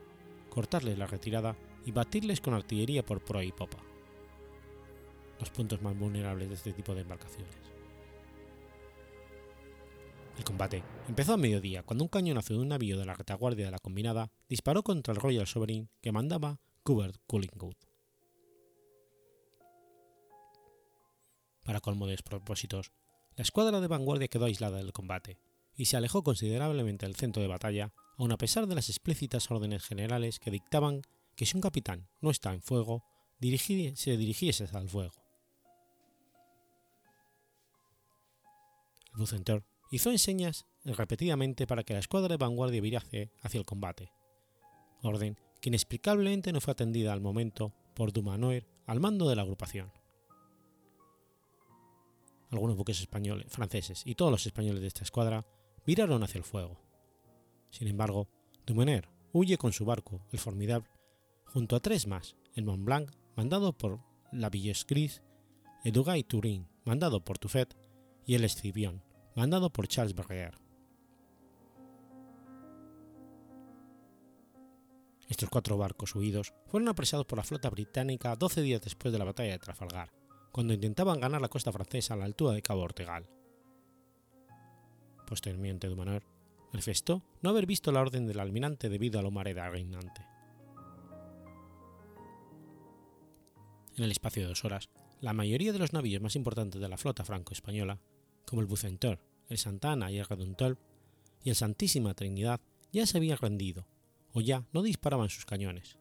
cortarles 0.50 0.98
la 0.98 1.06
retirada 1.06 1.56
y 1.86 1.92
batirles 1.92 2.40
con 2.40 2.54
artillería 2.54 3.04
por 3.04 3.22
proa 3.22 3.44
y 3.44 3.52
popa, 3.52 3.78
los 5.38 5.50
puntos 5.50 5.82
más 5.82 5.96
vulnerables 5.98 6.48
de 6.48 6.54
este 6.54 6.72
tipo 6.72 6.94
de 6.94 7.02
embarcaciones. 7.02 7.54
El 10.36 10.44
combate 10.44 10.84
empezó 11.08 11.34
a 11.34 11.36
mediodía 11.36 11.82
cuando 11.82 12.04
un 12.04 12.08
cañonazo 12.08 12.54
de 12.54 12.60
un 12.60 12.68
navío 12.68 12.96
de 12.96 13.04
la 13.04 13.14
retaguardia 13.14 13.64
de 13.64 13.72
la 13.72 13.80
combinada 13.80 14.30
disparó 14.48 14.84
contra 14.84 15.12
el 15.12 15.20
Royal 15.20 15.46
Sovereign 15.46 15.90
que 16.00 16.12
mandaba 16.12 16.60
Cubert 16.84 17.16
Collingwood. 17.26 17.74
Para 21.64 21.80
colmo 21.80 22.06
de 22.06 22.12
despropósitos, 22.12 22.92
la 23.36 23.42
escuadra 23.42 23.80
de 23.80 23.88
vanguardia 23.88 24.28
quedó 24.28 24.46
aislada 24.46 24.78
del 24.78 24.92
combate 24.92 25.38
y 25.76 25.84
se 25.84 25.96
alejó 25.96 26.22
considerablemente 26.22 27.06
del 27.06 27.16
centro 27.16 27.42
de 27.42 27.48
batalla, 27.48 27.92
aun 28.16 28.32
a 28.32 28.38
pesar 28.38 28.66
de 28.66 28.74
las 28.74 28.88
explícitas 28.88 29.50
órdenes 29.50 29.84
generales 29.84 30.38
que 30.38 30.50
dictaban 30.50 31.02
que 31.36 31.46
si 31.46 31.56
un 31.56 31.60
capitán 31.60 32.08
no 32.20 32.30
está 32.30 32.52
en 32.52 32.62
fuego, 32.62 33.04
se 33.40 34.16
dirigiese 34.16 34.68
al 34.72 34.88
fuego. 34.88 35.27
El 39.18 39.22
Bucentaur 39.22 39.64
hizo 39.90 40.12
enseñas 40.12 40.68
repetidamente 40.84 41.66
para 41.66 41.82
que 41.82 41.92
la 41.92 41.98
escuadra 41.98 42.28
de 42.28 42.36
vanguardia 42.36 42.80
virase 42.80 43.32
hacia 43.42 43.58
el 43.58 43.66
combate, 43.66 44.12
orden 45.02 45.36
que 45.60 45.70
inexplicablemente 45.70 46.52
no 46.52 46.60
fue 46.60 46.70
atendida 46.70 47.12
al 47.12 47.20
momento 47.20 47.74
por 47.96 48.12
Dumanoir 48.12 48.68
al 48.86 49.00
mando 49.00 49.28
de 49.28 49.34
la 49.34 49.42
agrupación. 49.42 49.90
Algunos 52.52 52.76
buques 52.76 53.00
españoles, 53.00 53.50
franceses 53.50 54.02
y 54.06 54.14
todos 54.14 54.30
los 54.30 54.46
españoles 54.46 54.82
de 54.82 54.86
esta 54.86 55.02
escuadra 55.02 55.44
viraron 55.84 56.22
hacia 56.22 56.38
el 56.38 56.44
fuego. 56.44 56.78
Sin 57.70 57.88
embargo, 57.88 58.28
Dumoner 58.66 59.08
huye 59.32 59.58
con 59.58 59.72
su 59.72 59.84
barco, 59.84 60.24
el 60.30 60.38
Formidable, 60.38 60.88
junto 61.44 61.74
a 61.74 61.80
tres 61.80 62.06
más, 62.06 62.36
el 62.54 62.66
Mont 62.66 62.84
Blanc, 62.84 63.10
mandado 63.34 63.76
por 63.76 63.98
la 64.30 64.48
Gris, 64.48 65.22
el 65.82 65.90
Duguay 65.90 66.22
Turin, 66.22 66.68
mandado 66.84 67.24
por 67.24 67.38
Tuffet, 67.38 67.76
y 68.24 68.34
el 68.34 68.44
Escipion, 68.44 69.02
mandado 69.38 69.70
por 69.70 69.86
Charles 69.86 70.16
Berger. 70.16 70.58
Estos 75.28 75.48
cuatro 75.48 75.76
barcos 75.76 76.14
huidos 76.16 76.52
fueron 76.66 76.88
apresados 76.88 77.24
por 77.24 77.38
la 77.38 77.44
flota 77.44 77.70
británica 77.70 78.34
12 78.34 78.62
días 78.62 78.80
después 78.80 79.12
de 79.12 79.18
la 79.18 79.24
batalla 79.24 79.52
de 79.52 79.58
Trafalgar, 79.60 80.10
cuando 80.50 80.74
intentaban 80.74 81.20
ganar 81.20 81.40
la 81.40 81.48
costa 81.48 81.70
francesa 81.70 82.14
a 82.14 82.16
la 82.16 82.24
altura 82.24 82.52
de 82.52 82.62
Cabo 82.62 82.82
Ortegal. 82.82 83.28
Posteriormente, 85.24 85.86
Dumanor 85.86 86.24
manifestó 86.72 87.22
no 87.40 87.50
haber 87.50 87.66
visto 87.66 87.92
la 87.92 88.00
orden 88.00 88.26
del 88.26 88.40
almirante 88.40 88.88
debido 88.88 89.20
a 89.20 89.22
la 89.22 89.28
humareda 89.28 89.68
reinante. 89.68 90.26
En 93.96 94.02
el 94.02 94.10
espacio 94.10 94.42
de 94.42 94.48
dos 94.48 94.64
horas, 94.64 94.88
la 95.20 95.32
mayoría 95.32 95.72
de 95.72 95.78
los 95.78 95.92
navíos 95.92 96.22
más 96.22 96.34
importantes 96.34 96.80
de 96.80 96.88
la 96.88 96.96
flota 96.96 97.24
franco-española, 97.24 98.00
como 98.46 98.62
el 98.62 98.66
Bucentaure, 98.66 99.20
el 99.48 99.58
Santa 99.58 99.92
Ana 99.92 100.10
y 100.10 100.18
el 100.18 100.26
Reduntel, 100.26 100.78
y 101.42 101.50
el 101.50 101.56
Santísima 101.56 102.14
Trinidad, 102.14 102.60
ya 102.92 103.06
se 103.06 103.18
habían 103.18 103.38
rendido, 103.38 103.86
o 104.32 104.40
ya 104.40 104.66
no 104.72 104.82
disparaban 104.82 105.28
sus 105.28 105.44
cañones. 105.44 105.98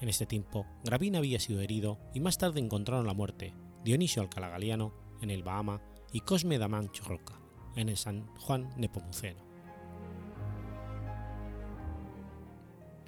En 0.00 0.08
este 0.08 0.26
tiempo, 0.26 0.66
Gravina 0.84 1.18
había 1.18 1.40
sido 1.40 1.60
herido 1.60 1.98
y 2.12 2.20
más 2.20 2.36
tarde 2.36 2.60
encontraron 2.60 3.06
la 3.06 3.14
muerte 3.14 3.54
Dionisio 3.82 4.20
Alcalá 4.20 4.48
Galiano 4.48 4.92
en 5.22 5.30
el 5.30 5.42
Bahama 5.42 5.80
y 6.12 6.20
Cosme 6.20 6.58
Damán 6.58 6.90
Chorroca 6.92 7.40
en 7.76 7.88
el 7.88 7.96
San 7.96 8.26
Juan 8.36 8.72
Nepomuceno. 8.76 9.40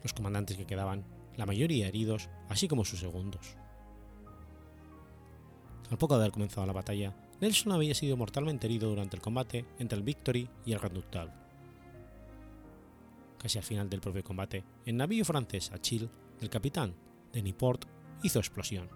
Los 0.02 0.14
comandantes 0.14 0.56
que 0.56 0.66
quedaban, 0.66 1.04
la 1.36 1.44
mayoría 1.44 1.88
heridos, 1.88 2.30
así 2.48 2.68
como 2.68 2.84
sus 2.84 3.00
segundos. 3.00 3.56
Al 5.90 5.98
poco 5.98 6.14
de 6.14 6.22
haber 6.22 6.32
comenzado 6.32 6.66
la 6.66 6.72
batalla, 6.72 7.14
Nelson 7.41 7.72
había 7.72 7.95
sido 7.95 8.16
mortalmente 8.16 8.66
herido 8.66 8.89
durante 8.89 9.16
el 9.16 9.22
combate 9.22 9.64
entre 9.78 9.97
el 9.97 10.05
Victory 10.05 10.49
y 10.66 10.72
el 10.72 10.80
Reductal. 10.80 11.32
Casi 13.39 13.59
al 13.59 13.64
final 13.64 13.89
del 13.89 14.01
propio 14.01 14.24
combate, 14.24 14.64
el 14.84 14.97
navío 14.97 15.24
francés 15.24 15.70
Achille 15.72 16.09
el 16.41 16.51
capitán 16.51 16.95
de 17.32 17.43
Niport 17.43 17.84
hizo 18.22 18.39
explosión. 18.41 18.89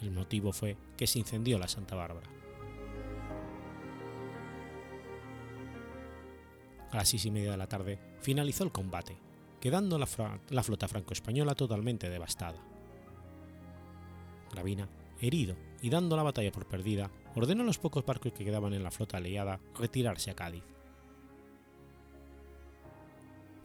El 0.00 0.10
motivo 0.10 0.52
fue 0.52 0.76
que 0.96 1.06
se 1.06 1.18
incendió 1.18 1.58
la 1.58 1.68
Santa 1.68 1.94
Bárbara. 1.94 2.28
A 6.90 6.96
las 6.96 7.08
seis 7.08 7.26
y 7.26 7.30
media 7.30 7.50
de 7.50 7.56
la 7.58 7.68
tarde 7.68 7.98
finalizó 8.20 8.64
el 8.64 8.72
combate, 8.72 9.18
quedando 9.60 9.98
la, 9.98 10.06
flota 10.06 10.88
franco-española 10.88 11.54
totalmente 11.54 12.08
devastada. 12.08 12.58
Gravina, 14.50 14.88
herido 15.20 15.67
y 15.82 15.90
dando 15.90 16.16
la 16.16 16.22
batalla 16.22 16.52
por 16.52 16.66
perdida, 16.66 17.10
ordenó 17.34 17.62
a 17.62 17.66
los 17.66 17.78
pocos 17.78 18.04
barcos 18.04 18.32
que 18.32 18.44
quedaban 18.44 18.74
en 18.74 18.82
la 18.82 18.90
flota 18.90 19.16
aliada 19.16 19.60
retirarse 19.78 20.30
a 20.30 20.34
Cádiz. 20.34 20.64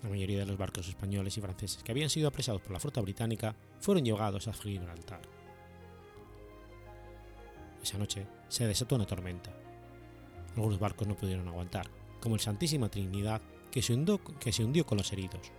La 0.03 0.09
mayoría 0.09 0.39
de 0.39 0.45
los 0.45 0.57
barcos 0.57 0.87
españoles 0.89 1.37
y 1.37 1.41
franceses 1.41 1.81
que 1.81 1.91
habían 1.91 2.09
sido 2.09 2.27
apresados 2.27 2.61
por 2.61 2.71
la 2.71 2.79
flota 2.79 2.99
británica 3.01 3.55
fueron 3.79 4.03
llevados 4.03 4.47
a 4.47 4.53
Gibraltar. 4.53 5.21
Esa 7.81 7.97
noche 7.97 8.25
se 8.49 8.67
desató 8.67 8.95
una 8.95 9.05
tormenta. 9.05 9.51
Algunos 10.55 10.79
barcos 10.79 11.07
no 11.07 11.15
pudieron 11.15 11.47
aguantar, 11.47 11.87
como 12.19 12.35
el 12.35 12.41
Santísima 12.41 12.89
Trinidad, 12.89 13.41
que 13.71 13.81
se, 13.81 13.97
que 14.39 14.51
se 14.51 14.63
hundió 14.63 14.85
con 14.85 14.97
los 14.97 15.11
heridos. 15.11 15.51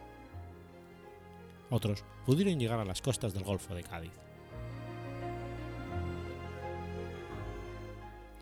Otros 1.70 2.04
pudieron 2.24 2.58
llegar 2.58 2.78
a 2.78 2.84
las 2.84 3.02
costas 3.02 3.34
del 3.34 3.44
Golfo 3.44 3.74
de 3.74 3.82
Cádiz. 3.82 4.12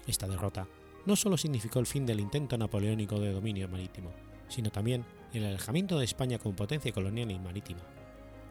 Esta 0.07 0.26
derrota 0.26 0.68
no 1.07 1.16
solo 1.16 1.36
significó 1.36 1.78
el 1.78 1.86
fin 1.86 2.07
del 2.07 2.20
intento 2.20 2.57
napoleónico 2.57 3.18
de 3.18 3.32
dominio 3.32 3.68
marítimo, 3.68 4.12
sino 4.48 4.70
también 4.70 5.05
el 5.32 5.44
alejamiento 5.44 5.98
de 5.98 6.05
España 6.05 6.38
como 6.38 6.55
potencia 6.55 6.92
colonial 6.92 7.30
y 7.30 7.38
marítima, 7.38 7.82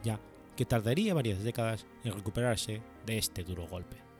ya 0.02 0.20
que 0.56 0.66
tardaría 0.66 1.14
varias 1.14 1.42
décadas 1.42 1.86
en 2.04 2.12
recuperarse 2.12 2.82
de 3.06 3.18
este 3.18 3.44
duro 3.44 3.66
golpe. 3.66 4.11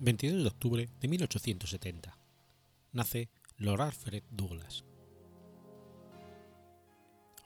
22 0.00 0.42
de 0.42 0.48
octubre 0.48 0.88
de 1.00 1.08
1870. 1.08 2.16
Nace 2.92 3.28
Lord 3.56 3.82
Alfred 3.82 4.22
Douglas. 4.30 4.84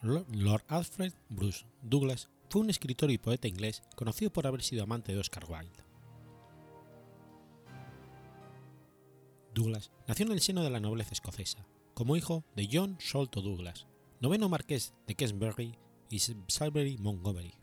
Lord 0.03 0.65
Alfred 0.69 1.15
Bruce 1.31 1.65
Douglas 1.81 2.29
fue 2.51 2.61
un 2.61 2.69
escritor 2.69 3.11
y 3.11 3.17
poeta 3.17 3.49
inglés 3.49 3.83
conocido 3.97 4.31
por 4.31 4.47
haber 4.47 4.63
sido 4.63 4.83
amante 4.83 5.13
de 5.13 5.19
Oscar 5.19 5.47
Wilde. 5.49 5.83
Douglas 9.55 9.91
nació 10.07 10.27
en 10.27 10.33
el 10.33 10.41
seno 10.41 10.63
de 10.63 10.71
la 10.71 10.81
nobleza 10.81 11.13
escocesa, 11.13 11.67
como 11.95 12.17
hijo 12.17 12.45
de 12.55 12.69
John 12.71 12.97
Sholto 12.99 13.41
Douglas, 13.41 13.87
noveno 14.21 14.51
marqués 14.51 14.93
de 15.07 15.15
Kesbury 15.15 15.79
y 16.11 16.19
Salisbury 16.19 16.99
Montgomery. 16.99 17.55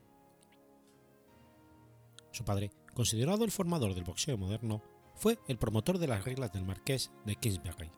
Su 2.31 2.43
padre 2.43 2.71
considerado 2.93 3.45
el 3.45 3.51
formador 3.51 3.95
del 3.95 4.03
boxeo 4.03 4.37
moderno, 4.37 4.81
fue 5.15 5.39
el 5.47 5.57
promotor 5.57 5.97
de 5.97 6.07
las 6.07 6.23
reglas 6.23 6.51
del 6.53 6.65
Marqués 6.65 7.11
de 7.25 7.35
Kingsbury. 7.35 7.91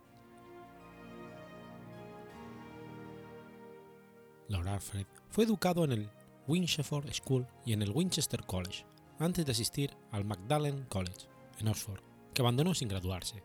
Lord 4.48 4.68
Alfred 4.68 5.08
fue 5.30 5.46
educado 5.46 5.84
en 5.86 5.92
el 5.94 6.10
Winchester 6.48 7.14
School 7.14 7.48
y 7.66 7.74
en 7.74 7.82
el 7.82 7.92
Winchester 7.92 8.44
College, 8.46 8.86
antes 9.20 9.46
de 9.46 9.52
asistir 9.52 9.96
al 10.12 10.26
Magdalen 10.26 10.86
College, 10.86 11.28
en 11.60 11.68
Oxford, 11.68 12.02
que 12.34 12.42
abandonó 12.42 12.74
sin 12.74 12.90
graduarse. 12.90 13.44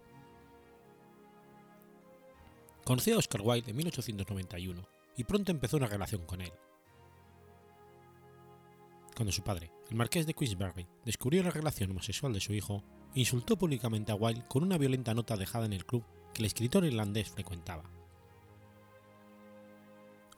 Conoció 2.84 3.16
a 3.16 3.18
Oscar 3.18 3.42
Wilde 3.42 3.70
en 3.70 3.76
1891 3.76 4.88
y 5.16 5.24
pronto 5.24 5.52
empezó 5.52 5.76
una 5.76 5.86
relación 5.86 6.24
con 6.24 6.40
él. 6.40 6.52
Cuando 9.16 9.32
su 9.32 9.42
padre, 9.42 9.72
el 9.88 9.96
marqués 9.96 10.26
de 10.26 10.34
Queensberry, 10.34 10.86
descubrió 11.06 11.42
la 11.42 11.50
relación 11.50 11.90
homosexual 11.90 12.34
de 12.34 12.40
su 12.40 12.52
hijo, 12.52 12.84
insultó 13.14 13.56
públicamente 13.56 14.12
a 14.12 14.14
Wilde 14.14 14.44
con 14.46 14.62
una 14.62 14.76
violenta 14.76 15.14
nota 15.14 15.38
dejada 15.38 15.64
en 15.64 15.72
el 15.72 15.86
club 15.86 16.04
que 16.34 16.42
el 16.42 16.46
escritor 16.46 16.84
irlandés 16.84 17.30
frecuentaba. 17.30 17.84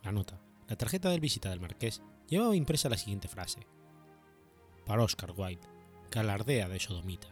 La 0.04 0.12
nota, 0.12 0.40
la 0.68 0.76
tarjeta 0.76 1.10
de 1.10 1.18
visita 1.18 1.50
del 1.50 1.58
marqués, 1.58 2.02
llevaba 2.28 2.54
impresa 2.54 2.88
la 2.88 2.96
siguiente 2.96 3.26
frase: 3.26 3.66
Para 4.86 5.02
Oscar 5.02 5.32
Wilde, 5.36 5.66
que 6.08 6.20
alardea 6.20 6.68
de 6.68 6.78
sodomita. 6.78 7.26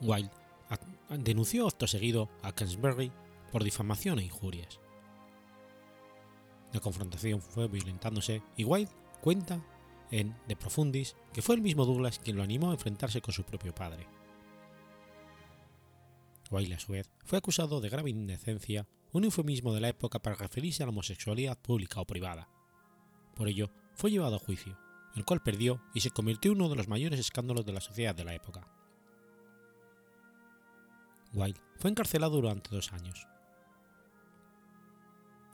Wilde 0.00 0.30
denunció 1.10 1.66
acto 1.66 1.88
seguido 1.88 2.28
a 2.44 2.54
Queensberry 2.54 3.10
por 3.50 3.64
difamación 3.64 4.20
e 4.20 4.24
injurias. 4.24 4.78
La 6.72 6.80
confrontación 6.80 7.40
fue 7.40 7.68
violentándose 7.68 8.42
y 8.56 8.64
White 8.64 8.92
cuenta 9.20 9.60
en 10.10 10.36
De 10.46 10.56
Profundis 10.56 11.16
que 11.32 11.42
fue 11.42 11.54
el 11.54 11.62
mismo 11.62 11.84
Douglas 11.84 12.18
quien 12.18 12.36
lo 12.36 12.42
animó 12.42 12.70
a 12.70 12.74
enfrentarse 12.74 13.20
con 13.20 13.32
su 13.34 13.44
propio 13.44 13.74
padre. 13.74 14.06
Wilde, 16.50 16.74
a 16.74 16.80
su 16.80 16.92
vez, 16.92 17.10
fue 17.24 17.38
acusado 17.38 17.80
de 17.80 17.90
grave 17.90 18.10
indecencia, 18.10 18.86
un 19.12 19.24
eufemismo 19.24 19.74
de 19.74 19.80
la 19.80 19.88
época 19.88 20.18
para 20.18 20.36
referirse 20.36 20.82
a 20.82 20.86
la 20.86 20.90
homosexualidad 20.90 21.58
pública 21.58 22.00
o 22.00 22.06
privada. 22.06 22.48
Por 23.34 23.48
ello, 23.48 23.70
fue 23.94 24.10
llevado 24.10 24.36
a 24.36 24.38
juicio, 24.38 24.78
el 25.14 25.24
cual 25.24 25.42
perdió 25.42 25.82
y 25.94 26.00
se 26.00 26.10
convirtió 26.10 26.52
en 26.52 26.58
uno 26.58 26.70
de 26.70 26.76
los 26.76 26.88
mayores 26.88 27.20
escándalos 27.20 27.66
de 27.66 27.72
la 27.72 27.80
sociedad 27.80 28.14
de 28.14 28.24
la 28.24 28.34
época. 28.34 28.66
Wilde 31.34 31.60
fue 31.76 31.90
encarcelado 31.90 32.36
durante 32.36 32.70
dos 32.70 32.92
años. 32.92 33.26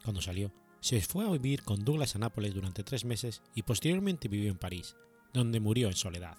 Cuando 0.04 0.20
salió, 0.20 0.52
se 0.84 1.00
fue 1.00 1.26
a 1.26 1.30
vivir 1.30 1.62
con 1.62 1.82
Douglas 1.82 2.14
a 2.14 2.18
Nápoles 2.18 2.52
durante 2.52 2.84
tres 2.84 3.06
meses 3.06 3.40
y 3.54 3.62
posteriormente 3.62 4.28
vivió 4.28 4.50
en 4.50 4.58
París, 4.58 4.96
donde 5.32 5.58
murió 5.58 5.88
en 5.88 5.94
soledad. 5.94 6.36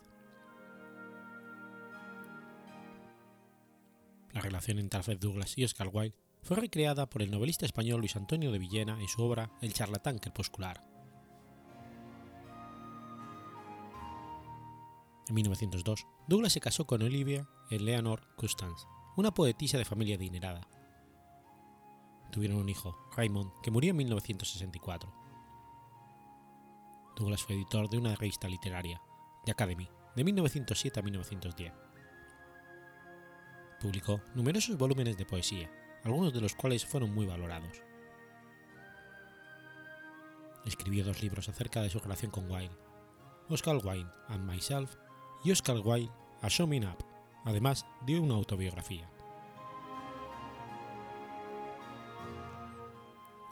La 4.33 4.41
relación 4.41 4.77
entre 4.77 4.99
Alfred 4.99 5.17
Douglas 5.17 5.57
y 5.57 5.63
Oscar 5.63 5.89
Wilde 5.91 6.15
fue 6.43 6.57
recreada 6.57 7.09
por 7.09 7.23
el 7.23 7.31
novelista 7.31 7.65
español 7.65 8.01
Luis 8.01 8.15
Antonio 8.15 8.51
de 8.51 8.59
Villena 8.59 9.01
en 9.01 9.07
su 9.07 9.23
obra 9.23 9.49
El 9.63 9.73
charlatán 9.73 10.19
crepuscular. 10.19 10.83
En 15.27 15.33
1902, 15.33 16.05
Douglas 16.27 16.53
se 16.53 16.61
casó 16.61 16.85
con 16.85 17.01
Olivia 17.01 17.49
Eleanor 17.71 18.21
Custance, 18.35 18.85
una 19.17 19.33
poetisa 19.33 19.79
de 19.79 19.85
familia 19.85 20.17
adinerada. 20.17 20.67
Tuvieron 22.35 22.57
un 22.57 22.67
hijo, 22.67 22.97
Raymond, 23.15 23.61
que 23.63 23.71
murió 23.71 23.91
en 23.91 23.95
1964. 23.95 25.09
Douglas 27.15 27.41
fue 27.41 27.55
editor 27.55 27.89
de 27.89 27.97
una 27.97 28.13
revista 28.13 28.49
literaria, 28.49 29.01
The 29.45 29.53
Academy, 29.53 29.87
de 30.17 30.23
1907 30.25 30.99
a 30.99 31.03
1910. 31.03 31.73
Publicó 33.79 34.19
numerosos 34.35 34.77
volúmenes 34.77 35.15
de 35.15 35.25
poesía, 35.25 35.71
algunos 36.03 36.33
de 36.33 36.41
los 36.41 36.55
cuales 36.55 36.85
fueron 36.85 37.15
muy 37.15 37.25
valorados. 37.25 37.81
Escribió 40.65 41.05
dos 41.05 41.21
libros 41.23 41.47
acerca 41.47 41.81
de 41.81 41.89
su 41.89 41.99
relación 41.99 42.31
con 42.31 42.51
Wilde, 42.51 42.75
Oscar 43.47 43.77
Wilde 43.77 44.11
and 44.27 44.43
Myself 44.45 44.93
y 45.45 45.51
Oscar 45.51 45.77
Wilde 45.81 46.11
A 46.41 46.49
Showing 46.49 46.83
Up. 46.83 46.97
Además, 47.45 47.85
dio 48.05 48.21
una 48.21 48.35
autobiografía. 48.35 49.09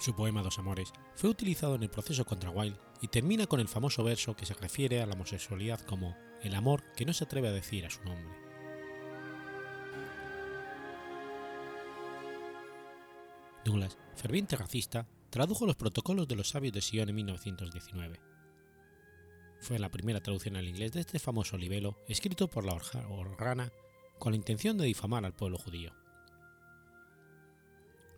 Su 0.04 0.14
poema 0.14 0.44
Dos 0.44 0.60
Amores 0.60 0.92
fue 1.16 1.30
utilizado 1.30 1.76
en 1.76 1.84
el 1.84 1.90
proceso 1.90 2.26
contra 2.26 2.50
Wilde 2.50 2.78
y 3.00 3.08
termina 3.08 3.48
con 3.48 3.62
el 3.62 3.70
famoso 3.70 4.04
verso 4.04 4.36
que 4.36 4.46
se 4.46 4.54
refiere 4.54 5.02
a 5.02 5.06
la 5.06 5.14
homosexualidad 5.14 5.80
como 5.80 6.18
el 6.42 6.56
amor 6.56 6.84
que 6.98 7.06
no 7.06 7.14
se 7.14 7.24
atreve 7.24 7.48
a 7.48 7.54
decir 7.54 7.86
a 7.86 7.90
su 7.90 8.04
nombre. 8.04 8.36
Douglas, 13.64 13.98
ferviente 14.16 14.58
racista, 14.58 15.08
tradujo 15.30 15.66
los 15.66 15.78
protocolos 15.78 16.28
de 16.28 16.36
los 16.36 16.50
sabios 16.50 16.74
de 16.74 16.82
Sion 16.82 17.08
en 17.08 17.16
1919. 17.16 18.20
Fue 19.62 19.80
la 19.80 19.90
primera 19.90 20.20
traducción 20.20 20.58
al 20.58 20.68
inglés 20.68 20.92
de 20.92 21.00
este 21.00 21.18
famoso 21.18 21.58
libelo 21.58 21.98
escrito 22.10 22.50
por 22.50 22.66
la 22.66 22.74
Organa 22.74 23.72
con 24.20 24.34
la 24.34 24.38
intención 24.38 24.78
de 24.78 24.84
difamar 24.84 25.24
al 25.24 25.34
pueblo 25.34 25.58
judío. 25.58 26.03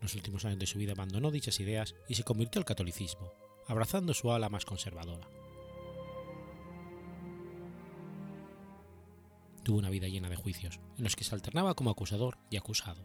Los 0.06 0.14
últimos 0.14 0.46
años 0.46 0.60
de 0.60 0.68
su 0.68 0.78
vida 0.78 0.92
abandonó 0.92 1.32
dichas 1.32 1.60
ideas 1.60 1.96
y 2.08 2.14
se 2.14 2.24
convirtió 2.24 2.60
al 2.60 2.66
catolicismo, 2.66 3.34
abrazando 3.66 4.14
su 4.14 4.32
ala 4.32 4.50
más 4.50 4.64
conservadora. 4.64 5.28
Tuvo 9.64 9.80
una 9.80 9.90
vida 9.90 10.08
llena 10.08 10.30
de 10.30 10.36
juicios, 10.36 10.80
en 11.00 11.06
los 11.06 11.16
que 11.16 11.24
se 11.24 11.34
alternaba 11.34 11.74
como 11.74 11.90
acusador 11.90 12.38
y 12.52 12.58
acusado. 12.58 13.02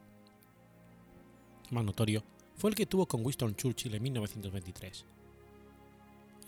Más 1.70 1.86
notorio 1.86 2.22
fue 2.54 2.68
el 2.68 2.76
que 2.76 2.84
tuvo 2.84 3.08
con 3.08 3.24
Winston 3.24 3.54
Churchill 3.54 3.94
en 3.94 4.02
1923. 4.02 5.06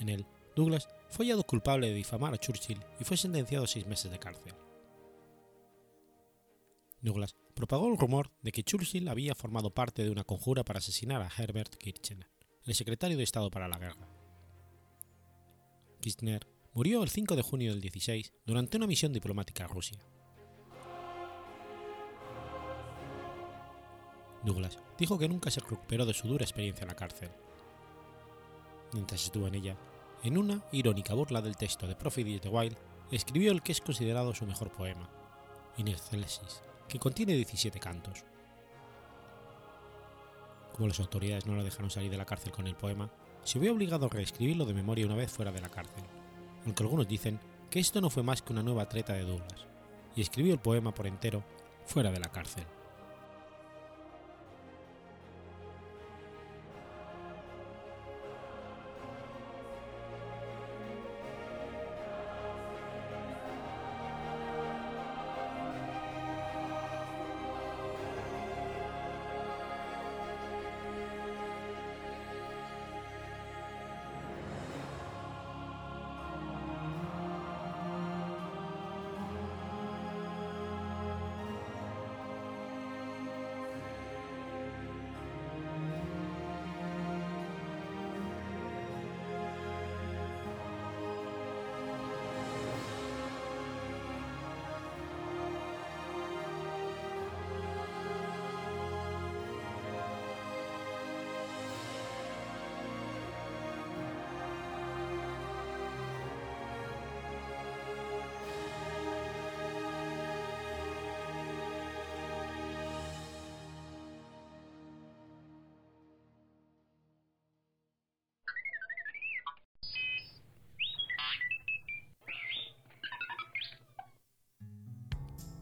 En 0.00 0.10
él, 0.10 0.26
Douglas 0.54 0.86
fue 1.08 1.24
hallado 1.24 1.44
culpable 1.44 1.88
de 1.88 1.94
difamar 1.94 2.34
a 2.34 2.38
Churchill 2.38 2.84
y 3.00 3.04
fue 3.04 3.16
sentenciado 3.16 3.64
a 3.64 3.68
seis 3.68 3.86
meses 3.86 4.10
de 4.10 4.18
cárcel. 4.18 4.52
Douglas 7.00 7.36
propagó 7.54 7.88
el 7.88 7.98
rumor 7.98 8.30
de 8.42 8.52
que 8.52 8.62
Churchill 8.62 9.08
había 9.08 9.34
formado 9.34 9.70
parte 9.70 10.02
de 10.02 10.10
una 10.10 10.24
conjura 10.24 10.64
para 10.64 10.78
asesinar 10.78 11.22
a 11.22 11.30
Herbert 11.36 11.76
Kitchener, 11.76 12.30
el 12.64 12.74
secretario 12.74 13.16
de 13.16 13.24
Estado 13.24 13.50
para 13.50 13.68
la 13.68 13.78
guerra. 13.78 14.08
Kitchener 16.00 16.46
murió 16.72 17.02
el 17.02 17.10
5 17.10 17.36
de 17.36 17.42
junio 17.42 17.70
del 17.70 17.80
16 17.80 18.32
durante 18.44 18.76
una 18.76 18.86
misión 18.86 19.12
diplomática 19.12 19.64
a 19.64 19.68
Rusia. 19.68 19.98
Douglas 24.44 24.78
dijo 24.98 25.18
que 25.18 25.28
nunca 25.28 25.50
se 25.50 25.60
recuperó 25.60 26.04
de 26.04 26.14
su 26.14 26.26
dura 26.26 26.44
experiencia 26.44 26.82
en 26.82 26.88
la 26.88 26.96
cárcel. 26.96 27.30
Mientras 28.92 29.24
estuvo 29.24 29.46
en 29.46 29.54
ella, 29.54 29.76
en 30.22 30.36
una 30.36 30.64
irónica 30.72 31.14
burla 31.14 31.40
del 31.40 31.56
texto 31.56 31.86
de 31.86 31.96
Prophecies 31.96 32.42
de 32.42 32.48
Wilde, 32.48 32.76
escribió 33.10 33.52
el 33.52 33.62
que 33.62 33.72
es 33.72 33.80
considerado 33.80 34.34
su 34.34 34.46
mejor 34.46 34.72
poema, 34.72 35.08
Inercelesis, 35.76 36.62
que 36.92 36.98
contiene 36.98 37.32
17 37.32 37.80
cantos. 37.80 38.22
Como 40.74 40.88
las 40.88 41.00
autoridades 41.00 41.46
no 41.46 41.54
lo 41.54 41.64
dejaron 41.64 41.88
salir 41.88 42.10
de 42.10 42.18
la 42.18 42.26
cárcel 42.26 42.52
con 42.52 42.66
el 42.66 42.74
poema, 42.74 43.10
se 43.44 43.58
vio 43.58 43.72
obligado 43.72 44.04
a 44.04 44.08
reescribirlo 44.10 44.66
de 44.66 44.74
memoria 44.74 45.06
una 45.06 45.14
vez 45.14 45.32
fuera 45.32 45.50
de 45.50 45.62
la 45.62 45.70
cárcel, 45.70 46.04
aunque 46.66 46.82
algunos 46.82 47.08
dicen 47.08 47.40
que 47.70 47.80
esto 47.80 48.02
no 48.02 48.10
fue 48.10 48.22
más 48.22 48.42
que 48.42 48.52
una 48.52 48.62
nueva 48.62 48.90
treta 48.90 49.14
de 49.14 49.24
Douglas, 49.24 49.66
y 50.14 50.20
escribió 50.20 50.52
el 50.52 50.60
poema 50.60 50.92
por 50.92 51.06
entero 51.06 51.42
fuera 51.86 52.12
de 52.12 52.20
la 52.20 52.30
cárcel. 52.30 52.66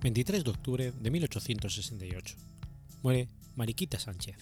23 0.03 0.44
de 0.44 0.51
octubre 0.51 0.92
de 0.92 1.11
1868. 1.11 2.34
Muere 3.03 3.28
Mariquita 3.55 3.98
Sánchez. 3.98 4.38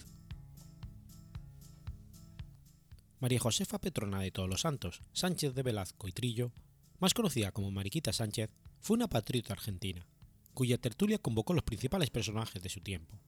María 3.19 3.41
Josefa 3.41 3.81
Petrona 3.81 4.21
de 4.21 4.31
Todos 4.31 4.47
los 4.47 4.61
Santos, 4.61 5.01
Sánchez 5.11 5.53
de 5.53 5.63
Velazco 5.63 6.07
y 6.07 6.13
Trillo, 6.13 6.53
más 6.99 7.13
conocida 7.13 7.51
como 7.51 7.71
Mariquita 7.71 8.13
Sánchez, 8.13 8.49
fue 8.79 8.95
una 8.95 9.09
patriota 9.09 9.51
argentina, 9.51 10.07
cuya 10.53 10.77
tertulia 10.77 11.17
convocó 11.17 11.53
los 11.53 11.65
principales 11.65 12.09
personajes 12.09 12.63
de 12.63 12.69
su 12.69 12.79
tiempo. 12.79 13.19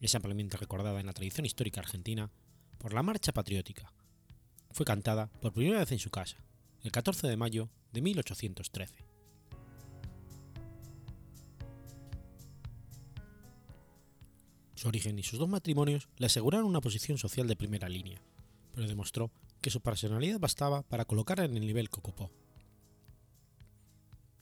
Es 0.00 0.14
ampliamente 0.14 0.56
recordada 0.56 0.98
en 0.98 1.06
la 1.06 1.12
tradición 1.12 1.44
histórica 1.44 1.80
argentina 1.80 2.30
por 2.78 2.94
la 2.94 3.02
Marcha 3.02 3.32
Patriótica. 3.32 3.92
Fue 4.70 4.86
cantada 4.86 5.26
por 5.26 5.52
primera 5.52 5.80
vez 5.80 5.92
en 5.92 5.98
su 5.98 6.08
casa, 6.08 6.38
el 6.82 6.90
14 6.90 7.28
de 7.28 7.36
mayo 7.36 7.68
de 7.92 8.00
1813. 8.00 9.09
Su 14.80 14.88
origen 14.88 15.18
y 15.18 15.22
sus 15.22 15.38
dos 15.38 15.46
matrimonios 15.46 16.08
le 16.16 16.24
aseguraron 16.24 16.64
una 16.64 16.80
posición 16.80 17.18
social 17.18 17.46
de 17.46 17.54
primera 17.54 17.86
línea, 17.86 18.22
pero 18.72 18.88
demostró 18.88 19.30
que 19.60 19.68
su 19.68 19.82
personalidad 19.82 20.40
bastaba 20.40 20.80
para 20.80 21.04
colocarla 21.04 21.44
en 21.44 21.54
el 21.54 21.66
nivel 21.66 21.90
que 21.90 21.98
ocupó. 21.98 22.30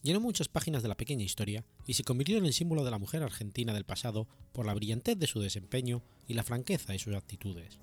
Llenó 0.01 0.21
muchas 0.21 0.47
páginas 0.47 0.85
de 0.85 0.89
la 0.89 0.97
pequeña 0.97 1.25
historia 1.25 1.65
y 1.87 1.95
se 1.95 2.05
convirtió 2.05 2.39
en 2.39 2.47
el 2.47 2.53
símbolo 2.53 2.85
de 2.85 2.93
la 2.93 3.01
mujer 3.01 3.25
argentina 3.25 3.75
del 3.75 3.83
pasado 3.83 4.29
por 4.53 4.65
la 4.65 4.75
brillantez 4.75 5.19
de 5.19 5.27
su 5.27 5.41
desempeño 5.41 6.05
y 6.29 6.35
la 6.35 6.45
franqueza 6.45 6.93
de 6.93 7.01
sus 7.01 7.17
actitudes. 7.17 7.81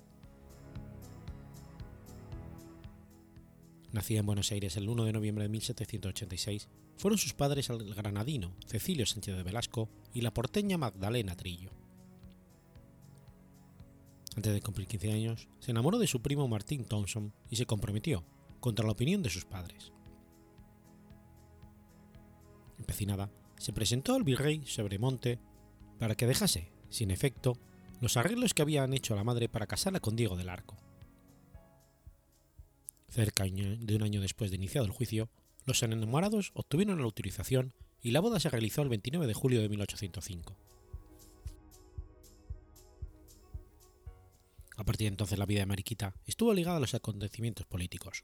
Nacida 3.92 4.20
en 4.20 4.26
Buenos 4.26 4.50
Aires 4.50 4.78
el 4.78 4.88
1 4.88 5.04
de 5.04 5.12
noviembre 5.12 5.44
de 5.44 5.50
1786, 5.50 6.70
fueron 6.96 7.18
sus 7.18 7.34
padres 7.34 7.68
el 7.68 7.94
granadino 7.94 8.54
Cecilio 8.66 9.04
Sánchez 9.04 9.36
de 9.36 9.42
Velasco 9.42 9.90
y 10.14 10.22
la 10.22 10.32
porteña 10.32 10.78
Magdalena 10.78 11.36
Trillo. 11.36 11.85
Antes 14.36 14.52
de 14.52 14.60
cumplir 14.60 14.86
15 14.86 15.12
años, 15.12 15.48
se 15.60 15.70
enamoró 15.70 15.98
de 15.98 16.06
su 16.06 16.20
primo 16.20 16.46
Martín 16.46 16.84
Thompson 16.84 17.32
y 17.48 17.56
se 17.56 17.64
comprometió, 17.66 18.24
contra 18.60 18.84
la 18.84 18.92
opinión 18.92 19.22
de 19.22 19.30
sus 19.30 19.46
padres. 19.46 19.92
Empecinada, 22.78 23.30
se 23.58 23.72
presentó 23.72 24.14
al 24.14 24.24
virrey 24.24 24.62
Sobremonte 24.66 25.38
para 25.98 26.14
que 26.14 26.26
dejase, 26.26 26.70
sin 26.90 27.10
efecto, 27.10 27.58
los 28.00 28.18
arreglos 28.18 28.52
que 28.52 28.60
habían 28.60 28.92
hecho 28.92 29.14
a 29.14 29.16
la 29.16 29.24
madre 29.24 29.48
para 29.48 29.66
casarla 29.66 30.00
con 30.00 30.16
Diego 30.16 30.36
del 30.36 30.50
Arco. 30.50 30.76
Cerca 33.08 33.44
de 33.44 33.96
un 33.96 34.02
año 34.02 34.20
después 34.20 34.50
de 34.50 34.56
iniciado 34.56 34.86
el 34.86 34.92
juicio, 34.92 35.30
los 35.64 35.82
enamorados 35.82 36.52
obtuvieron 36.54 36.98
la 36.98 37.04
autorización 37.04 37.72
y 38.02 38.10
la 38.10 38.20
boda 38.20 38.38
se 38.38 38.50
realizó 38.50 38.82
el 38.82 38.90
29 38.90 39.26
de 39.26 39.34
julio 39.34 39.62
de 39.62 39.70
1805. 39.70 40.54
A 44.76 44.84
partir 44.84 45.06
de 45.06 45.08
entonces 45.08 45.38
la 45.38 45.46
vida 45.46 45.60
de 45.60 45.66
Mariquita 45.66 46.14
estuvo 46.26 46.52
ligada 46.52 46.76
a 46.76 46.80
los 46.80 46.94
acontecimientos 46.94 47.66
políticos. 47.66 48.22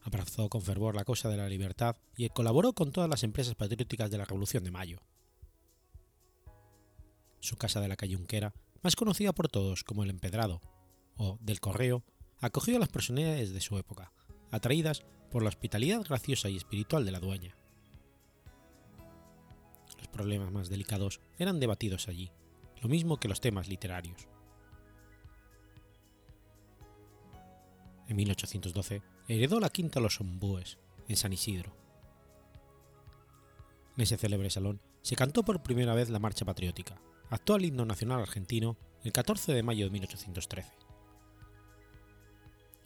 Abrazó 0.00 0.48
con 0.48 0.62
fervor 0.62 0.94
la 0.96 1.04
causa 1.04 1.28
de 1.28 1.36
la 1.36 1.48
libertad 1.48 1.96
y 2.16 2.28
colaboró 2.30 2.72
con 2.72 2.92
todas 2.92 3.08
las 3.08 3.22
empresas 3.22 3.54
patrióticas 3.54 4.10
de 4.10 4.18
la 4.18 4.24
Revolución 4.24 4.64
de 4.64 4.70
Mayo. 4.70 5.00
Su 7.40 7.56
casa 7.56 7.80
de 7.80 7.88
la 7.88 7.96
calle 7.96 8.16
Unquera, 8.16 8.54
más 8.82 8.96
conocida 8.96 9.32
por 9.32 9.48
todos 9.48 9.84
como 9.84 10.02
el 10.02 10.10
Empedrado 10.10 10.60
o 11.16 11.38
del 11.40 11.60
Correo, 11.60 12.02
acogió 12.40 12.76
a 12.76 12.80
las 12.80 12.88
personalidades 12.88 13.52
de 13.52 13.60
su 13.60 13.78
época, 13.78 14.12
atraídas 14.50 15.04
por 15.30 15.42
la 15.42 15.48
hospitalidad 15.50 16.02
graciosa 16.02 16.48
y 16.48 16.56
espiritual 16.56 17.04
de 17.04 17.12
la 17.12 17.20
dueña. 17.20 17.56
Los 19.98 20.08
problemas 20.08 20.52
más 20.52 20.68
delicados 20.68 21.20
eran 21.38 21.60
debatidos 21.60 22.08
allí, 22.08 22.30
lo 22.82 22.88
mismo 22.88 23.18
que 23.18 23.28
los 23.28 23.40
temas 23.40 23.68
literarios. 23.68 24.28
En 28.08 28.16
1812 28.16 29.02
heredó 29.28 29.60
la 29.60 29.70
quinta 29.70 30.00
Los 30.00 30.20
Ombúes, 30.20 30.78
en 31.08 31.16
San 31.16 31.32
Isidro. 31.32 31.74
En 33.96 34.02
ese 34.02 34.16
célebre 34.16 34.50
salón 34.50 34.80
se 35.02 35.16
cantó 35.16 35.44
por 35.44 35.62
primera 35.62 35.94
vez 35.94 36.10
la 36.10 36.18
Marcha 36.18 36.44
Patriótica, 36.44 37.00
actual 37.30 37.64
himno 37.64 37.84
nacional 37.84 38.20
argentino, 38.20 38.76
el 39.02 39.12
14 39.12 39.52
de 39.52 39.62
mayo 39.62 39.84
de 39.84 39.90
1813. 39.90 40.72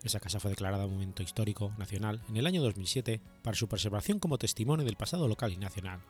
Esa 0.05 0.21
casa 0.21 0.39
fue 0.39 0.51
declarada 0.51 0.87
Monumento 0.87 1.23
Histórico 1.23 1.73
Nacional 1.77 2.23
en 2.29 2.37
el 2.37 2.47
año 2.47 2.63
2007 2.63 3.21
para 3.43 3.57
su 3.57 3.69
preservación 3.69 4.21
como 4.21 4.39
testimonio 4.39 4.85
del 4.85 4.97
pasado 4.97 5.27
local 5.27 5.53
y 5.53 5.57
nacional. 5.57 6.01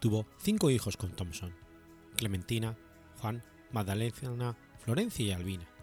Tuvo 0.00 0.26
cinco 0.38 0.70
hijos 0.70 0.96
con 0.96 1.12
Thompson, 1.12 1.54
Clementina, 2.16 2.76
Juan, 3.20 3.42
Magdalena, 3.72 4.56
Florencia 4.78 5.24
y 5.24 5.32
Albina. 5.32 5.73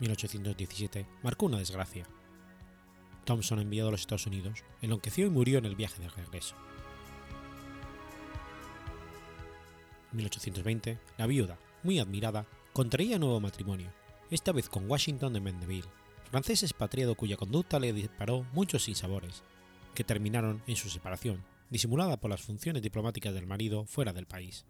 1817 0.00 1.06
marcó 1.22 1.46
una 1.46 1.58
desgracia. 1.58 2.06
Thompson, 3.24 3.60
enviado 3.60 3.88
a 3.88 3.92
los 3.92 4.00
Estados 4.00 4.26
Unidos, 4.26 4.64
enloqueció 4.82 5.26
y 5.26 5.30
murió 5.30 5.58
en 5.58 5.64
el 5.64 5.76
viaje 5.76 6.02
de 6.02 6.08
regreso. 6.08 6.54
1820, 10.12 10.98
la 11.18 11.26
viuda, 11.26 11.58
muy 11.82 11.98
admirada, 11.98 12.46
contraía 12.72 13.18
nuevo 13.18 13.40
matrimonio, 13.40 13.92
esta 14.30 14.52
vez 14.52 14.68
con 14.68 14.90
Washington 14.90 15.32
de 15.32 15.40
Mendeville, 15.40 15.88
francés 16.30 16.62
expatriado 16.62 17.14
cuya 17.14 17.36
conducta 17.36 17.78
le 17.78 17.92
disparó 17.92 18.46
muchos 18.52 18.84
sinsabores, 18.84 19.42
que 19.94 20.04
terminaron 20.04 20.62
en 20.66 20.76
su 20.76 20.88
separación, 20.88 21.44
disimulada 21.70 22.18
por 22.18 22.30
las 22.30 22.42
funciones 22.42 22.82
diplomáticas 22.82 23.34
del 23.34 23.46
marido 23.46 23.84
fuera 23.86 24.12
del 24.12 24.26
país. 24.26 24.64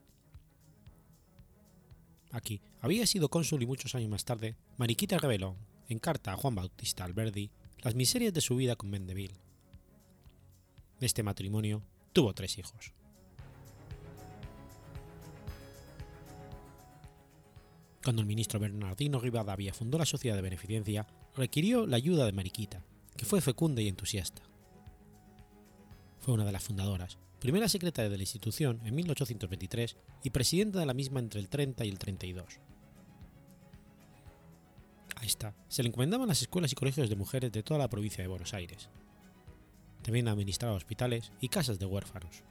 Aquí 2.35 2.61
había 2.81 3.07
sido 3.07 3.29
cónsul 3.29 3.63
y 3.63 3.67
muchos 3.67 3.95
años 3.95 4.11
más 4.11 4.25
tarde, 4.25 4.57
Mariquita 4.77 5.19
reveló, 5.19 5.55
en 5.89 6.01
carta 6.01 6.33
a 6.33 6.37
Juan 6.37 6.57
Bautista 6.57 7.05
Alberdi, 7.05 7.53
las 7.79 7.95
miserias 7.95 8.35
de 8.35 8.41
su 8.41 8.57
vida 8.57 8.75
con 8.75 8.91
Mendeville. 8.91 9.39
De 10.99 11.07
este 11.07 11.23
matrimonio 11.23 11.85
tuvo 12.13 12.35
tres 12.35 12.59
hijos. 12.59 12.93
Cuando 18.03 18.21
el 18.21 18.27
ministro 18.27 18.59
Bernardino 18.59 19.21
Rivadavia 19.21 19.73
fundó 19.73 19.97
la 19.97 20.05
Sociedad 20.05 20.35
de 20.35 20.43
Beneficencia, 20.43 21.07
requirió 21.37 21.87
la 21.87 21.99
ayuda 21.99 22.27
de 22.27 22.33
Mariquita, 22.33 22.85
que 23.17 23.27
fue 23.27 23.41
fecunda 23.43 23.81
y 23.81 23.87
entusiasta. 23.87 24.43
Fue 26.19 26.35
una 26.35 26.45
de 26.45 26.53
las 26.53 26.65
fundadoras, 26.65 27.17
primera 27.45 27.69
secretaria 27.69 28.09
de 28.09 28.17
la 28.17 28.23
institución 28.23 28.81
en 28.87 28.95
1823 28.95 29.99
y 30.23 30.31
presidenta 30.31 30.79
de 30.79 30.87
la 30.87 30.95
misma 30.95 31.21
entre 31.21 31.41
el 31.41 31.51
30 31.51 31.85
y 31.85 31.91
el 31.91 31.99
32. 31.99 32.59
A 35.17 35.25
esta 35.27 35.55
se 35.69 35.83
le 35.83 35.91
encomendaban 35.91 36.27
las 36.27 36.41
escuelas 36.41 36.73
y 36.73 36.75
colegios 36.75 37.11
de 37.11 37.17
mujeres 37.17 37.53
de 37.53 37.63
toda 37.63 37.81
la 37.81 37.91
provincia 37.91 38.25
de 38.25 38.29
Buenos 38.29 38.55
Aires. 38.55 38.89
También 40.01 40.29
administraba 40.29 40.73
hospitales 40.73 41.33
y 41.39 41.51
casas 41.51 41.79
de 41.79 41.85
huérfanos. 41.85 42.45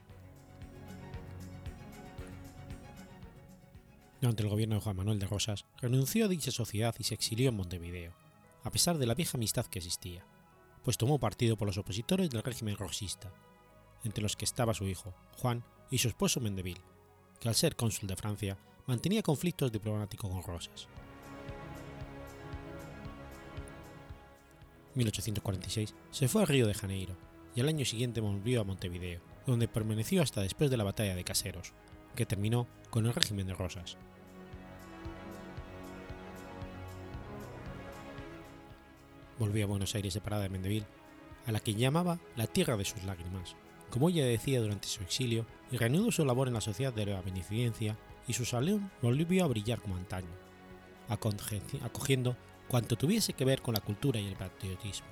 Durante 4.22 4.44
el 4.44 4.50
gobierno 4.50 4.76
de 4.76 4.82
Juan 4.82 4.98
Manuel 4.98 5.18
de 5.18 5.26
Rosas, 5.26 5.66
renunció 5.82 6.26
a 6.26 6.28
dicha 6.28 6.52
sociedad 6.52 6.94
y 7.00 7.04
se 7.04 7.16
exilió 7.16 7.50
en 7.50 7.56
Montevideo, 7.56 8.14
a 8.62 8.70
pesar 8.70 9.00
de 9.00 9.08
la 9.08 9.16
vieja 9.16 9.40
amistad 9.40 9.66
que 9.66 9.80
existía, 9.80 10.24
pues 10.84 11.00
tomó 11.00 11.20
partido 11.20 11.58
por 11.58 11.68
los 11.68 11.80
opositores 11.80 12.30
del 12.30 12.44
régimen 12.44 12.78
rosista, 12.78 13.34
entre 14.04 14.22
los 14.22 14.36
que 14.36 14.46
estaba 14.46 14.74
su 14.74 14.88
hijo, 14.88 15.14
Juan, 15.38 15.64
y 15.90 15.98
su 15.98 16.08
esposo 16.08 16.40
Mendeville, 16.40 16.82
que 17.40 17.50
al 17.50 17.56
ser 17.56 17.76
cónsul 17.76 18.08
de 18.08 18.16
Francia 18.16 18.58
mantenía 18.88 19.22
conflictos 19.22 19.72
diplomáticos 19.72 20.30
con 20.30 20.44
Rosas. 20.44 20.88
1846 24.96 25.96
se 26.12 26.28
fue 26.28 26.44
a 26.44 26.46
Río 26.46 26.68
de 26.68 26.74
Janeiro 26.74 27.16
y 27.56 27.62
al 27.62 27.68
año 27.68 27.86
siguiente 27.86 28.22
volvió 28.22 28.62
a 28.62 28.64
Montevideo, 28.64 29.22
donde 29.46 29.68
permaneció 29.68 30.22
hasta 30.22 30.42
después 30.42 30.70
de 30.70 30.78
la 30.78 30.84
batalla 30.84 31.16
de 31.16 31.24
Caseros, 31.24 31.74
que 32.16 32.26
terminó 32.26 32.68
con 32.90 33.06
el 33.06 33.14
régimen 33.14 33.48
de 33.48 33.54
Rosas. 33.54 33.98
Volvió 39.40 39.66
a 39.66 39.68
Buenos 39.68 39.94
Aires 39.96 40.14
separada 40.14 40.44
de 40.44 40.50
Mendeville, 40.50 40.88
a 41.46 41.52
la 41.52 41.60
que 41.60 41.74
llamaba 41.74 42.20
la 42.36 42.48
tierra 42.48 42.78
de 42.78 42.86
sus 42.86 43.04
lágrimas, 43.04 43.56
como 43.94 44.10
ella 44.10 44.26
decía 44.26 44.60
durante 44.60 44.88
su 44.88 45.04
exilio, 45.04 45.46
y 45.72 45.78
reanudó 45.78 46.12
su 46.12 46.26
labor 46.26 46.48
en 46.48 46.56
la 46.56 46.62
Sociedad 46.62 46.92
de 46.92 47.06
la 47.06 47.22
Beneficencia 47.22 47.96
y 48.28 48.34
su 48.34 48.44
salón 48.44 48.90
volvió 49.04 49.44
a 49.44 49.48
brillar 49.48 49.80
como 49.80 49.98
antaño, 49.98 50.32
acogiendo 51.08 52.36
cuanto 52.68 52.96
tuviese 52.96 53.34
que 53.34 53.46
ver 53.46 53.62
con 53.62 53.76
la 53.76 53.82
cultura 53.82 54.20
y 54.20 54.26
el 54.26 54.36
patriotismo. 54.36 55.06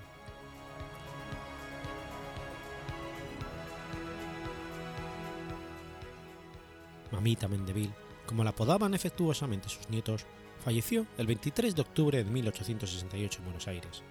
Mamita 7.11 7.47
Mendeville, 7.47 7.93
como 8.25 8.43
la 8.43 8.49
apodaban 8.49 8.95
efectuosamente 8.95 9.69
sus 9.69 9.91
nietos, 9.91 10.25
falleció 10.65 11.05
el 11.19 11.27
23 11.27 11.75
de 11.75 11.81
octubre 11.83 12.23
de 12.23 12.31
1868 12.31 13.37
en 13.37 13.45
Buenos 13.45 13.67
Aires, 13.67 14.01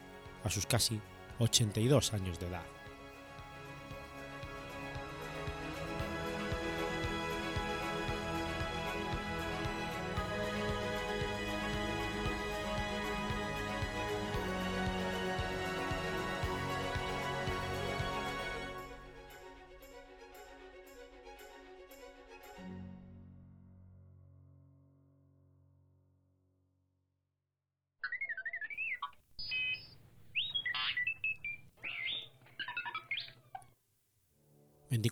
a 0.45 0.49
sus 0.49 0.65
casi 0.65 1.01
82 1.41 2.13
años 2.13 2.39
de 2.39 2.47
edad. 2.47 2.80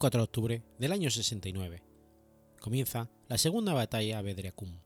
24 0.08 0.20
de 0.20 0.24
octubre 0.24 0.62
del 0.78 0.92
año 0.92 1.10
69. 1.10 1.82
Comienza 2.60 3.10
la 3.28 3.36
segunda 3.36 3.74
batalla 3.74 4.16
de 4.16 4.22
Bedriacum. 4.22 4.80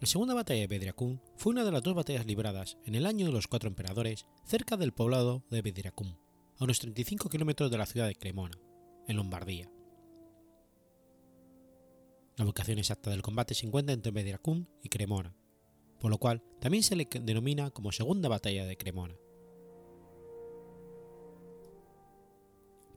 La 0.00 0.06
segunda 0.06 0.34
batalla 0.34 0.60
de 0.60 0.66
Bedriacum 0.68 1.18
fue 1.36 1.50
una 1.50 1.64
de 1.64 1.72
las 1.72 1.82
dos 1.82 1.94
batallas 1.94 2.26
libradas 2.26 2.78
en 2.84 2.94
el 2.94 3.06
año 3.06 3.26
de 3.26 3.32
los 3.32 3.48
cuatro 3.48 3.68
emperadores 3.68 4.26
cerca 4.44 4.76
del 4.76 4.92
poblado 4.92 5.44
de 5.50 5.62
Bedriacum, 5.62 6.14
a 6.58 6.64
unos 6.64 6.78
35 6.78 7.28
kilómetros 7.28 7.72
de 7.72 7.78
la 7.78 7.86
ciudad 7.86 8.06
de 8.06 8.14
Cremona, 8.14 8.56
en 9.08 9.16
Lombardía. 9.16 9.68
La 12.36 12.44
ubicación 12.44 12.78
exacta 12.78 13.10
del 13.10 13.22
combate 13.22 13.54
se 13.54 13.66
encuentra 13.66 13.94
entre 13.94 14.12
Bedriacum 14.12 14.66
y 14.80 14.90
Cremona, 14.90 15.34
por 15.98 16.12
lo 16.12 16.18
cual 16.18 16.44
también 16.60 16.84
se 16.84 16.94
le 16.94 17.08
denomina 17.20 17.70
como 17.72 17.90
Segunda 17.90 18.28
Batalla 18.28 18.64
de 18.64 18.76
Cremona. 18.76 19.16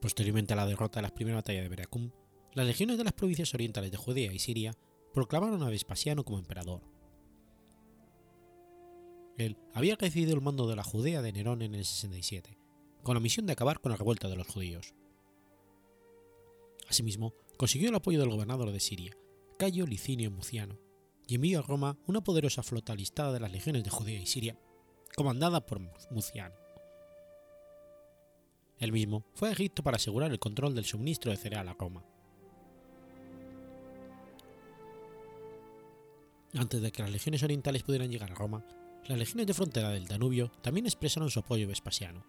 Posteriormente 0.00 0.52
a 0.52 0.56
la 0.56 0.66
derrota 0.66 1.00
de 1.00 1.02
la 1.02 1.14
primera 1.14 1.36
batalla 1.36 1.62
de 1.62 1.68
Bedriacum, 1.68 2.10
las 2.54 2.66
legiones 2.66 2.98
de 2.98 3.04
las 3.04 3.12
provincias 3.12 3.52
orientales 3.54 3.90
de 3.90 3.96
Judea 3.96 4.32
y 4.32 4.38
Siria 4.38 4.72
proclamaron 5.12 5.62
a 5.62 5.70
Vespasiano 5.70 6.24
como 6.24 6.38
emperador. 6.38 6.82
Él 9.36 9.56
había 9.72 9.96
recibido 9.96 10.34
el 10.34 10.40
mando 10.40 10.66
de 10.66 10.76
la 10.76 10.82
Judea 10.82 11.22
de 11.22 11.32
Nerón 11.32 11.62
en 11.62 11.74
el 11.74 11.84
67, 11.84 12.58
con 13.02 13.14
la 13.14 13.20
misión 13.20 13.46
de 13.46 13.52
acabar 13.52 13.80
con 13.80 13.90
la 13.90 13.96
revuelta 13.96 14.28
de 14.28 14.36
los 14.36 14.48
judíos. 14.48 14.94
Asimismo, 16.88 17.34
consiguió 17.56 17.90
el 17.90 17.94
apoyo 17.94 18.18
del 18.18 18.30
gobernador 18.30 18.72
de 18.72 18.80
Siria, 18.80 19.16
Cayo 19.58 19.86
Licinio 19.86 20.30
Muciano, 20.30 20.78
y 21.26 21.34
envió 21.34 21.58
a 21.58 21.62
Roma 21.62 21.98
una 22.06 22.22
poderosa 22.22 22.62
flota 22.62 22.94
listada 22.94 23.32
de 23.32 23.40
las 23.40 23.52
legiones 23.52 23.84
de 23.84 23.90
Judea 23.90 24.20
y 24.20 24.26
Siria, 24.26 24.58
comandada 25.14 25.66
por 25.66 25.80
Muciano. 26.10 26.54
Él 28.78 28.92
mismo 28.92 29.24
fue 29.34 29.48
a 29.48 29.52
Egipto 29.52 29.82
para 29.82 29.96
asegurar 29.96 30.30
el 30.30 30.38
control 30.38 30.74
del 30.74 30.84
suministro 30.84 31.30
de 31.30 31.36
cereal 31.36 31.68
a 31.68 31.74
Roma. 31.74 32.04
Antes 36.54 36.80
de 36.80 36.92
que 36.92 37.02
las 37.02 37.10
legiones 37.10 37.42
orientales 37.42 37.82
pudieran 37.82 38.10
llegar 38.10 38.32
a 38.32 38.34
Roma, 38.34 38.64
las 39.06 39.18
legiones 39.18 39.46
de 39.46 39.54
frontera 39.54 39.90
del 39.90 40.06
Danubio 40.06 40.50
también 40.62 40.86
expresaron 40.86 41.30
su 41.30 41.40
apoyo 41.40 41.64
a 41.64 41.68
Vespasiano. 41.68 42.24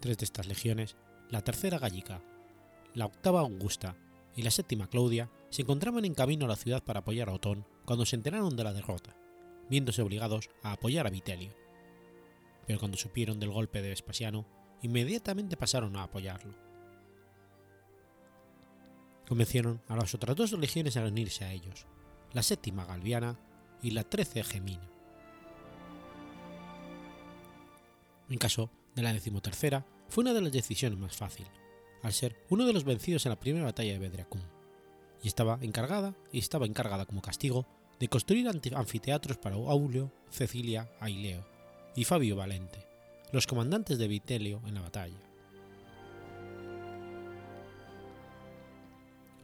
Tres 0.00 0.18
de 0.18 0.24
estas 0.24 0.46
legiones, 0.46 0.96
la 1.30 1.42
tercera 1.42 1.78
gallica, 1.78 2.22
la 2.94 3.06
octava 3.06 3.40
augusta 3.40 3.96
y 4.36 4.42
la 4.42 4.50
séptima 4.50 4.88
Claudia, 4.88 5.30
se 5.50 5.62
encontraban 5.62 6.04
en 6.04 6.14
camino 6.14 6.44
a 6.44 6.48
la 6.48 6.56
ciudad 6.56 6.84
para 6.84 7.00
apoyar 7.00 7.28
a 7.28 7.32
Otón 7.32 7.66
cuando 7.84 8.06
se 8.06 8.16
enteraron 8.16 8.56
de 8.56 8.64
la 8.64 8.72
derrota, 8.72 9.16
viéndose 9.68 10.02
obligados 10.02 10.50
a 10.62 10.72
apoyar 10.72 11.06
a 11.06 11.10
Vitelio. 11.10 11.67
Pero 12.68 12.78
cuando 12.78 12.98
supieron 12.98 13.40
del 13.40 13.50
golpe 13.50 13.80
de 13.80 13.88
Vespasiano, 13.88 14.46
inmediatamente 14.82 15.56
pasaron 15.56 15.96
a 15.96 16.02
apoyarlo. 16.02 16.54
Convencieron 19.26 19.80
a 19.88 19.96
las 19.96 20.14
otras 20.14 20.36
dos 20.36 20.52
legiones 20.52 20.98
a 20.98 21.04
unirse 21.04 21.46
a 21.46 21.52
ellos, 21.52 21.86
la 22.34 22.42
séptima 22.42 22.84
Galviana 22.84 23.40
y 23.82 23.92
la 23.92 24.04
trece 24.04 24.44
Gemina. 24.44 24.86
En 28.28 28.36
caso 28.36 28.70
de 28.94 29.02
la 29.02 29.14
decimotercera, 29.14 29.86
fue 30.10 30.20
una 30.20 30.34
de 30.34 30.42
las 30.42 30.52
decisiones 30.52 30.98
más 30.98 31.16
fáciles, 31.16 31.52
al 32.02 32.12
ser 32.12 32.36
uno 32.50 32.66
de 32.66 32.74
los 32.74 32.84
vencidos 32.84 33.24
en 33.24 33.30
la 33.30 33.40
primera 33.40 33.64
batalla 33.64 33.94
de 33.94 33.98
Bedriacum, 33.98 34.42
y 35.22 35.28
estaba 35.28 35.58
encargada, 35.62 36.14
y 36.32 36.38
estaba 36.38 36.66
encargada 36.66 37.06
como 37.06 37.22
castigo 37.22 37.66
de 37.98 38.08
construir 38.08 38.46
anfiteatros 38.46 39.38
para 39.38 39.56
Aulio, 39.56 40.12
Cecilia, 40.28 40.90
Aileo 41.00 41.57
y 41.98 42.04
Fabio 42.04 42.36
Valente, 42.36 42.78
los 43.32 43.48
comandantes 43.48 43.98
de 43.98 44.06
Vitelio 44.06 44.62
en 44.66 44.74
la 44.74 44.82
batalla. 44.82 45.18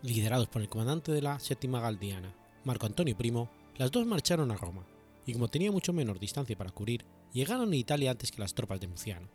Liderados 0.02 0.46
por 0.46 0.62
el 0.62 0.68
comandante 0.68 1.10
de 1.10 1.20
la 1.20 1.40
séptima 1.40 1.80
Galdiana, 1.80 2.32
Marco 2.62 2.86
Antonio 2.86 3.16
Primo, 3.16 3.50
las 3.76 3.90
dos 3.90 4.06
marcharon 4.06 4.52
a 4.52 4.56
Roma, 4.56 4.86
y 5.26 5.32
como 5.32 5.48
tenía 5.48 5.72
mucho 5.72 5.92
menor 5.92 6.20
distancia 6.20 6.56
para 6.56 6.70
cubrir, 6.70 7.04
llegaron 7.32 7.72
a 7.72 7.76
Italia 7.76 8.12
antes 8.12 8.30
que 8.30 8.40
las 8.40 8.54
tropas 8.54 8.78
de 8.78 8.86
Muciano. 8.86 9.28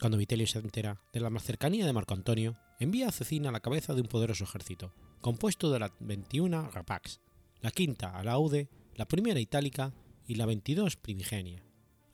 Cuando 0.00 0.16
Vitelio 0.16 0.46
se 0.46 0.60
entera 0.60 1.02
de 1.12 1.20
la 1.20 1.28
más 1.28 1.42
cercanía 1.42 1.84
de 1.84 1.92
Marco 1.92 2.14
Antonio, 2.14 2.56
envía 2.80 3.08
a 3.08 3.12
Cecina 3.12 3.52
la 3.52 3.60
cabeza 3.60 3.92
de 3.92 4.00
un 4.00 4.08
poderoso 4.08 4.44
ejército, 4.44 4.94
compuesto 5.20 5.70
de 5.70 5.80
las 5.80 5.90
21 6.00 6.70
Rapax, 6.70 7.20
la 7.60 7.70
quinta 7.70 8.16
Alaude, 8.16 8.70
la 8.96 9.06
primera 9.06 9.38
Itálica 9.38 9.92
y 10.26 10.36
la 10.36 10.46
22 10.46 10.96
Primigenia, 10.96 11.62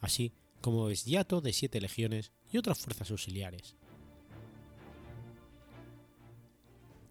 así 0.00 0.32
como 0.60 0.84
Vesgiato 0.86 1.40
de 1.40 1.52
siete 1.52 1.80
legiones 1.80 2.32
y 2.50 2.58
otras 2.58 2.78
fuerzas 2.78 3.10
auxiliares. 3.10 3.76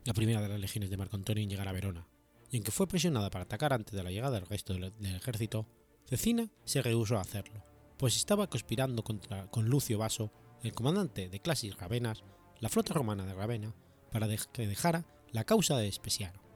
La 0.04 0.14
primera 0.14 0.42
de 0.42 0.50
las 0.50 0.60
legiones 0.60 0.90
de 0.90 0.98
Marco 0.98 1.16
Antonio 1.16 1.42
en 1.42 1.50
llegar 1.50 1.68
a 1.70 1.72
Verona, 1.72 2.08
y 2.50 2.58
en 2.58 2.64
que 2.64 2.72
fue 2.72 2.88
presionada 2.88 3.30
para 3.30 3.46
atacar 3.46 3.72
antes 3.72 3.94
de 3.94 4.04
la 4.04 4.12
llegada 4.12 4.40
del 4.40 4.48
resto 4.48 4.74
del, 4.74 4.94
ejército, 5.16 5.66
Cecina 6.06 6.50
se 6.66 6.82
rehusó 6.82 7.18
a 7.18 7.22
hacerlo, 7.22 7.64
pues 7.98 8.18
estaba 8.18 8.48
conspirando 8.48 9.04
contra, 9.04 9.48
con 9.48 9.70
Lucio 9.70 9.98
Vaso 9.98 10.32
el 10.64 10.74
comandante 10.74 11.30
de 11.30 11.40
Clasis 11.40 11.78
Ravenas, 11.78 12.24
la 12.60 12.70
flota 12.70 12.94
romana 12.94 13.26
de 13.26 13.34
Ravena, 13.34 13.74
para 14.12 14.28
que 14.52 14.68
dejara 14.68 15.06
la 15.32 15.46
causa 15.46 15.78
de 15.78 15.88
Espesiano. 15.88 16.51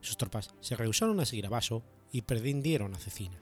Sus 0.00 0.16
tropas 0.16 0.54
se 0.60 0.76
rehusaron 0.76 1.20
a 1.20 1.24
seguir 1.24 1.46
a 1.46 1.50
Vaso 1.50 1.82
y 2.12 2.22
prendieron 2.22 2.94
a 2.94 2.98
Cecina. 2.98 3.38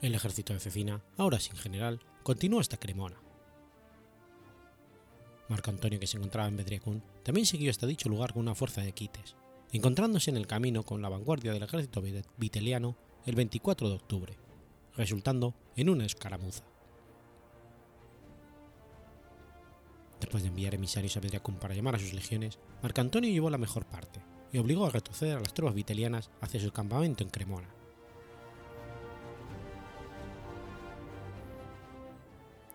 El 0.00 0.14
ejército 0.14 0.52
de 0.52 0.60
Cecina, 0.60 1.02
ahora 1.16 1.40
sin 1.40 1.56
general, 1.56 2.00
continuó 2.22 2.60
hasta 2.60 2.76
Cremona. 2.76 3.16
Marco 5.48 5.70
Antonio, 5.70 6.00
que 6.00 6.06
se 6.06 6.16
encontraba 6.16 6.48
en 6.48 6.56
Bedriacún, 6.56 7.02
también 7.22 7.46
siguió 7.46 7.70
hasta 7.70 7.86
dicho 7.86 8.08
lugar 8.08 8.32
con 8.32 8.42
una 8.42 8.54
fuerza 8.54 8.82
de 8.82 8.92
quites, 8.92 9.36
encontrándose 9.72 10.30
en 10.30 10.36
el 10.36 10.46
camino 10.46 10.82
con 10.82 11.02
la 11.02 11.08
vanguardia 11.08 11.52
del 11.52 11.62
ejército 11.62 12.02
viteliano 12.36 12.96
el 13.26 13.34
24 13.34 13.88
de 13.88 13.94
octubre, 13.94 14.38
resultando 14.96 15.54
en 15.76 15.88
una 15.88 16.06
escaramuza. 16.06 16.64
De 20.34 20.48
enviar 20.48 20.74
emisarios 20.74 21.16
a 21.16 21.20
Bedriacum 21.20 21.54
para 21.54 21.74
llamar 21.74 21.94
a 21.94 21.98
sus 22.00 22.12
legiones, 22.12 22.58
Marcantonio 22.82 23.30
llevó 23.30 23.50
la 23.50 23.58
mejor 23.58 23.84
parte 23.84 24.20
y 24.52 24.58
obligó 24.58 24.84
a 24.84 24.90
retroceder 24.90 25.36
a 25.36 25.40
las 25.40 25.54
tropas 25.54 25.74
vitelianas 25.74 26.28
hacia 26.40 26.60
su 26.60 26.72
campamento 26.72 27.22
en 27.22 27.30
Cremona. 27.30 27.68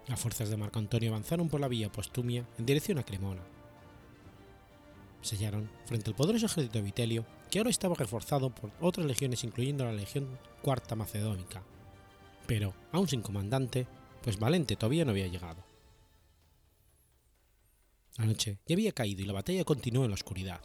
Las 0.08 0.20
fuerzas 0.22 0.50
de 0.50 0.56
Marco 0.56 0.80
Antonio 0.80 1.10
avanzaron 1.10 1.50
por 1.50 1.60
la 1.60 1.68
vía 1.68 1.92
Postumia 1.92 2.48
en 2.58 2.66
dirección 2.66 2.98
a 2.98 3.04
Cremona. 3.04 3.42
Sellaron 5.22 5.70
frente 5.86 6.10
al 6.10 6.16
poderoso 6.16 6.46
ejército 6.46 6.78
de 6.78 6.86
Vitelio 6.86 7.26
que 7.52 7.60
ahora 7.60 7.72
estaba 7.72 7.94
reforzado 7.94 8.52
por 8.52 8.72
otras 8.80 9.06
legiones 9.06 9.44
incluyendo 9.44 9.84
la 9.84 9.92
Legión 9.92 10.40
Cuarta 10.62 10.96
Macedónica, 10.96 11.62
pero 12.48 12.74
aún 12.94 13.10
sin 13.10 13.22
comandante, 13.22 13.86
pues 14.24 14.40
Valente 14.40 14.78
todavía 14.78 15.04
no 15.04 15.12
había 15.12 15.28
llegado. 15.28 15.69
La 18.20 18.26
noche 18.26 18.60
ya 18.68 18.76
había 18.76 18.92
caído 18.92 19.22
y 19.22 19.26
la 19.26 19.32
batalla 19.32 19.64
continuó 19.64 20.04
en 20.04 20.12
la 20.12 20.16
oscuridad. 20.16 20.60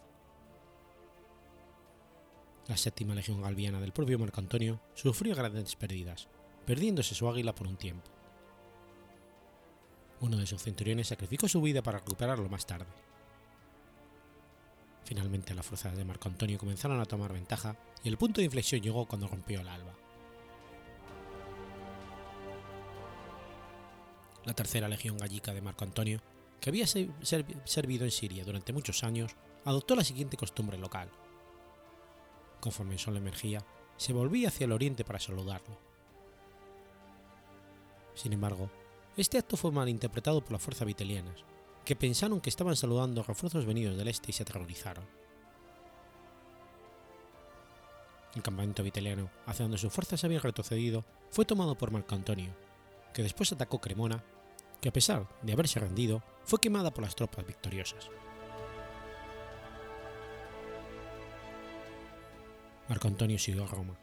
La 2.66 2.76
séptima 2.76 3.14
legión 3.14 3.42
galviana 3.42 3.80
del 3.80 3.92
propio 3.92 4.18
Marco 4.18 4.40
Antonio 4.40 4.80
sufrió 4.94 5.36
grandes 5.36 5.76
pérdidas, 5.76 6.28
perdiéndose 6.66 7.14
su 7.14 7.28
águila 7.28 7.54
por 7.54 7.68
un 7.68 7.76
tiempo. 7.76 8.10
Uno 10.20 10.36
de 10.36 10.48
sus 10.48 10.62
centuriones 10.62 11.06
sacrificó 11.06 11.46
su 11.46 11.62
vida 11.62 11.80
para 11.80 11.98
recuperarlo 11.98 12.48
más 12.48 12.66
tarde. 12.66 12.86
Finalmente 15.04 15.54
las 15.54 15.64
fuerzas 15.64 15.96
de 15.96 16.04
Marco 16.04 16.28
Antonio 16.28 16.58
comenzaron 16.58 16.98
a 16.98 17.04
tomar 17.04 17.32
ventaja 17.32 17.76
y 18.02 18.08
el 18.08 18.18
punto 18.18 18.40
de 18.40 18.46
inflexión 18.46 18.80
llegó 18.80 19.06
cuando 19.06 19.28
rompió 19.28 19.60
el 19.60 19.68
alba. 19.68 19.94
La 24.44 24.54
tercera 24.54 24.88
legión 24.88 25.18
gallica 25.18 25.54
de 25.54 25.62
Marco 25.62 25.84
Antonio, 25.84 26.20
que 26.60 26.70
había 26.70 26.86
servido 26.86 28.04
en 28.04 28.10
Siria 28.10 28.44
durante 28.44 28.72
muchos 28.72 29.04
años, 29.04 29.36
adoptó 29.64 29.94
la 29.94 30.04
siguiente 30.04 30.36
costumbre 30.36 30.78
local. 30.78 31.10
Conforme 32.60 32.94
el 32.94 32.98
sol 32.98 33.16
emergía, 33.16 33.64
se 33.96 34.12
volvía 34.12 34.48
hacia 34.48 34.64
el 34.64 34.72
oriente 34.72 35.04
para 35.04 35.20
saludarlo. 35.20 35.78
Sin 38.14 38.32
embargo, 38.32 38.70
este 39.16 39.38
acto 39.38 39.56
fue 39.56 39.72
malinterpretado 39.72 40.40
por 40.40 40.52
las 40.52 40.62
fuerzas 40.62 40.86
vitelianas, 40.86 41.44
que 41.84 41.96
pensaron 41.96 42.40
que 42.40 42.50
estaban 42.50 42.76
saludando 42.76 43.22
refuerzos 43.22 43.66
venidos 43.66 43.96
del 43.96 44.08
este 44.08 44.30
y 44.30 44.32
se 44.32 44.42
aterrorizaron. 44.42 45.04
El 48.34 48.42
campamento 48.42 48.82
viteliano, 48.82 49.30
hacia 49.46 49.64
donde 49.64 49.78
sus 49.78 49.92
fuerzas 49.92 50.24
habían 50.24 50.42
retrocedido, 50.42 51.04
fue 51.30 51.44
tomado 51.44 51.76
por 51.76 51.92
Marco 51.92 52.14
Antonio, 52.14 52.52
que 53.12 53.22
después 53.22 53.52
atacó 53.52 53.80
Cremona, 53.80 54.24
que 54.84 54.90
a 54.90 54.92
pesar 54.92 55.26
de 55.40 55.50
haberse 55.50 55.80
rendido, 55.80 56.22
fue 56.44 56.60
quemada 56.60 56.92
por 56.92 57.02
las 57.02 57.16
tropas 57.16 57.46
victoriosas. 57.46 58.10
Marco 62.86 63.08
Antonio 63.08 63.38
siguió 63.38 63.64
a 63.64 63.66
Roma, 63.66 63.96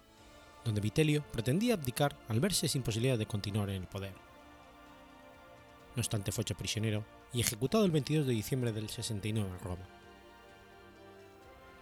donde 0.65 0.81
Vitelio 0.81 1.23
pretendía 1.31 1.75
abdicar 1.75 2.17
al 2.29 2.39
verse 2.39 2.67
sin 2.67 2.81
posibilidad 2.81 3.19
de 3.19 3.27
continuar 3.27 3.69
en 3.69 3.83
el 3.83 3.87
poder. 3.87 4.15
No 5.95 5.99
obstante, 5.99 6.31
fue 6.31 6.41
hecho 6.41 6.57
prisionero 6.57 7.05
y 7.31 7.41
ejecutado 7.41 7.85
el 7.85 7.91
22 7.91 8.25
de 8.25 8.33
diciembre 8.33 8.71
del 8.71 8.89
69 8.89 9.51
en 9.51 9.59
Roma. 9.59 9.87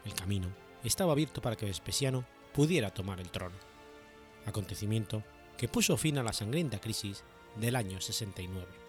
El 0.04 0.14
camino 0.14 0.50
estaba 0.84 1.14
abierto 1.14 1.42
para 1.42 1.56
que 1.56 1.66
Vespasiano 1.66 2.26
pudiera 2.54 2.94
tomar 2.94 3.22
el 3.22 3.32
trono, 3.32 3.56
acontecimiento 4.46 5.24
que 5.58 5.70
puso 5.70 5.96
fin 5.96 6.18
a 6.18 6.24
la 6.24 6.34
sangrienta 6.34 6.82
crisis 6.82 7.24
del 7.56 7.78
año 7.78 8.02
69. 8.02 8.89